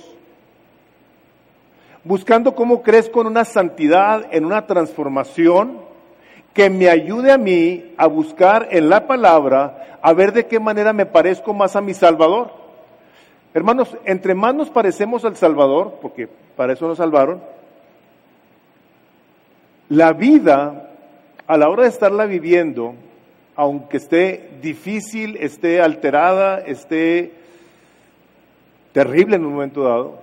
buscando 2.03 2.55
cómo 2.55 2.83
crezco 2.83 3.21
en 3.21 3.29
una 3.29 3.45
santidad, 3.45 4.27
en 4.33 4.47
una 4.47 4.67
transformación 4.67 5.90
que 6.55 6.69
me 6.69 6.89
ayude 6.89 7.33
a 7.33 7.39
mí 7.39 7.95
a 7.97 8.07
buscar 8.07 8.69
en 8.71 8.89
la 8.89 9.07
palabra, 9.07 9.99
a 10.03 10.13
ver 10.13 10.33
de 10.33 10.47
qué 10.47 10.59
manera 10.59 10.93
me 10.93 11.07
parezco 11.07 11.55
más 11.55 11.77
a 11.77 11.81
mi 11.81 11.95
Salvador. 11.95 12.51
Hermanos, 13.55 13.97
entre 14.05 14.35
más 14.35 14.55
nos 14.55 14.71
parecemos 14.71 15.25
al 15.25 15.37
Salvador, 15.37 15.99
porque 16.01 16.29
para 16.57 16.73
eso 16.73 16.87
nos 16.87 16.99
salvaron, 16.99 17.41
la 19.89 20.13
vida, 20.13 20.91
a 21.47 21.57
la 21.57 21.69
hora 21.69 21.83
de 21.83 21.89
estarla 21.89 22.27
viviendo, 22.27 22.95
aunque 23.57 23.97
esté 23.97 24.51
difícil, 24.63 25.37
esté 25.37 25.81
alterada, 25.81 26.61
esté 26.61 27.33
terrible 28.93 29.37
en 29.37 29.45
un 29.45 29.55
momento 29.55 29.83
dado, 29.83 30.19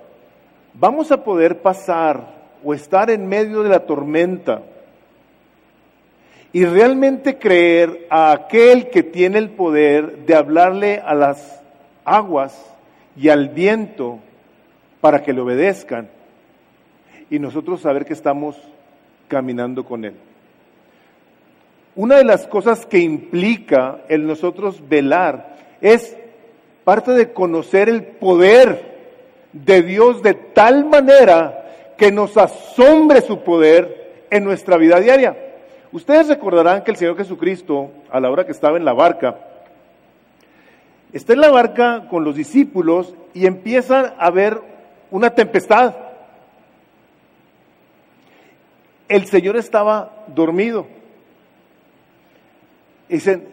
vamos 0.74 1.12
a 1.12 1.22
poder 1.22 1.60
pasar 1.60 2.38
o 2.64 2.74
estar 2.74 3.10
en 3.10 3.26
medio 3.26 3.62
de 3.62 3.68
la 3.68 3.80
tormenta 3.80 4.62
y 6.52 6.64
realmente 6.64 7.38
creer 7.38 8.06
a 8.10 8.32
aquel 8.32 8.88
que 8.90 9.02
tiene 9.02 9.38
el 9.38 9.50
poder 9.50 10.24
de 10.26 10.34
hablarle 10.34 11.02
a 11.04 11.14
las 11.14 11.60
aguas 12.04 12.74
y 13.16 13.28
al 13.28 13.50
viento 13.50 14.18
para 15.00 15.22
que 15.22 15.32
le 15.32 15.40
obedezcan 15.40 16.08
y 17.30 17.38
nosotros 17.38 17.82
saber 17.82 18.06
que 18.06 18.14
estamos 18.14 18.56
caminando 19.28 19.84
con 19.84 20.04
él. 20.04 20.14
Una 21.94 22.16
de 22.16 22.24
las 22.24 22.46
cosas 22.46 22.86
que 22.86 22.98
implica 22.98 24.02
el 24.08 24.26
nosotros 24.26 24.88
velar 24.88 25.56
es 25.80 26.16
parte 26.84 27.12
de 27.12 27.32
conocer 27.32 27.88
el 27.88 28.02
poder 28.02 28.96
de 29.52 29.82
Dios 29.82 30.22
de 30.22 30.34
tal 30.34 30.86
manera 30.86 31.94
que 31.98 32.12
nos 32.12 32.36
asombre 32.36 33.20
su 33.20 33.42
poder 33.42 34.26
en 34.30 34.44
nuestra 34.44 34.76
vida 34.76 35.00
diaria. 35.00 35.47
Ustedes 35.92 36.28
recordarán 36.28 36.84
que 36.84 36.90
el 36.90 36.96
Señor 36.96 37.16
Jesucristo, 37.16 37.90
a 38.10 38.20
la 38.20 38.30
hora 38.30 38.44
que 38.44 38.52
estaba 38.52 38.76
en 38.76 38.84
la 38.84 38.92
barca, 38.92 39.38
está 41.12 41.32
en 41.32 41.40
la 41.40 41.50
barca 41.50 42.06
con 42.10 42.24
los 42.24 42.36
discípulos 42.36 43.14
y 43.32 43.46
empieza 43.46 44.14
a 44.18 44.30
ver 44.30 44.60
una 45.10 45.30
tempestad. 45.30 45.94
El 49.08 49.26
Señor 49.26 49.56
estaba 49.56 50.24
dormido. 50.26 50.86
Dicen, 53.08 53.48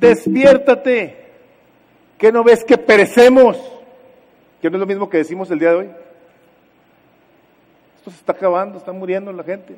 despiértate, 0.00 1.24
que 2.16 2.32
no 2.32 2.42
ves 2.42 2.64
que 2.64 2.78
perecemos, 2.78 3.58
que 4.62 4.70
no 4.70 4.76
es 4.76 4.80
lo 4.80 4.86
mismo 4.86 5.10
que 5.10 5.18
decimos 5.18 5.50
el 5.50 5.58
día 5.58 5.70
de 5.70 5.76
hoy. 5.76 5.90
Esto 7.98 8.10
se 8.10 8.16
está 8.16 8.32
acabando, 8.32 8.78
está 8.78 8.92
muriendo 8.92 9.30
la 9.32 9.44
gente. 9.44 9.76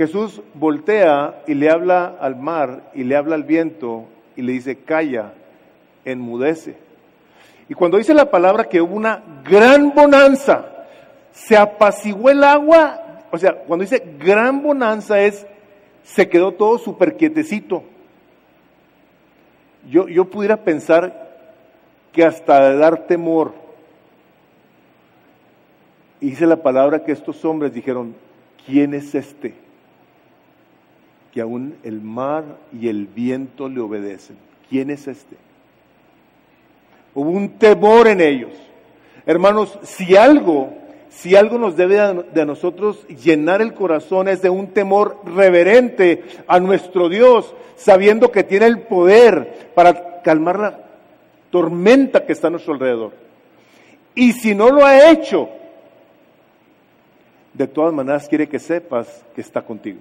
Jesús 0.00 0.40
voltea 0.54 1.42
y 1.46 1.52
le 1.52 1.68
habla 1.68 2.16
al 2.18 2.34
mar 2.34 2.90
y 2.94 3.04
le 3.04 3.16
habla 3.16 3.34
al 3.34 3.44
viento 3.44 4.06
y 4.34 4.40
le 4.40 4.52
dice, 4.52 4.76
calla, 4.76 5.34
enmudece. 6.06 6.74
Y 7.68 7.74
cuando 7.74 7.98
dice 7.98 8.14
la 8.14 8.30
palabra 8.30 8.64
que 8.64 8.80
hubo 8.80 8.94
una 8.94 9.22
gran 9.44 9.92
bonanza, 9.92 10.64
se 11.32 11.54
apaciguó 11.54 12.30
el 12.30 12.42
agua, 12.42 13.26
o 13.30 13.36
sea, 13.36 13.54
cuando 13.54 13.82
dice 13.82 14.02
gran 14.18 14.62
bonanza 14.62 15.20
es 15.20 15.46
se 16.02 16.30
quedó 16.30 16.52
todo 16.52 16.78
súper 16.78 17.18
quietecito. 17.18 17.82
Yo, 19.86 20.08
yo 20.08 20.24
pudiera 20.24 20.56
pensar 20.64 21.28
que 22.10 22.24
hasta 22.24 22.74
dar 22.74 23.06
temor, 23.06 23.52
hice 26.22 26.46
la 26.46 26.56
palabra 26.56 27.04
que 27.04 27.12
estos 27.12 27.44
hombres 27.44 27.74
dijeron, 27.74 28.14
¿quién 28.64 28.94
es 28.94 29.14
este? 29.14 29.68
Que 31.32 31.40
aún 31.40 31.76
el 31.84 32.00
mar 32.00 32.44
y 32.72 32.88
el 32.88 33.06
viento 33.06 33.68
le 33.68 33.80
obedecen. 33.80 34.36
¿Quién 34.68 34.90
es 34.90 35.06
este? 35.06 35.36
Hubo 37.14 37.30
un 37.30 37.50
temor 37.50 38.08
en 38.08 38.20
ellos. 38.20 38.52
Hermanos, 39.26 39.78
si 39.82 40.16
algo 40.16 40.80
si 41.10 41.34
algo 41.34 41.58
nos 41.58 41.76
debe 41.76 42.24
de 42.32 42.46
nosotros 42.46 43.06
llenar 43.08 43.60
el 43.60 43.74
corazón 43.74 44.28
es 44.28 44.42
de 44.42 44.48
un 44.48 44.68
temor 44.68 45.20
reverente 45.24 46.22
a 46.46 46.60
nuestro 46.60 47.08
Dios, 47.08 47.52
sabiendo 47.76 48.30
que 48.30 48.44
tiene 48.44 48.66
el 48.66 48.82
poder 48.82 49.72
para 49.74 50.22
calmar 50.22 50.58
la 50.58 50.78
tormenta 51.50 52.24
que 52.24 52.32
está 52.32 52.46
a 52.46 52.50
nuestro 52.50 52.74
alrededor. 52.74 53.12
Y 54.14 54.32
si 54.32 54.54
no 54.54 54.70
lo 54.70 54.86
ha 54.86 55.10
hecho, 55.10 55.48
de 57.54 57.66
todas 57.66 57.92
maneras 57.92 58.28
quiere 58.28 58.48
que 58.48 58.60
sepas 58.60 59.24
que 59.34 59.40
está 59.40 59.62
contigo. 59.62 59.98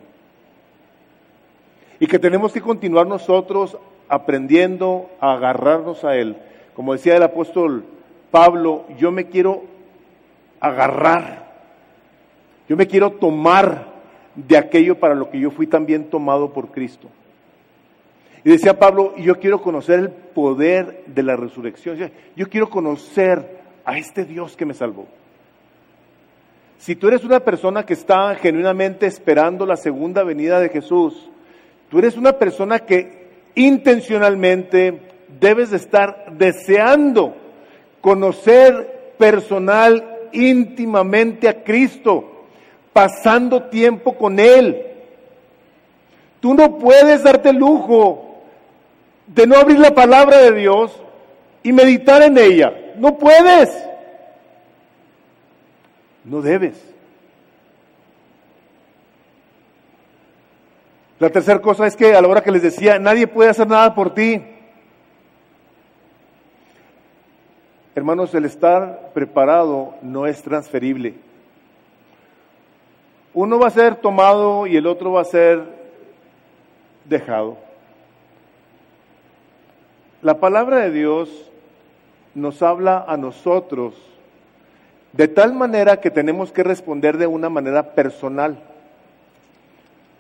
Y 2.00 2.08
que 2.08 2.20
tenemos 2.20 2.54
que 2.54 2.62
continuar 2.62 3.08
nosotros 3.08 3.78
aprendiendo 4.08 5.10
a 5.20 5.34
agarrarnos 5.34 6.04
a 6.04 6.16
Él. 6.16 6.38
Como 6.76 6.94
decía 6.94 7.18
el 7.18 7.24
apóstol 7.24 7.84
Pablo, 8.32 8.86
yo 8.98 9.12
me 9.12 9.28
quiero 9.28 9.64
agarrar, 10.60 11.52
yo 12.68 12.78
me 12.78 12.88
quiero 12.88 13.12
tomar 13.12 13.88
de 14.36 14.58
aquello 14.58 15.00
para 15.00 15.16
lo 15.16 15.30
que 15.30 15.40
yo 15.40 15.52
fui 15.52 15.68
también 15.68 16.10
tomado 16.10 16.54
por 16.54 16.72
Cristo. 16.72 17.08
Y 18.44 18.52
decía 18.52 18.80
Pablo, 18.80 19.16
yo 19.18 19.40
quiero 19.40 19.62
conocer 19.62 20.00
el 20.00 20.10
poder 20.10 21.04
de 21.08 21.24
la 21.24 21.36
resurrección. 21.36 21.98
Yo 22.36 22.50
quiero 22.50 22.70
conocer 22.70 23.60
a 23.84 23.98
este 23.98 24.24
Dios 24.24 24.56
que 24.56 24.66
me 24.66 24.74
salvó. 24.74 25.08
Si 26.78 26.96
tú 26.96 27.10
eres 27.10 27.26
una 27.26 27.42
persona 27.42 27.86
que 27.86 27.94
está 27.94 28.34
genuinamente 28.36 29.06
esperando 29.06 29.66
la 29.66 29.76
segunda 29.76 30.24
venida 30.24 30.62
de 30.62 30.70
Jesús, 30.70 31.30
tú 31.90 32.00
eres 32.00 32.18
una 32.18 32.34
persona 32.34 32.80
que 32.80 33.28
intencionalmente 33.56 35.00
debes 35.40 35.72
de 35.72 35.78
estar 35.78 36.34
deseando 36.38 37.36
conocer 38.02 39.14
personal, 39.18 40.18
íntimamente 40.32 41.50
a 41.50 41.64
Cristo, 41.64 42.46
pasando 42.94 43.64
tiempo 43.64 44.18
con 44.18 44.40
Él. 44.40 44.86
Tú 46.40 46.54
no 46.54 46.78
puedes 46.78 47.24
darte 47.24 47.50
el 47.50 47.58
lujo 47.58 48.38
de 49.28 49.46
no 49.46 49.58
abrir 49.58 49.80
la 49.80 49.94
palabra 49.94 50.38
de 50.38 50.54
Dios 50.54 50.92
y 51.64 51.72
meditar 51.72 52.22
en 52.22 52.38
ella. 52.38 52.74
No 52.98 53.18
puedes. 53.18 53.70
No 56.24 56.42
debes. 56.42 56.89
La 61.20 61.30
tercera 61.30 61.62
cosa 61.62 61.86
es 61.86 61.98
que 61.98 62.16
a 62.16 62.22
la 62.22 62.28
hora 62.30 62.42
que 62.42 62.52
les 62.52 62.62
decía, 62.62 62.98
nadie 62.98 63.28
puede 63.28 63.50
hacer 63.50 63.68
nada 63.68 63.94
por 63.94 64.14
ti. 64.14 64.42
Hermanos, 67.94 68.34
el 68.34 68.46
estar 68.46 69.12
preparado 69.14 69.96
no 70.02 70.26
es 70.26 70.42
transferible. 70.42 71.16
Uno 73.34 73.60
va 73.60 73.68
a 73.68 73.72
ser 73.72 73.96
tomado 73.96 74.66
y 74.66 74.78
el 74.78 74.88
otro 74.88 75.12
va 75.12 75.22
a 75.22 75.26
ser 75.26 75.62
dejado. 77.04 77.58
La 80.22 80.40
palabra 80.40 80.78
de 80.78 80.92
Dios 80.92 81.30
nos 82.34 82.62
habla 82.62 83.04
a 83.06 83.18
nosotros 83.18 83.96
de 85.12 85.28
tal 85.28 85.54
manera 85.54 86.00
que 86.00 86.12
tenemos 86.12 86.54
que 86.54 86.64
responder 86.64 87.18
de 87.18 87.28
una 87.28 87.50
manera 87.50 87.94
personal. 87.94 88.69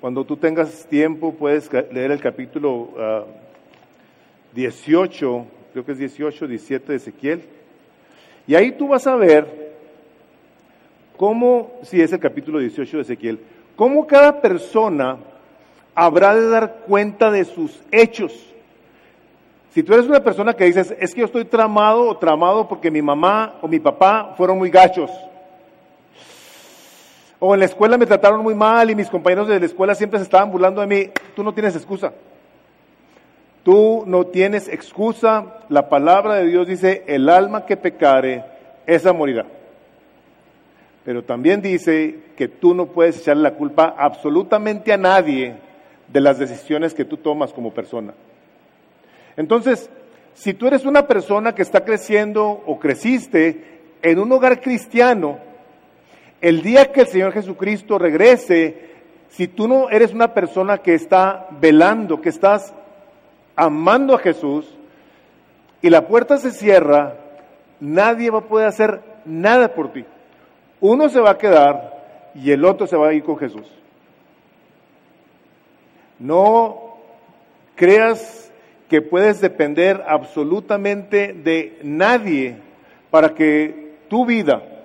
Cuando 0.01 0.23
tú 0.23 0.37
tengas 0.37 0.85
tiempo 0.85 1.33
puedes 1.33 1.69
leer 1.91 2.11
el 2.11 2.21
capítulo 2.21 3.25
18, 4.53 5.39
ah, 5.39 5.45
creo 5.73 5.85
que 5.85 5.91
es 5.91 5.97
18, 5.97 6.47
17 6.47 6.91
de 6.93 6.95
Ezequiel. 6.95 7.41
Y 8.47 8.55
ahí 8.55 8.71
tú 8.71 8.87
vas 8.87 9.05
a 9.07 9.17
ver 9.17 9.75
cómo, 11.17 11.79
si 11.83 11.99
es 11.99 12.13
el 12.13 12.19
capítulo 12.19 12.59
18 12.59 12.95
de 12.95 13.03
Ezequiel, 13.03 13.39
cómo 13.75 14.07
cada 14.07 14.39
persona 14.39 15.17
habrá 15.93 16.33
de 16.33 16.47
dar 16.47 16.77
cuenta 16.87 17.29
de 17.29 17.43
sus 17.43 17.77
hechos. 17.91 18.31
Si 19.71 19.83
tú 19.83 19.93
eres 19.93 20.07
una 20.07 20.23
persona 20.23 20.53
que 20.53 20.63
dices, 20.63 20.95
es 20.97 21.13
que 21.13 21.19
yo 21.19 21.25
estoy 21.25 21.43
tramado 21.43 22.07
o 22.07 22.17
tramado 22.17 22.69
porque 22.69 22.89
mi 22.89 23.01
mamá 23.01 23.55
o 23.61 23.67
mi 23.67 23.81
papá 23.81 24.33
fueron 24.37 24.59
muy 24.59 24.69
gachos, 24.69 25.11
o 27.39 27.53
en 27.53 27.61
la 27.61 27.65
escuela 27.65 27.97
me 27.97 28.05
trataron 28.05 28.43
muy 28.43 28.53
mal 28.53 28.89
y 28.89 28.95
mis 28.95 29.09
compañeros 29.09 29.47
de 29.47 29.59
la 29.59 29.65
escuela 29.65 29.95
siempre 29.95 30.19
se 30.19 30.23
estaban 30.23 30.51
burlando 30.51 30.81
de 30.81 30.87
mí. 30.87 31.09
Tú 31.35 31.43
no 31.43 31.53
tienes 31.53 31.75
excusa. 31.75 32.11
Tú 33.63 34.03
no 34.05 34.25
tienes 34.25 34.67
excusa. 34.67 35.59
La 35.69 35.87
palabra 35.87 36.35
de 36.35 36.45
Dios 36.45 36.67
dice, 36.67 37.03
el 37.07 37.29
alma 37.29 37.65
que 37.65 37.77
pecare, 37.77 38.43
esa 38.85 39.13
morirá. 39.13 39.45
Pero 41.05 41.23
también 41.23 41.61
dice 41.61 42.19
que 42.35 42.49
tú 42.49 42.73
no 42.73 42.87
puedes 42.87 43.19
echarle 43.21 43.43
la 43.43 43.53
culpa 43.53 43.95
absolutamente 43.97 44.91
a 44.91 44.97
nadie 44.97 45.55
de 46.11 46.21
las 46.21 46.39
decisiones 46.39 46.93
que 46.93 47.05
tú 47.05 47.17
tomas 47.17 47.53
como 47.53 47.73
persona. 47.73 48.13
Entonces, 49.37 49.89
si 50.33 50.53
tú 50.53 50.67
eres 50.67 50.85
una 50.85 51.07
persona 51.07 51.55
que 51.55 51.61
está 51.61 51.85
creciendo 51.85 52.63
o 52.65 52.79
creciste 52.79 53.79
en 54.01 54.19
un 54.19 54.31
hogar 54.31 54.59
cristiano, 54.59 55.48
el 56.41 56.61
día 56.61 56.91
que 56.91 57.01
el 57.01 57.07
Señor 57.07 57.33
Jesucristo 57.33 57.97
regrese, 57.97 58.89
si 59.29 59.47
tú 59.47 59.67
no 59.67 59.89
eres 59.89 60.13
una 60.13 60.33
persona 60.33 60.77
que 60.79 60.93
está 60.93 61.47
velando, 61.59 62.21
que 62.21 62.29
estás 62.29 62.73
amando 63.55 64.15
a 64.15 64.19
Jesús, 64.19 64.65
y 65.81 65.89
la 65.89 66.07
puerta 66.07 66.37
se 66.37 66.51
cierra, 66.51 67.15
nadie 67.79 68.29
va 68.29 68.39
a 68.39 68.47
poder 68.47 68.67
hacer 68.67 69.01
nada 69.25 69.73
por 69.73 69.91
ti. 69.91 70.05
Uno 70.81 71.09
se 71.09 71.19
va 71.19 71.31
a 71.31 71.37
quedar 71.37 71.99
y 72.35 72.51
el 72.51 72.65
otro 72.65 72.87
se 72.87 72.97
va 72.97 73.09
a 73.09 73.13
ir 73.13 73.23
con 73.23 73.37
Jesús. 73.37 73.67
No 76.19 76.97
creas 77.75 78.51
que 78.89 79.01
puedes 79.01 79.39
depender 79.39 80.03
absolutamente 80.07 81.33
de 81.33 81.79
nadie 81.83 82.57
para 83.09 83.33
que 83.33 83.95
tu 84.09 84.25
vida 84.25 84.78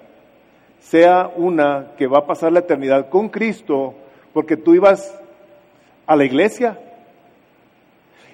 sea 0.84 1.30
una 1.34 1.92
que 1.96 2.06
va 2.06 2.18
a 2.18 2.26
pasar 2.26 2.52
la 2.52 2.60
eternidad 2.60 3.08
con 3.08 3.28
Cristo, 3.30 3.94
porque 4.32 4.56
tú 4.56 4.74
ibas 4.74 5.18
a 6.06 6.14
la 6.14 6.24
iglesia. 6.24 6.78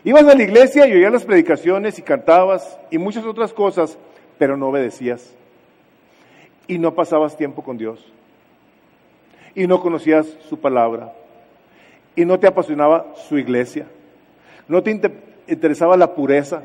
Ibas 0.02 0.24
a 0.24 0.34
la 0.34 0.42
iglesia 0.42 0.86
y 0.86 0.92
oías 0.92 1.12
las 1.12 1.24
predicaciones 1.24 1.98
y 1.98 2.02
cantabas 2.02 2.78
y 2.90 2.98
muchas 2.98 3.24
otras 3.24 3.52
cosas, 3.52 3.98
pero 4.38 4.56
no 4.56 4.68
obedecías. 4.68 5.32
Y 6.66 6.78
no 6.78 6.94
pasabas 6.94 7.36
tiempo 7.36 7.62
con 7.62 7.78
Dios. 7.78 8.04
Y 9.54 9.66
no 9.66 9.80
conocías 9.80 10.26
su 10.48 10.58
palabra. 10.58 11.12
Y 12.16 12.24
no 12.24 12.38
te 12.40 12.46
apasionaba 12.46 13.14
su 13.28 13.38
iglesia. 13.38 13.86
No 14.66 14.82
te 14.82 15.00
interesaba 15.46 15.96
la 15.96 16.14
pureza. 16.14 16.62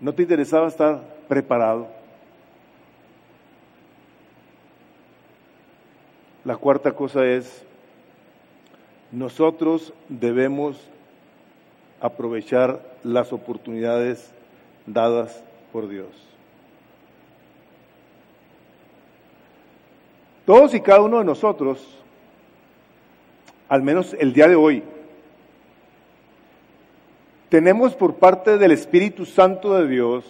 No 0.00 0.12
te 0.12 0.22
interesaba 0.22 0.68
estar 0.68 1.00
preparado. 1.28 2.03
La 6.44 6.56
cuarta 6.56 6.92
cosa 6.92 7.24
es, 7.24 7.64
nosotros 9.10 9.92
debemos 10.08 10.76
aprovechar 12.00 12.80
las 13.02 13.32
oportunidades 13.32 14.30
dadas 14.86 15.42
por 15.72 15.88
Dios. 15.88 16.08
Todos 20.44 20.74
y 20.74 20.80
cada 20.80 21.00
uno 21.00 21.18
de 21.20 21.24
nosotros, 21.24 21.82
al 23.68 23.82
menos 23.82 24.14
el 24.18 24.34
día 24.34 24.46
de 24.46 24.56
hoy, 24.56 24.82
tenemos 27.48 27.94
por 27.94 28.16
parte 28.16 28.58
del 28.58 28.72
Espíritu 28.72 29.24
Santo 29.24 29.74
de 29.76 29.88
Dios 29.88 30.24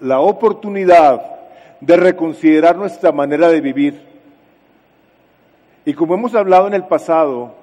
la 0.00 0.20
oportunidad 0.20 1.20
de 1.80 1.96
reconsiderar 1.96 2.76
nuestra 2.76 3.12
manera 3.12 3.48
de 3.48 3.60
vivir 3.60 4.07
y 5.88 5.94
como 5.94 6.12
hemos 6.12 6.34
hablado 6.34 6.66
en 6.66 6.74
el 6.74 6.84
pasado, 6.84 7.54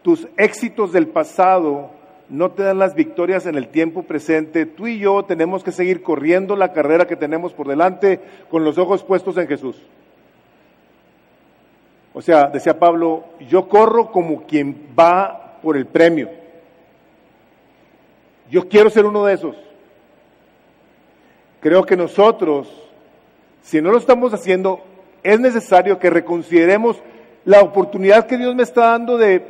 tus 0.00 0.26
éxitos 0.38 0.90
del 0.90 1.06
pasado 1.06 1.90
no 2.30 2.50
te 2.52 2.62
dan 2.62 2.78
las 2.78 2.94
victorias 2.94 3.44
en 3.44 3.56
el 3.56 3.68
tiempo 3.68 4.04
presente. 4.04 4.64
Tú 4.64 4.86
y 4.86 4.98
yo 5.00 5.26
tenemos 5.26 5.62
que 5.62 5.70
seguir 5.70 6.02
corriendo 6.02 6.56
la 6.56 6.72
carrera 6.72 7.06
que 7.06 7.14
tenemos 7.14 7.52
por 7.52 7.68
delante 7.68 8.20
con 8.50 8.64
los 8.64 8.78
ojos 8.78 9.04
puestos 9.04 9.36
en 9.36 9.48
Jesús. 9.48 9.76
O 12.14 12.22
sea, 12.22 12.46
decía 12.46 12.78
Pablo, 12.78 13.26
yo 13.50 13.68
corro 13.68 14.10
como 14.10 14.44
quien 14.44 14.94
va 14.98 15.58
por 15.62 15.76
el 15.76 15.84
premio. 15.84 16.30
Yo 18.50 18.66
quiero 18.66 18.88
ser 18.88 19.04
uno 19.04 19.26
de 19.26 19.34
esos. 19.34 19.56
Creo 21.60 21.84
que 21.84 21.98
nosotros, 21.98 22.66
si 23.60 23.82
no 23.82 23.90
lo 23.90 23.98
estamos 23.98 24.32
haciendo, 24.32 24.80
es 25.22 25.38
necesario 25.38 25.98
que 25.98 26.08
reconsideremos 26.08 27.02
la 27.44 27.60
oportunidad 27.60 28.26
que 28.26 28.38
Dios 28.38 28.54
me 28.54 28.62
está 28.62 28.90
dando 28.90 29.18
de 29.18 29.46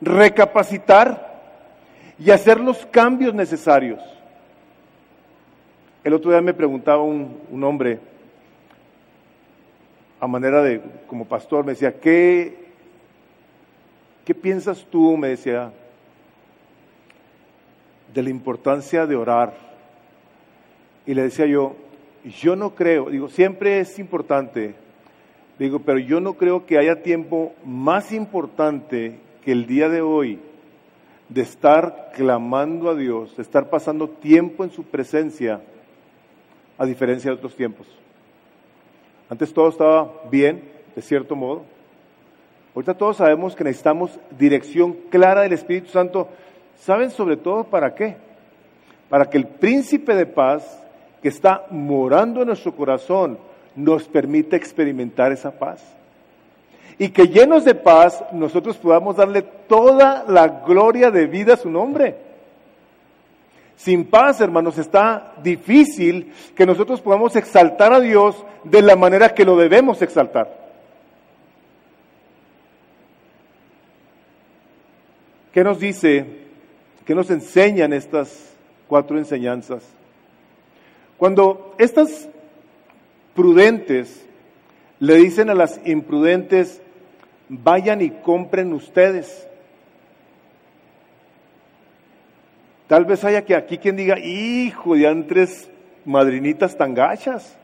recapacitar 0.00 1.26
y 2.18 2.30
hacer 2.30 2.60
los 2.60 2.86
cambios 2.86 3.34
necesarios. 3.34 4.00
El 6.02 6.14
otro 6.14 6.30
día 6.30 6.40
me 6.40 6.54
preguntaba 6.54 7.02
un, 7.02 7.64
hombre, 7.64 7.98
a 10.20 10.26
manera 10.26 10.62
de, 10.62 10.80
como 11.06 11.26
pastor, 11.26 11.64
me 11.64 11.72
decía, 11.72 11.98
¿qué, 12.00 12.66
qué 14.24 14.34
piensas 14.34 14.86
tú? 14.88 15.16
Me 15.16 15.28
decía, 15.28 15.72
de 18.14 18.22
la 18.22 18.30
importancia 18.30 19.06
de 19.06 19.16
orar. 19.16 19.52
Y 21.04 21.14
le 21.14 21.22
decía 21.24 21.46
yo, 21.46 21.76
yo 22.40 22.56
no 22.56 22.74
creo, 22.74 23.10
digo, 23.10 23.28
siempre 23.28 23.80
es 23.80 23.98
importante, 23.98 24.74
digo, 25.58 25.80
pero 25.80 25.98
yo 25.98 26.20
no 26.20 26.34
creo 26.34 26.66
que 26.66 26.78
haya 26.78 27.02
tiempo 27.02 27.54
más 27.64 28.12
importante 28.12 29.18
que 29.44 29.52
el 29.52 29.66
día 29.66 29.88
de 29.88 30.02
hoy 30.02 30.38
de 31.28 31.42
estar 31.42 32.12
clamando 32.14 32.90
a 32.90 32.94
Dios, 32.94 33.36
de 33.36 33.42
estar 33.42 33.68
pasando 33.68 34.08
tiempo 34.08 34.64
en 34.64 34.70
su 34.70 34.84
presencia, 34.84 35.60
a 36.78 36.86
diferencia 36.86 37.30
de 37.30 37.36
otros 37.36 37.56
tiempos. 37.56 37.86
Antes 39.28 39.52
todo 39.52 39.68
estaba 39.68 40.12
bien, 40.30 40.62
de 40.94 41.02
cierto 41.02 41.34
modo. 41.34 41.64
Ahorita 42.74 42.94
todos 42.94 43.16
sabemos 43.16 43.56
que 43.56 43.64
necesitamos 43.64 44.18
dirección 44.38 44.92
clara 45.10 45.42
del 45.42 45.54
Espíritu 45.54 45.88
Santo. 45.88 46.28
¿Saben 46.76 47.10
sobre 47.10 47.36
todo 47.36 47.64
para 47.64 47.94
qué? 47.94 48.16
Para 49.08 49.28
que 49.30 49.38
el 49.38 49.46
príncipe 49.46 50.14
de 50.14 50.26
paz 50.26 50.84
que 51.22 51.28
está 51.28 51.66
morando 51.70 52.42
en 52.42 52.48
nuestro 52.48 52.76
corazón 52.76 53.38
nos 53.76 54.04
permita 54.04 54.56
experimentar 54.56 55.30
esa 55.30 55.52
paz. 55.52 55.82
Y 56.98 57.10
que 57.10 57.28
llenos 57.28 57.64
de 57.64 57.74
paz 57.74 58.24
nosotros 58.32 58.76
podamos 58.78 59.16
darle 59.16 59.42
toda 59.42 60.24
la 60.26 60.48
gloria 60.48 61.10
de 61.10 61.26
vida 61.26 61.54
a 61.54 61.58
su 61.58 61.70
nombre. 61.70 62.16
Sin 63.76 64.06
paz, 64.06 64.40
hermanos, 64.40 64.78
está 64.78 65.34
difícil 65.42 66.32
que 66.56 66.64
nosotros 66.64 67.02
podamos 67.02 67.36
exaltar 67.36 67.92
a 67.92 68.00
Dios 68.00 68.42
de 68.64 68.80
la 68.80 68.96
manera 68.96 69.34
que 69.34 69.44
lo 69.44 69.56
debemos 69.56 70.00
exaltar. 70.00 70.66
¿Qué 75.52 75.62
nos 75.62 75.78
dice? 75.78 76.24
¿Qué 77.04 77.14
nos 77.14 77.30
enseñan 77.30 77.92
estas 77.92 78.54
cuatro 78.88 79.18
enseñanzas? 79.18 79.82
Cuando 81.18 81.74
estas 81.78 82.28
prudentes 83.36 84.26
le 84.98 85.16
dicen 85.16 85.50
a 85.50 85.54
las 85.54 85.80
imprudentes, 85.84 86.80
vayan 87.48 88.00
y 88.00 88.10
compren 88.10 88.72
ustedes. 88.72 89.46
Tal 92.88 93.04
vez 93.04 93.22
haya 93.24 93.44
que 93.44 93.54
aquí 93.54 93.78
quien 93.78 93.96
diga, 93.96 94.18
hijo 94.18 94.94
de 94.94 95.24
tres 95.28 95.68
madrinitas 96.04 96.76
tan 96.76 96.94
gachas. 96.94 97.56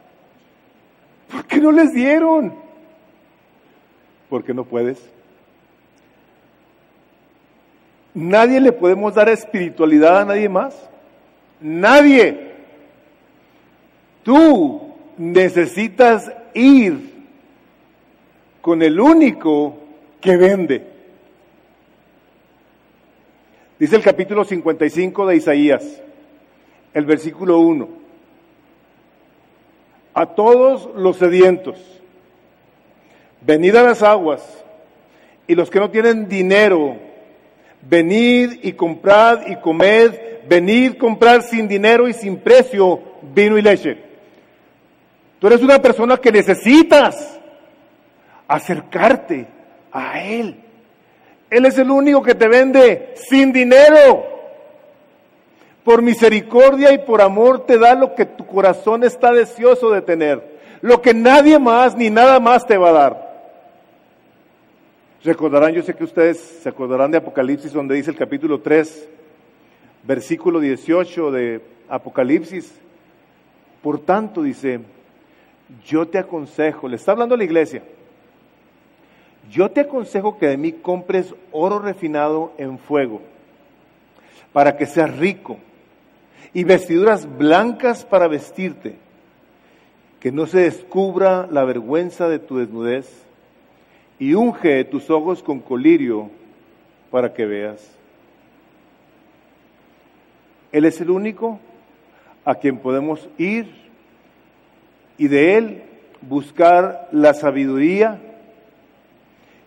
¿Por 1.31 1.47
qué 1.47 1.59
no 1.59 1.73
les 1.73 1.95
dieron? 1.95 2.55
Porque 4.29 4.53
no 4.53 4.65
puedes. 4.65 4.99
Nadie 8.15 8.61
le 8.61 8.73
podemos 8.73 9.15
dar 9.15 9.29
espiritualidad 9.29 10.21
a 10.21 10.25
nadie 10.27 10.49
más. 10.49 10.77
Nadie. 11.61 12.53
Tú 14.23 14.92
necesitas 15.19 16.31
ir 16.55 17.13
con 18.61 18.83
el 18.83 18.99
único 19.01 19.77
que 20.21 20.37
vende. 20.37 20.87
Dice 23.79 23.97
el 23.97 24.03
capítulo 24.03 24.45
55 24.45 25.27
de 25.27 25.37
Isaías, 25.37 26.01
el 26.95 27.05
versículo 27.05 27.59
1. 27.59 27.89
A 30.15 30.27
todos 30.27 30.91
los 30.95 31.17
sedientos, 31.17 31.77
venid 33.41 33.75
a 33.75 33.83
las 33.83 34.03
aguas, 34.03 34.43
y 35.47 35.55
los 35.55 35.71
que 35.71 35.81
no 35.81 35.91
tienen 35.91 36.29
dinero, 36.29 36.97
venid 37.89 38.61
y 38.63 38.73
comprad 38.75 39.49
y 39.49 39.57
comed, 39.57 40.13
venid 40.49 40.97
comprar 40.97 41.43
sin 41.43 41.67
dinero 41.67 42.09
y 42.09 42.13
sin 42.13 42.37
precio 42.39 43.01
vino 43.35 43.59
y 43.59 43.63
leche. 43.63 44.12
Tú 45.43 45.49
eres 45.49 45.61
una 45.61 45.83
persona 45.83 46.19
que 46.19 46.31
necesitas 46.31 47.37
acercarte 48.47 49.49
a 49.91 50.23
Él. 50.23 50.55
Él 51.51 51.67
es 51.67 51.77
el 51.79 51.91
único 51.91 52.23
que 52.23 52.37
te 52.37 52.47
vende 52.47 53.13
sin 53.17 53.53
dinero. 53.53 54.25
Por 55.83 56.01
misericordia 56.01 56.93
y 56.93 56.99
por 56.99 57.21
amor 57.21 57.67
te 57.67 57.77
da 57.77 57.97
lo 57.97 58.15
que 58.15 58.25
tu 58.25 58.47
corazón 58.47 59.03
está 59.03 59.33
deseoso 59.33 59.91
de 59.91 60.01
tener. 60.01 60.61
Lo 60.81 61.03
que 61.03 61.13
nadie 61.13 61.59
más 61.59 61.97
ni 61.97 62.09
nada 62.09 62.39
más 62.39 62.65
te 62.65 62.79
va 62.79 62.91
a 62.91 62.93
dar. 62.93 63.33
Recordarán, 65.25 65.73
yo 65.73 65.83
sé 65.83 65.93
que 65.93 66.05
ustedes 66.05 66.39
se 66.39 66.69
acordarán 66.69 67.11
de 67.11 67.19
Apocalipsis 67.19 67.73
donde 67.73 67.97
dice 67.97 68.13
el 68.13 68.17
capítulo 68.17 68.61
3, 68.61 69.09
versículo 70.05 70.61
18 70.61 71.33
de 71.33 71.61
Apocalipsis. 71.89 72.73
Por 73.83 73.99
tanto, 73.99 74.41
dice, 74.45 74.79
yo 75.87 76.07
te 76.09 76.19
aconsejo, 76.19 76.89
le 76.89 76.97
está 76.97 77.13
hablando 77.13 77.35
a 77.35 77.39
la 77.39 77.45
iglesia, 77.45 77.83
yo 79.51 79.71
te 79.71 79.81
aconsejo 79.81 80.39
que 80.39 80.47
de 80.47 80.57
mí 80.57 80.73
compres 80.73 81.35
oro 81.51 81.79
refinado 81.79 82.53
en 82.59 82.79
fuego, 82.79 83.21
para 84.53 84.77
que 84.77 84.87
seas 84.87 85.17
rico, 85.19 85.59
y 86.55 86.65
vestiduras 86.65 87.27
blancas 87.39 88.05
para 88.05 88.29
vestirte, 88.29 88.97
que 90.21 90.31
no 90.31 90.47
se 90.47 90.61
descubra 90.61 91.49
la 91.51 91.65
vergüenza 91.65 92.29
de 92.29 92.39
tu 92.39 92.59
desnudez, 92.59 93.25
y 94.19 94.35
unge 94.35 94.85
tus 94.85 95.11
ojos 95.11 95.43
con 95.43 95.61
colirio 95.61 96.31
para 97.11 97.35
que 97.35 97.45
veas. 97.45 97.91
Él 100.71 100.85
es 100.85 101.01
el 101.01 101.11
único 101.11 101.59
a 102.45 102.55
quien 102.55 102.79
podemos 102.79 103.29
ir 103.37 103.82
y 105.19 105.29
de 105.29 105.57
Él 105.57 105.83
buscar 106.23 107.09
la 107.13 107.35
sabiduría, 107.35 108.21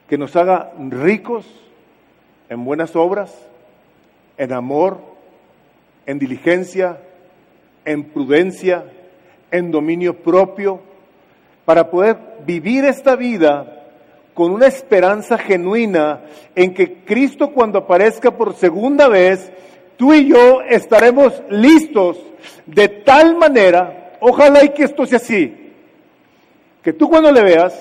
que 0.07 0.17
nos 0.17 0.35
haga 0.35 0.71
ricos 0.77 1.45
en 2.49 2.63
buenas 2.63 2.95
obras, 2.95 3.33
en 4.37 4.53
amor, 4.53 4.99
en 6.05 6.19
diligencia, 6.19 6.99
en 7.85 8.03
prudencia, 8.03 8.85
en 9.51 9.71
dominio 9.71 10.17
propio, 10.17 10.81
para 11.65 11.89
poder 11.89 12.17
vivir 12.45 12.85
esta 12.85 13.15
vida 13.15 13.75
con 14.33 14.51
una 14.51 14.67
esperanza 14.67 15.37
genuina 15.37 16.21
en 16.55 16.73
que 16.73 17.03
Cristo 17.05 17.51
cuando 17.51 17.79
aparezca 17.79 18.31
por 18.31 18.53
segunda 18.55 19.07
vez, 19.07 19.51
tú 19.97 20.13
y 20.13 20.27
yo 20.27 20.61
estaremos 20.61 21.41
listos 21.49 22.17
de 22.65 22.89
tal 22.89 23.37
manera, 23.37 24.04
ojalá 24.29 24.63
y 24.63 24.69
que 24.69 24.83
esto 24.83 25.05
sea 25.05 25.17
así, 25.17 25.73
que 26.83 26.93
tú 26.93 27.09
cuando 27.09 27.31
le 27.31 27.41
veas, 27.41 27.73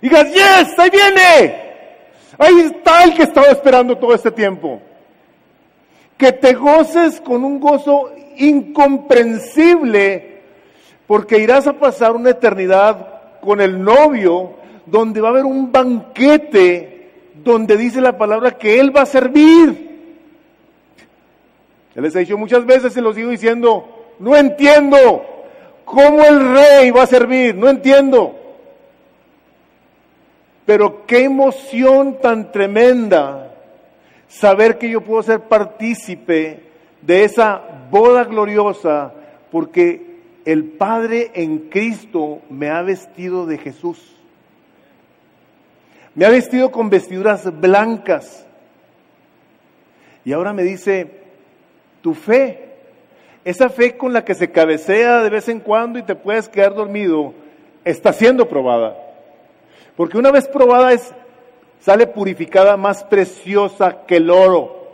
Digas, 0.00 0.32
yes, 0.32 0.78
ahí 0.78 0.90
viene. 0.90 1.70
Ahí 2.38 2.60
está 2.60 3.04
el 3.04 3.14
que 3.14 3.24
estaba 3.24 3.48
esperando 3.48 3.98
todo 3.98 4.14
este 4.14 4.30
tiempo. 4.30 4.80
Que 6.16 6.32
te 6.32 6.54
goces 6.54 7.20
con 7.20 7.44
un 7.44 7.60
gozo 7.60 8.10
incomprensible, 8.36 10.40
porque 11.06 11.38
irás 11.38 11.66
a 11.66 11.74
pasar 11.74 12.12
una 12.12 12.30
eternidad 12.30 13.40
con 13.40 13.60
el 13.60 13.82
novio, 13.82 14.54
donde 14.86 15.20
va 15.20 15.28
a 15.28 15.32
haber 15.32 15.44
un 15.44 15.70
banquete, 15.70 17.10
donde 17.34 17.76
dice 17.76 18.00
la 18.00 18.16
palabra 18.16 18.52
que 18.52 18.80
Él 18.80 18.96
va 18.96 19.02
a 19.02 19.06
servir. 19.06 19.90
Él 21.94 22.02
les 22.02 22.16
ha 22.16 22.20
dicho 22.20 22.38
muchas 22.38 22.64
veces, 22.64 22.92
se 22.92 23.02
los 23.02 23.16
sigo 23.16 23.30
diciendo, 23.30 24.14
no 24.18 24.36
entiendo 24.36 25.26
cómo 25.90 26.22
el 26.24 26.54
rey 26.54 26.90
va 26.92 27.02
a 27.02 27.06
servir, 27.06 27.56
no 27.56 27.68
entiendo. 27.68 28.36
Pero 30.64 31.04
qué 31.04 31.24
emoción 31.24 32.20
tan 32.20 32.52
tremenda 32.52 33.54
saber 34.28 34.78
que 34.78 34.88
yo 34.88 35.00
puedo 35.00 35.22
ser 35.24 35.40
partícipe 35.40 36.60
de 37.02 37.24
esa 37.24 37.60
boda 37.90 38.24
gloriosa 38.24 39.12
porque 39.50 40.20
el 40.44 40.64
Padre 40.64 41.32
en 41.34 41.70
Cristo 41.70 42.40
me 42.48 42.70
ha 42.70 42.82
vestido 42.82 43.46
de 43.46 43.58
Jesús. 43.58 44.16
Me 46.14 46.24
ha 46.24 46.30
vestido 46.30 46.70
con 46.70 46.88
vestiduras 46.88 47.60
blancas. 47.60 48.46
Y 50.24 50.32
ahora 50.32 50.52
me 50.52 50.62
dice, 50.62 51.10
tu 52.00 52.14
fe, 52.14 52.69
esa 53.44 53.68
fe 53.68 53.96
con 53.96 54.12
la 54.12 54.24
que 54.24 54.34
se 54.34 54.50
cabecea 54.50 55.22
de 55.22 55.30
vez 55.30 55.48
en 55.48 55.60
cuando 55.60 55.98
y 55.98 56.02
te 56.02 56.14
puedes 56.14 56.48
quedar 56.48 56.74
dormido, 56.74 57.32
está 57.84 58.12
siendo 58.12 58.48
probada. 58.48 58.96
Porque 59.96 60.18
una 60.18 60.30
vez 60.30 60.46
probada 60.48 60.92
es, 60.92 61.12
sale 61.80 62.06
purificada 62.06 62.76
más 62.76 63.04
preciosa 63.04 64.04
que 64.06 64.16
el 64.16 64.30
oro. 64.30 64.88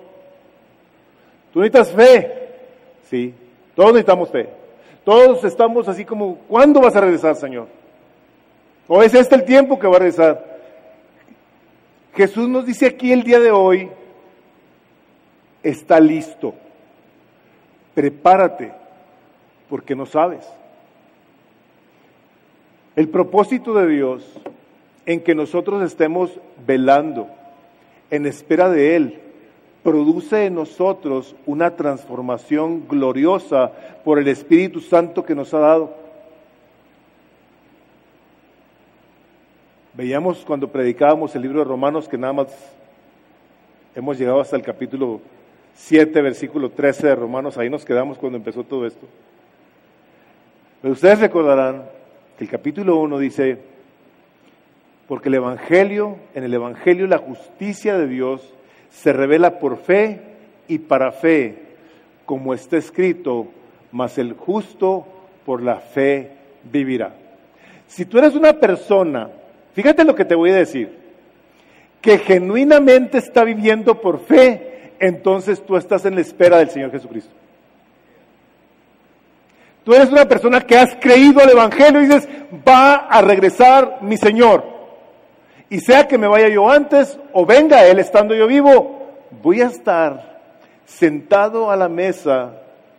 ¿Tú 1.53 1.61
necesitas 1.61 1.93
fe? 1.93 2.49
Sí, 3.11 3.35
todos 3.75 3.93
necesitamos 3.93 4.31
fe. 4.31 4.49
Todos 5.05 5.45
estamos 5.45 5.89
así 5.89 6.05
como, 6.05 6.37
¿cuándo 6.49 6.81
vas 6.81 6.97
a 6.97 7.01
regresar, 7.01 7.37
Señor? 7.37 7.69
¿O 8.89 9.03
es 9.03 9.15
este 9.15 9.37
el 9.37 9.45
tiempo 9.45 9.79
que 9.79 9.87
va 9.87 9.97
a 9.97 10.01
regresar? 10.01 10.57
Jesús 12.15 12.49
nos 12.49 12.67
dice 12.67 12.87
aquí 12.87 13.13
el 13.13 13.23
día 13.23 13.39
de 13.39 13.51
hoy, 13.51 13.91
está 15.63 16.01
listo, 16.01 16.55
prepárate, 17.97 18.73
porque 19.71 19.97
no 19.97 20.05
sabes. 20.05 20.47
El 22.95 23.09
propósito 23.09 23.73
de 23.73 23.89
Dios 23.89 24.23
en 25.07 25.21
que 25.21 25.35
nosotros 25.35 25.83
estemos 25.83 26.31
velando 26.67 27.27
en 28.11 28.27
espera 28.27 28.69
de 28.69 28.97
Él 28.97 29.21
produce 29.83 30.45
en 30.45 30.57
nosotros 30.57 31.35
una 31.47 31.75
transformación 31.75 32.87
gloriosa 32.87 33.73
por 34.05 34.19
el 34.19 34.29
Espíritu 34.29 34.81
Santo 34.81 35.25
que 35.25 35.35
nos 35.35 35.55
ha 35.55 35.61
dado. 35.61 35.95
Veíamos 39.95 40.45
cuando 40.45 40.69
predicábamos 40.69 41.35
el 41.35 41.41
libro 41.41 41.61
de 41.61 41.65
Romanos 41.65 42.09
que 42.09 42.19
nada 42.19 42.35
más 42.35 42.49
hemos 43.95 44.19
llegado 44.19 44.41
hasta 44.41 44.57
el 44.57 44.63
capítulo 44.63 45.23
7, 45.77 46.23
versículo 46.23 46.71
13 46.71 47.07
de 47.07 47.15
Romanos, 47.15 47.59
ahí 47.59 47.71
nos 47.71 47.85
quedamos 47.85 48.19
cuando 48.19 48.39
empezó 48.39 48.65
todo 48.65 48.87
esto. 48.87 49.07
Pero 50.81 50.93
ustedes 50.93 51.21
recordarán 51.21 51.85
que 52.37 52.45
el 52.45 52.51
capítulo 52.51 52.97
1 52.97 53.19
dice, 53.19 53.59
porque 55.07 55.29
el 55.29 55.35
Evangelio, 55.35 56.17
en 56.35 56.45
el 56.45 56.55
Evangelio 56.55 57.07
la 57.07 57.19
justicia 57.19 57.97
de 57.97 58.07
Dios 58.09 58.53
se 58.91 59.13
revela 59.13 59.59
por 59.59 59.77
fe 59.79 60.21
y 60.67 60.79
para 60.79 61.13
fe, 61.13 61.59
como 62.25 62.55
está 62.55 62.79
escrito, 62.79 63.47
mas 63.93 64.19
el 64.19 64.33
justo 64.33 65.07
por 65.45 65.63
la 65.63 65.77
fe 65.77 66.31
vivirá. 66.65 67.15
Si 67.87 68.05
tú 68.05 68.19
eres 68.19 68.35
una 68.35 68.55
persona, 68.55 69.31
fíjate 69.75 70.05
lo 70.05 70.15
que 70.15 70.25
te 70.25 70.35
voy 70.35 70.51
a 70.51 70.57
decir, 70.57 70.91
que 72.01 72.19
genuinamente 72.19 73.19
está 73.19 73.45
viviendo 73.45 74.01
por 74.01 74.21
fe, 74.21 74.76
entonces 75.01 75.65
tú 75.65 75.77
estás 75.77 76.05
en 76.05 76.15
la 76.15 76.21
espera 76.21 76.59
del 76.59 76.71
Señor 76.71 76.91
Jesucristo. 76.91 77.33
Tú 79.85 79.95
eres 79.95 80.11
una 80.11 80.27
persona 80.27 80.61
que 80.63 80.77
has 80.77 80.97
creído 80.97 81.41
al 81.41 81.51
Evangelio 81.51 82.03
y 82.03 82.07
dices, 82.07 82.29
va 82.67 82.97
a 82.97 83.23
regresar 83.23 83.99
mi 84.03 84.17
Señor. 84.17 84.65
Y 85.71 85.79
sea 85.79 86.09
que 86.09 86.19
me 86.19 86.27
vaya 86.27 86.49
yo 86.49 86.69
antes 86.69 87.19
o 87.33 87.47
venga 87.47 87.87
Él 87.87 88.01
estando 88.01 88.35
yo 88.35 88.49
vivo, 88.49 89.13
voy 89.43 89.61
a 89.61 89.67
estar 89.67 90.41
sentado 90.87 91.71
a 91.71 91.77
la 91.77 91.89
mesa 91.89 92.55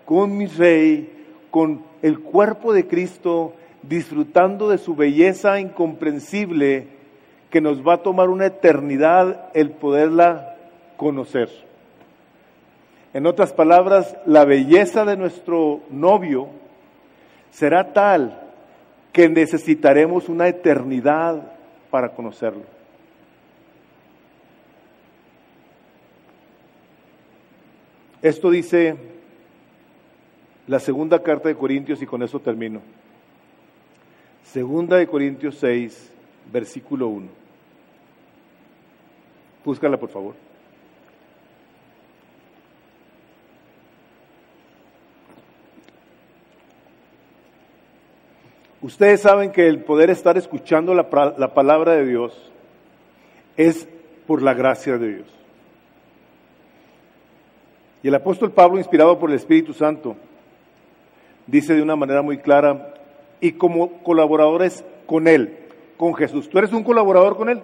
con 0.05 0.37
mi 0.37 0.45
rey, 0.45 1.25
con 1.51 1.83
el 2.01 2.19
cuerpo 2.19 2.71
de 2.71 2.87
Cristo, 2.87 3.53
disfrutando 3.83 4.69
de 4.69 4.77
su 4.77 4.95
belleza 4.95 5.59
incomprensible 5.59 6.87
que 7.49 7.61
nos 7.61 7.85
va 7.85 7.95
a 7.95 8.03
tomar 8.03 8.29
una 8.29 8.45
eternidad 8.45 9.49
el 9.53 9.71
poderla 9.71 10.55
conocer. 10.95 11.66
En 13.13 13.25
otras 13.25 13.53
palabras, 13.53 14.15
la 14.25 14.45
belleza 14.45 15.05
de 15.05 15.17
nuestro 15.17 15.81
novio 15.89 16.49
será 17.51 17.93
tal 17.93 18.43
que 19.13 19.29
necesitaremos 19.29 20.29
una 20.29 20.47
eternidad 20.47 21.41
para 21.89 22.09
conocerlo. 22.09 22.63
Esto 28.21 28.49
dice 28.51 28.95
la 30.67 30.79
segunda 30.79 31.23
carta 31.23 31.47
de 31.47 31.55
Corintios 31.55 32.01
y 32.01 32.05
con 32.05 32.21
eso 32.23 32.39
termino. 32.39 32.81
Segunda 34.43 34.97
de 34.97 35.07
Corintios 35.07 35.57
6, 35.59 36.11
versículo 36.51 37.07
1. 37.07 37.27
Búscala, 39.63 39.97
por 39.97 40.09
favor. 40.09 40.46
Ustedes 48.87 49.19
saben 49.19 49.51
que 49.51 49.67
el 49.67 49.83
poder 49.83 50.09
estar 50.09 50.37
escuchando 50.37 50.93
la, 50.93 51.33
la, 51.37 51.53
palabra 51.53 51.95
de 51.95 52.05
Dios 52.05 52.31
es 53.57 53.85
por 54.25 54.41
la 54.41 54.53
gracia 54.53 54.97
de 54.97 55.15
Dios. 55.15 55.27
Y 58.01 58.07
el 58.07 58.15
apóstol 58.15 58.53
Pablo, 58.53 58.77
inspirado 58.77 59.19
por 59.19 59.29
el 59.29 59.35
Espíritu 59.35 59.73
Santo, 59.73 60.15
dice 61.47 61.75
de 61.75 61.81
una 61.81 61.97
manera 61.97 62.21
muy 62.21 62.37
clara, 62.37 62.93
y 63.41 63.51
como 63.51 64.01
colaboradores 64.03 64.85
con 65.05 65.27
Él, 65.27 65.57
con 65.97 66.15
Jesús. 66.15 66.47
¿Tú 66.47 66.57
eres 66.57 66.71
un 66.71 66.85
colaborador 66.85 67.35
con 67.35 67.49
Él? 67.49 67.59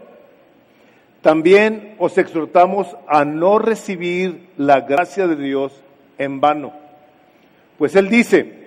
También 1.22 1.96
os 2.00 2.18
exhortamos 2.18 2.98
a 3.08 3.24
no 3.24 3.60
recibir 3.60 4.50
la 4.58 4.82
gracia 4.82 5.26
de 5.26 5.38
Dios 5.38 5.72
en 6.18 6.42
vano. 6.42 6.74
Pues 7.78 7.96
Él 7.96 8.10
dice, 8.10 8.63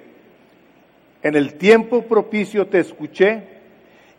en 1.26 1.34
el 1.34 1.54
tiempo 1.54 2.02
propicio 2.02 2.68
te 2.68 2.78
escuché 2.78 3.42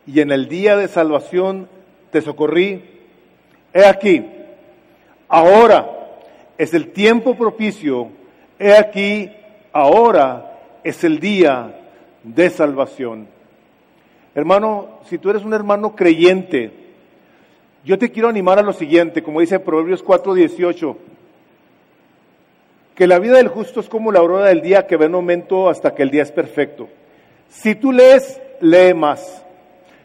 y 0.05 0.20
en 0.20 0.30
el 0.30 0.49
día 0.49 0.76
de 0.76 0.89
salvación 0.89 1.70
te 2.12 2.20
socorrí. 2.20 2.84
He 3.74 3.86
aquí, 3.86 4.26
ahora 5.30 5.89
es 6.58 6.74
el 6.74 6.89
tiempo 6.89 7.38
propicio. 7.38 8.10
He 8.60 8.74
aquí, 8.74 9.32
ahora 9.72 10.60
es 10.84 11.01
el 11.05 11.22
día 11.22 11.80
de 12.24 12.49
salvación. 12.49 13.30
Hermano, 14.36 14.99
si 15.05 15.18
tú 15.18 15.30
eres 15.30 15.45
un 15.45 15.53
hermano 15.53 15.95
creyente, 15.95 16.74
yo 17.86 17.97
te 17.97 18.12
quiero 18.12 18.28
animar 18.28 18.60
a 18.60 18.64
lo 18.64 18.74
siguiente, 18.74 19.24
como 19.24 19.39
dice 19.39 19.62
Proverbios 19.62 20.03
4:18, 20.03 20.97
que 22.98 23.06
la 23.06 23.20
vida 23.20 23.38
del 23.38 23.48
justo 23.48 23.80
es 23.80 23.89
como 23.89 24.12
la 24.12 24.20
aurora 24.20 24.48
del 24.48 24.64
día 24.64 24.88
que 24.88 24.98
ve 24.98 25.06
en 25.06 25.14
aumento 25.14 25.70
hasta 25.70 25.93
que 25.93 26.02
el 26.02 26.10
día 26.10 26.24
es 26.24 26.32
perfecto. 26.32 26.89
Si 27.48 27.76
tú 27.76 27.91
lees, 27.91 28.41
lee 28.60 28.95
más. 28.95 29.45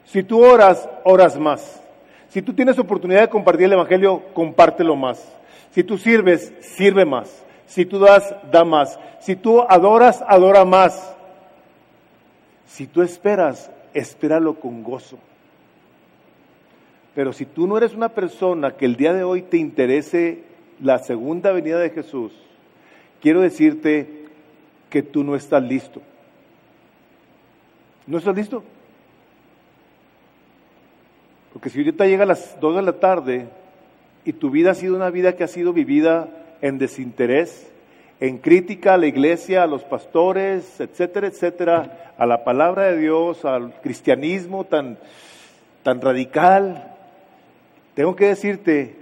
Si 0.05 0.23
tú 0.23 0.45
oras, 0.45 0.87
oras 1.03 1.39
más. 1.39 1.83
Si 2.29 2.43
tú 2.43 2.53
tienes 2.53 2.79
oportunidad 2.79 3.23
de 3.23 3.31
compartir 3.31 3.65
el 3.65 3.73
Evangelio, 3.73 4.23
compártelo 4.35 4.95
más. 4.95 5.27
Si 5.71 5.83
tú 5.83 5.97
sirves, 5.97 6.53
sirve 6.61 7.07
más. 7.07 7.43
Si 7.65 7.87
tú 7.87 7.99
das, 7.99 8.35
da 8.51 8.63
más. 8.63 8.99
Si 9.21 9.37
tú 9.37 9.63
adoras, 9.67 10.23
adora 10.29 10.67
más. 10.67 11.17
Si 12.67 12.87
tú 12.87 13.01
esperas, 13.01 13.71
espéralo 13.95 14.61
con 14.61 14.83
gozo. 14.83 15.19
Pero 17.15 17.33
si 17.33 17.47
tú 17.47 17.67
no 17.67 17.79
eres 17.79 17.95
una 17.95 18.11
persona 18.11 18.73
que 18.73 18.85
el 18.85 18.97
día 18.97 19.15
de 19.15 19.25
hoy 19.25 19.41
te 19.41 19.57
interese 19.57 20.45
la 20.79 20.99
segunda 20.99 21.53
venida 21.53 21.79
de 21.79 21.89
Jesús, 21.89 22.33
quiero 23.23 23.41
decirte 23.41 24.27
que 24.91 25.03
tú 25.03 25.25
no 25.25 25.35
estás 25.35 25.63
listo. 25.63 26.03
¿No 28.07 28.19
estás 28.19 28.37
listo? 28.37 28.63
Porque 31.53 31.71
si 31.71 31.79
ahorita 31.79 32.07
llega 32.07 32.25
a 32.25 32.27
las 32.27 32.61
2 32.61 32.77
de 32.77 32.83
la 32.83 32.93
tarde 32.95 33.47
y 34.25 34.33
tu 34.33 34.51
vida 34.51 34.73
ha 34.73 34.75
sido 34.75 34.97
una 34.97 35.11
vida 35.11 35.37
que 35.37 35.45
ha 35.45 35.49
sido 35.49 35.73
vivida 35.73 36.29
en 36.61 36.79
desinterés, 36.79 37.71
en 38.21 38.39
crítica 38.39 38.95
a 38.95 38.99
la 38.99 39.07
iglesia, 39.07 39.63
a 39.63 39.67
los 39.67 39.85
pastores, 39.85 40.81
etcétera, 40.81 41.29
etcétera, 41.29 42.15
a 42.19 42.27
la 42.27 42.45
palabra 42.45 42.85
de 42.85 42.99
Dios, 42.99 43.45
al 43.45 43.81
cristianismo 43.81 44.65
tan, 44.65 44.99
tan 45.83 46.01
radical, 46.01 46.93
tengo 47.95 48.17
que 48.17 48.29
decirte 48.29 48.97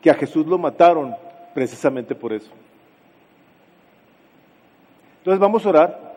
que 0.00 0.10
a 0.10 0.14
Jesús 0.14 0.46
lo 0.46 0.58
mataron 0.58 1.14
precisamente 1.54 2.14
por 2.14 2.32
eso. 2.32 2.50
Entonces 5.20 5.38
vamos 5.38 5.64
a 5.64 5.68
orar. 5.68 6.10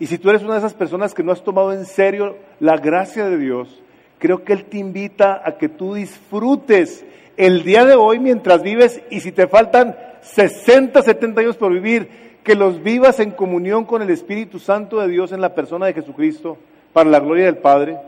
Y 0.00 0.06
si 0.06 0.18
tú 0.18 0.30
eres 0.30 0.42
una 0.42 0.54
de 0.54 0.58
esas 0.58 0.74
personas 0.74 1.14
que 1.14 1.22
no 1.22 1.32
has 1.32 1.42
tomado 1.42 1.72
en 1.72 1.84
serio 1.84 2.36
la 2.60 2.76
gracia 2.76 3.28
de 3.28 3.38
Dios, 3.38 3.82
creo 4.18 4.44
que 4.44 4.52
Él 4.52 4.64
te 4.64 4.78
invita 4.78 5.40
a 5.44 5.56
que 5.56 5.68
tú 5.68 5.94
disfrutes 5.94 7.04
el 7.36 7.62
día 7.62 7.84
de 7.84 7.94
hoy 7.94 8.18
mientras 8.18 8.62
vives 8.62 9.00
y 9.10 9.20
si 9.20 9.30
te 9.30 9.46
faltan 9.46 9.96
60, 10.22 11.00
70 11.00 11.40
años 11.40 11.56
por 11.56 11.72
vivir, 11.72 12.08
que 12.42 12.56
los 12.56 12.82
vivas 12.82 13.20
en 13.20 13.30
comunión 13.30 13.84
con 13.84 14.02
el 14.02 14.10
Espíritu 14.10 14.58
Santo 14.58 15.00
de 15.00 15.08
Dios 15.08 15.32
en 15.32 15.40
la 15.40 15.54
persona 15.54 15.86
de 15.86 15.94
Jesucristo 15.94 16.58
para 16.92 17.10
la 17.10 17.20
gloria 17.20 17.44
del 17.44 17.58
Padre. 17.58 17.98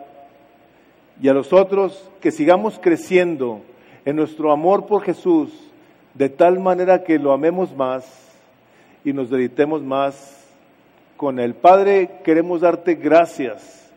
Y 1.22 1.28
a 1.28 1.34
los 1.34 1.52
otros 1.52 2.11
que 2.20 2.32
sigamos 2.32 2.80
creciendo 2.80 3.61
en 4.04 4.16
nuestro 4.16 4.50
amor 4.50 4.86
por 4.86 5.02
Jesús 5.02 5.50
de 6.14 6.28
tal 6.28 6.58
manera 6.58 7.04
que 7.04 7.18
lo 7.18 7.32
amemos 7.32 7.76
más 7.76 8.30
y 9.05 9.12
nos 9.12 9.30
deditemos 9.30 9.82
más 9.82 10.46
con 11.16 11.38
el 11.38 11.55
Padre, 11.55 12.11
queremos 12.24 12.62
darte 12.62 12.94
gracias, 12.94 13.90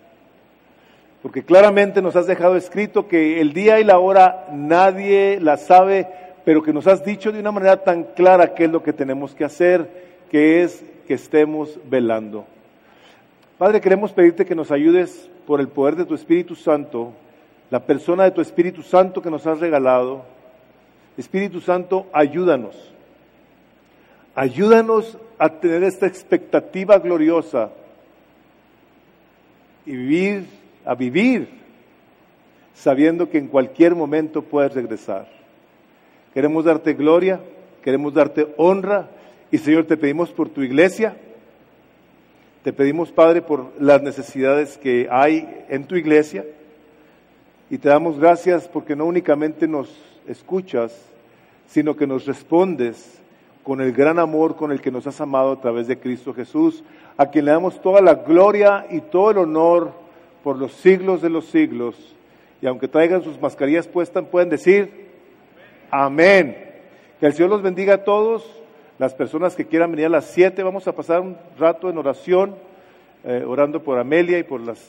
porque 1.22 1.43
claramente 1.43 2.01
nos 2.01 2.16
has 2.16 2.28
dejado 2.28 2.58
escrito 2.58 3.08
que 3.08 3.39
el 3.39 3.54
día 3.54 3.80
y 3.80 3.84
la 3.84 3.97
hora 3.99 4.47
nadie 4.51 5.39
la 5.39 5.58
sabe, 5.58 6.08
pero 6.43 6.64
que 6.64 6.74
nos 6.74 6.88
has 6.88 7.06
dicho 7.06 7.32
de 7.32 7.39
una 7.39 7.51
manera 7.51 7.84
tan 7.84 8.04
clara 8.04 8.54
qué 8.54 8.66
es 8.66 8.72
lo 8.72 8.84
que 8.84 8.91
tenemos 8.91 9.34
que 9.34 9.45
hacer, 9.45 9.89
que 10.30 10.64
es 10.64 10.84
que 11.08 11.14
estemos 11.14 11.80
velando. 11.89 12.45
Padre, 13.58 13.80
queremos 13.80 14.12
pedirte 14.12 14.45
que 14.45 14.56
nos 14.56 14.72
ayudes 14.72 15.30
por 15.47 15.62
el 15.62 15.70
poder 15.70 15.95
de 15.95 16.06
tu 16.06 16.16
Espíritu 16.16 16.56
Santo, 16.56 17.14
la 17.70 17.80
persona 17.80 18.26
de 18.26 18.32
tu 18.32 18.41
Espíritu 18.41 18.84
Santo 18.84 19.22
que 19.22 19.32
nos 19.32 19.47
has 19.47 19.60
regalado. 19.60 20.24
Espíritu 21.18 21.62
Santo, 21.62 22.06
ayúdanos. 22.12 22.93
Ayúdanos 24.36 25.18
a 25.38 25.50
tener 25.50 25.84
esta 25.84 26.08
expectativa 26.08 26.98
gloriosa 26.98 27.70
y 29.86 29.96
vivir, 29.96 30.46
a 30.86 30.96
vivir 30.96 31.48
sabiendo 32.74 33.30
que 33.30 33.38
en 33.38 33.48
cualquier 33.48 33.96
momento 33.96 34.42
puedes 34.42 34.74
regresar. 34.74 35.28
Queremos 36.34 36.66
darte 36.66 36.94
gloria, 36.94 37.40
queremos 37.84 38.14
darte 38.14 38.48
honra 38.58 39.10
y 39.52 39.60
Señor, 39.60 39.86
te 39.86 39.98
pedimos 39.98 40.32
por 40.32 40.50
tu 40.50 40.64
iglesia, 40.64 41.16
te 42.64 42.74
pedimos 42.74 43.12
Padre 43.12 43.42
por 43.42 43.72
las 43.80 44.02
necesidades 44.02 44.78
que 44.78 45.08
hay 45.12 45.66
en 45.70 45.86
tu 45.86 45.96
iglesia 45.96 46.44
y 47.70 47.78
te 47.78 47.90
damos 47.90 48.20
gracias 48.20 48.68
porque 48.68 48.96
no 48.96 49.06
únicamente 49.06 49.68
nos 49.68 49.96
escuchas, 50.28 50.98
sino 51.68 51.96
que 51.96 52.08
nos 52.08 52.26
respondes 52.26 53.20
con 53.64 53.80
el 53.80 53.93
gran 53.93 54.20
amor 54.20 54.55
con 54.55 54.72
el 54.72 54.82
que 54.82 54.91
nos 54.91 55.07
has 55.07 55.20
amado 55.22 55.53
a 55.53 55.61
través 55.61 55.88
de 55.88 55.97
Cristo 55.97 56.34
Jesús, 56.34 56.84
a 57.18 57.28
quien 57.28 57.45
le 57.45 57.51
damos 57.51 57.82
toda 57.82 58.01
la 58.01 58.16
gloria 58.16 58.86
y 58.89 58.99
todo 58.99 59.32
el 59.32 59.38
honor 59.38 59.91
por 60.43 60.57
los 60.57 60.74
siglos 60.74 61.22
de 61.22 61.30
los 61.30 61.45
siglos. 61.45 61.95
Y 62.61 62.68
aunque 62.68 62.88
traigan 62.88 63.24
sus 63.24 63.39
mascarillas 63.39 63.88
puestas, 63.88 64.26
pueden 64.26 64.49
decir, 64.49 65.07
amén. 65.89 66.57
Que 67.20 67.28
el 67.28 67.34
Señor 67.34 67.51
los 67.51 67.61
bendiga 67.61 67.95
a 67.95 68.03
todos. 68.03 68.43
Las 68.99 69.14
personas 69.14 69.55
que 69.55 69.66
quieran 69.66 69.91
venir 69.91 70.05
a 70.07 70.09
las 70.09 70.26
siete, 70.26 70.61
vamos 70.61 70.88
a 70.88 70.95
pasar 70.95 71.22
un 71.22 71.38
rato 71.57 71.89
en 71.89 71.97
oración, 71.97 72.55
eh, 73.24 73.43
orando 73.47 73.82
por 73.82 73.97
Amelia 73.97 74.38
y 74.39 74.43
por 74.43 74.61
las 74.61 74.80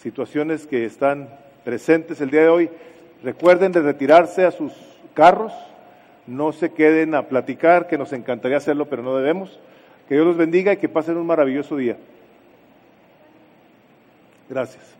situaciones 0.00 0.66
que 0.66 0.84
están 0.84 1.28
presentes 1.64 2.20
el 2.20 2.30
día 2.30 2.42
de 2.42 2.48
hoy. 2.48 2.70
Recuerden 3.22 3.72
de 3.72 3.80
retirarse 3.80 4.44
a 4.44 4.50
sus 4.50 4.72
carros 5.14 5.52
no 6.30 6.52
se 6.52 6.70
queden 6.70 7.14
a 7.14 7.28
platicar, 7.28 7.88
que 7.88 7.98
nos 7.98 8.12
encantaría 8.12 8.56
hacerlo, 8.56 8.88
pero 8.88 9.02
no 9.02 9.16
debemos. 9.16 9.58
Que 10.08 10.14
Dios 10.14 10.26
los 10.26 10.36
bendiga 10.36 10.72
y 10.72 10.76
que 10.76 10.88
pasen 10.88 11.16
un 11.16 11.26
maravilloso 11.26 11.76
día. 11.76 11.96
Gracias. 14.48 14.99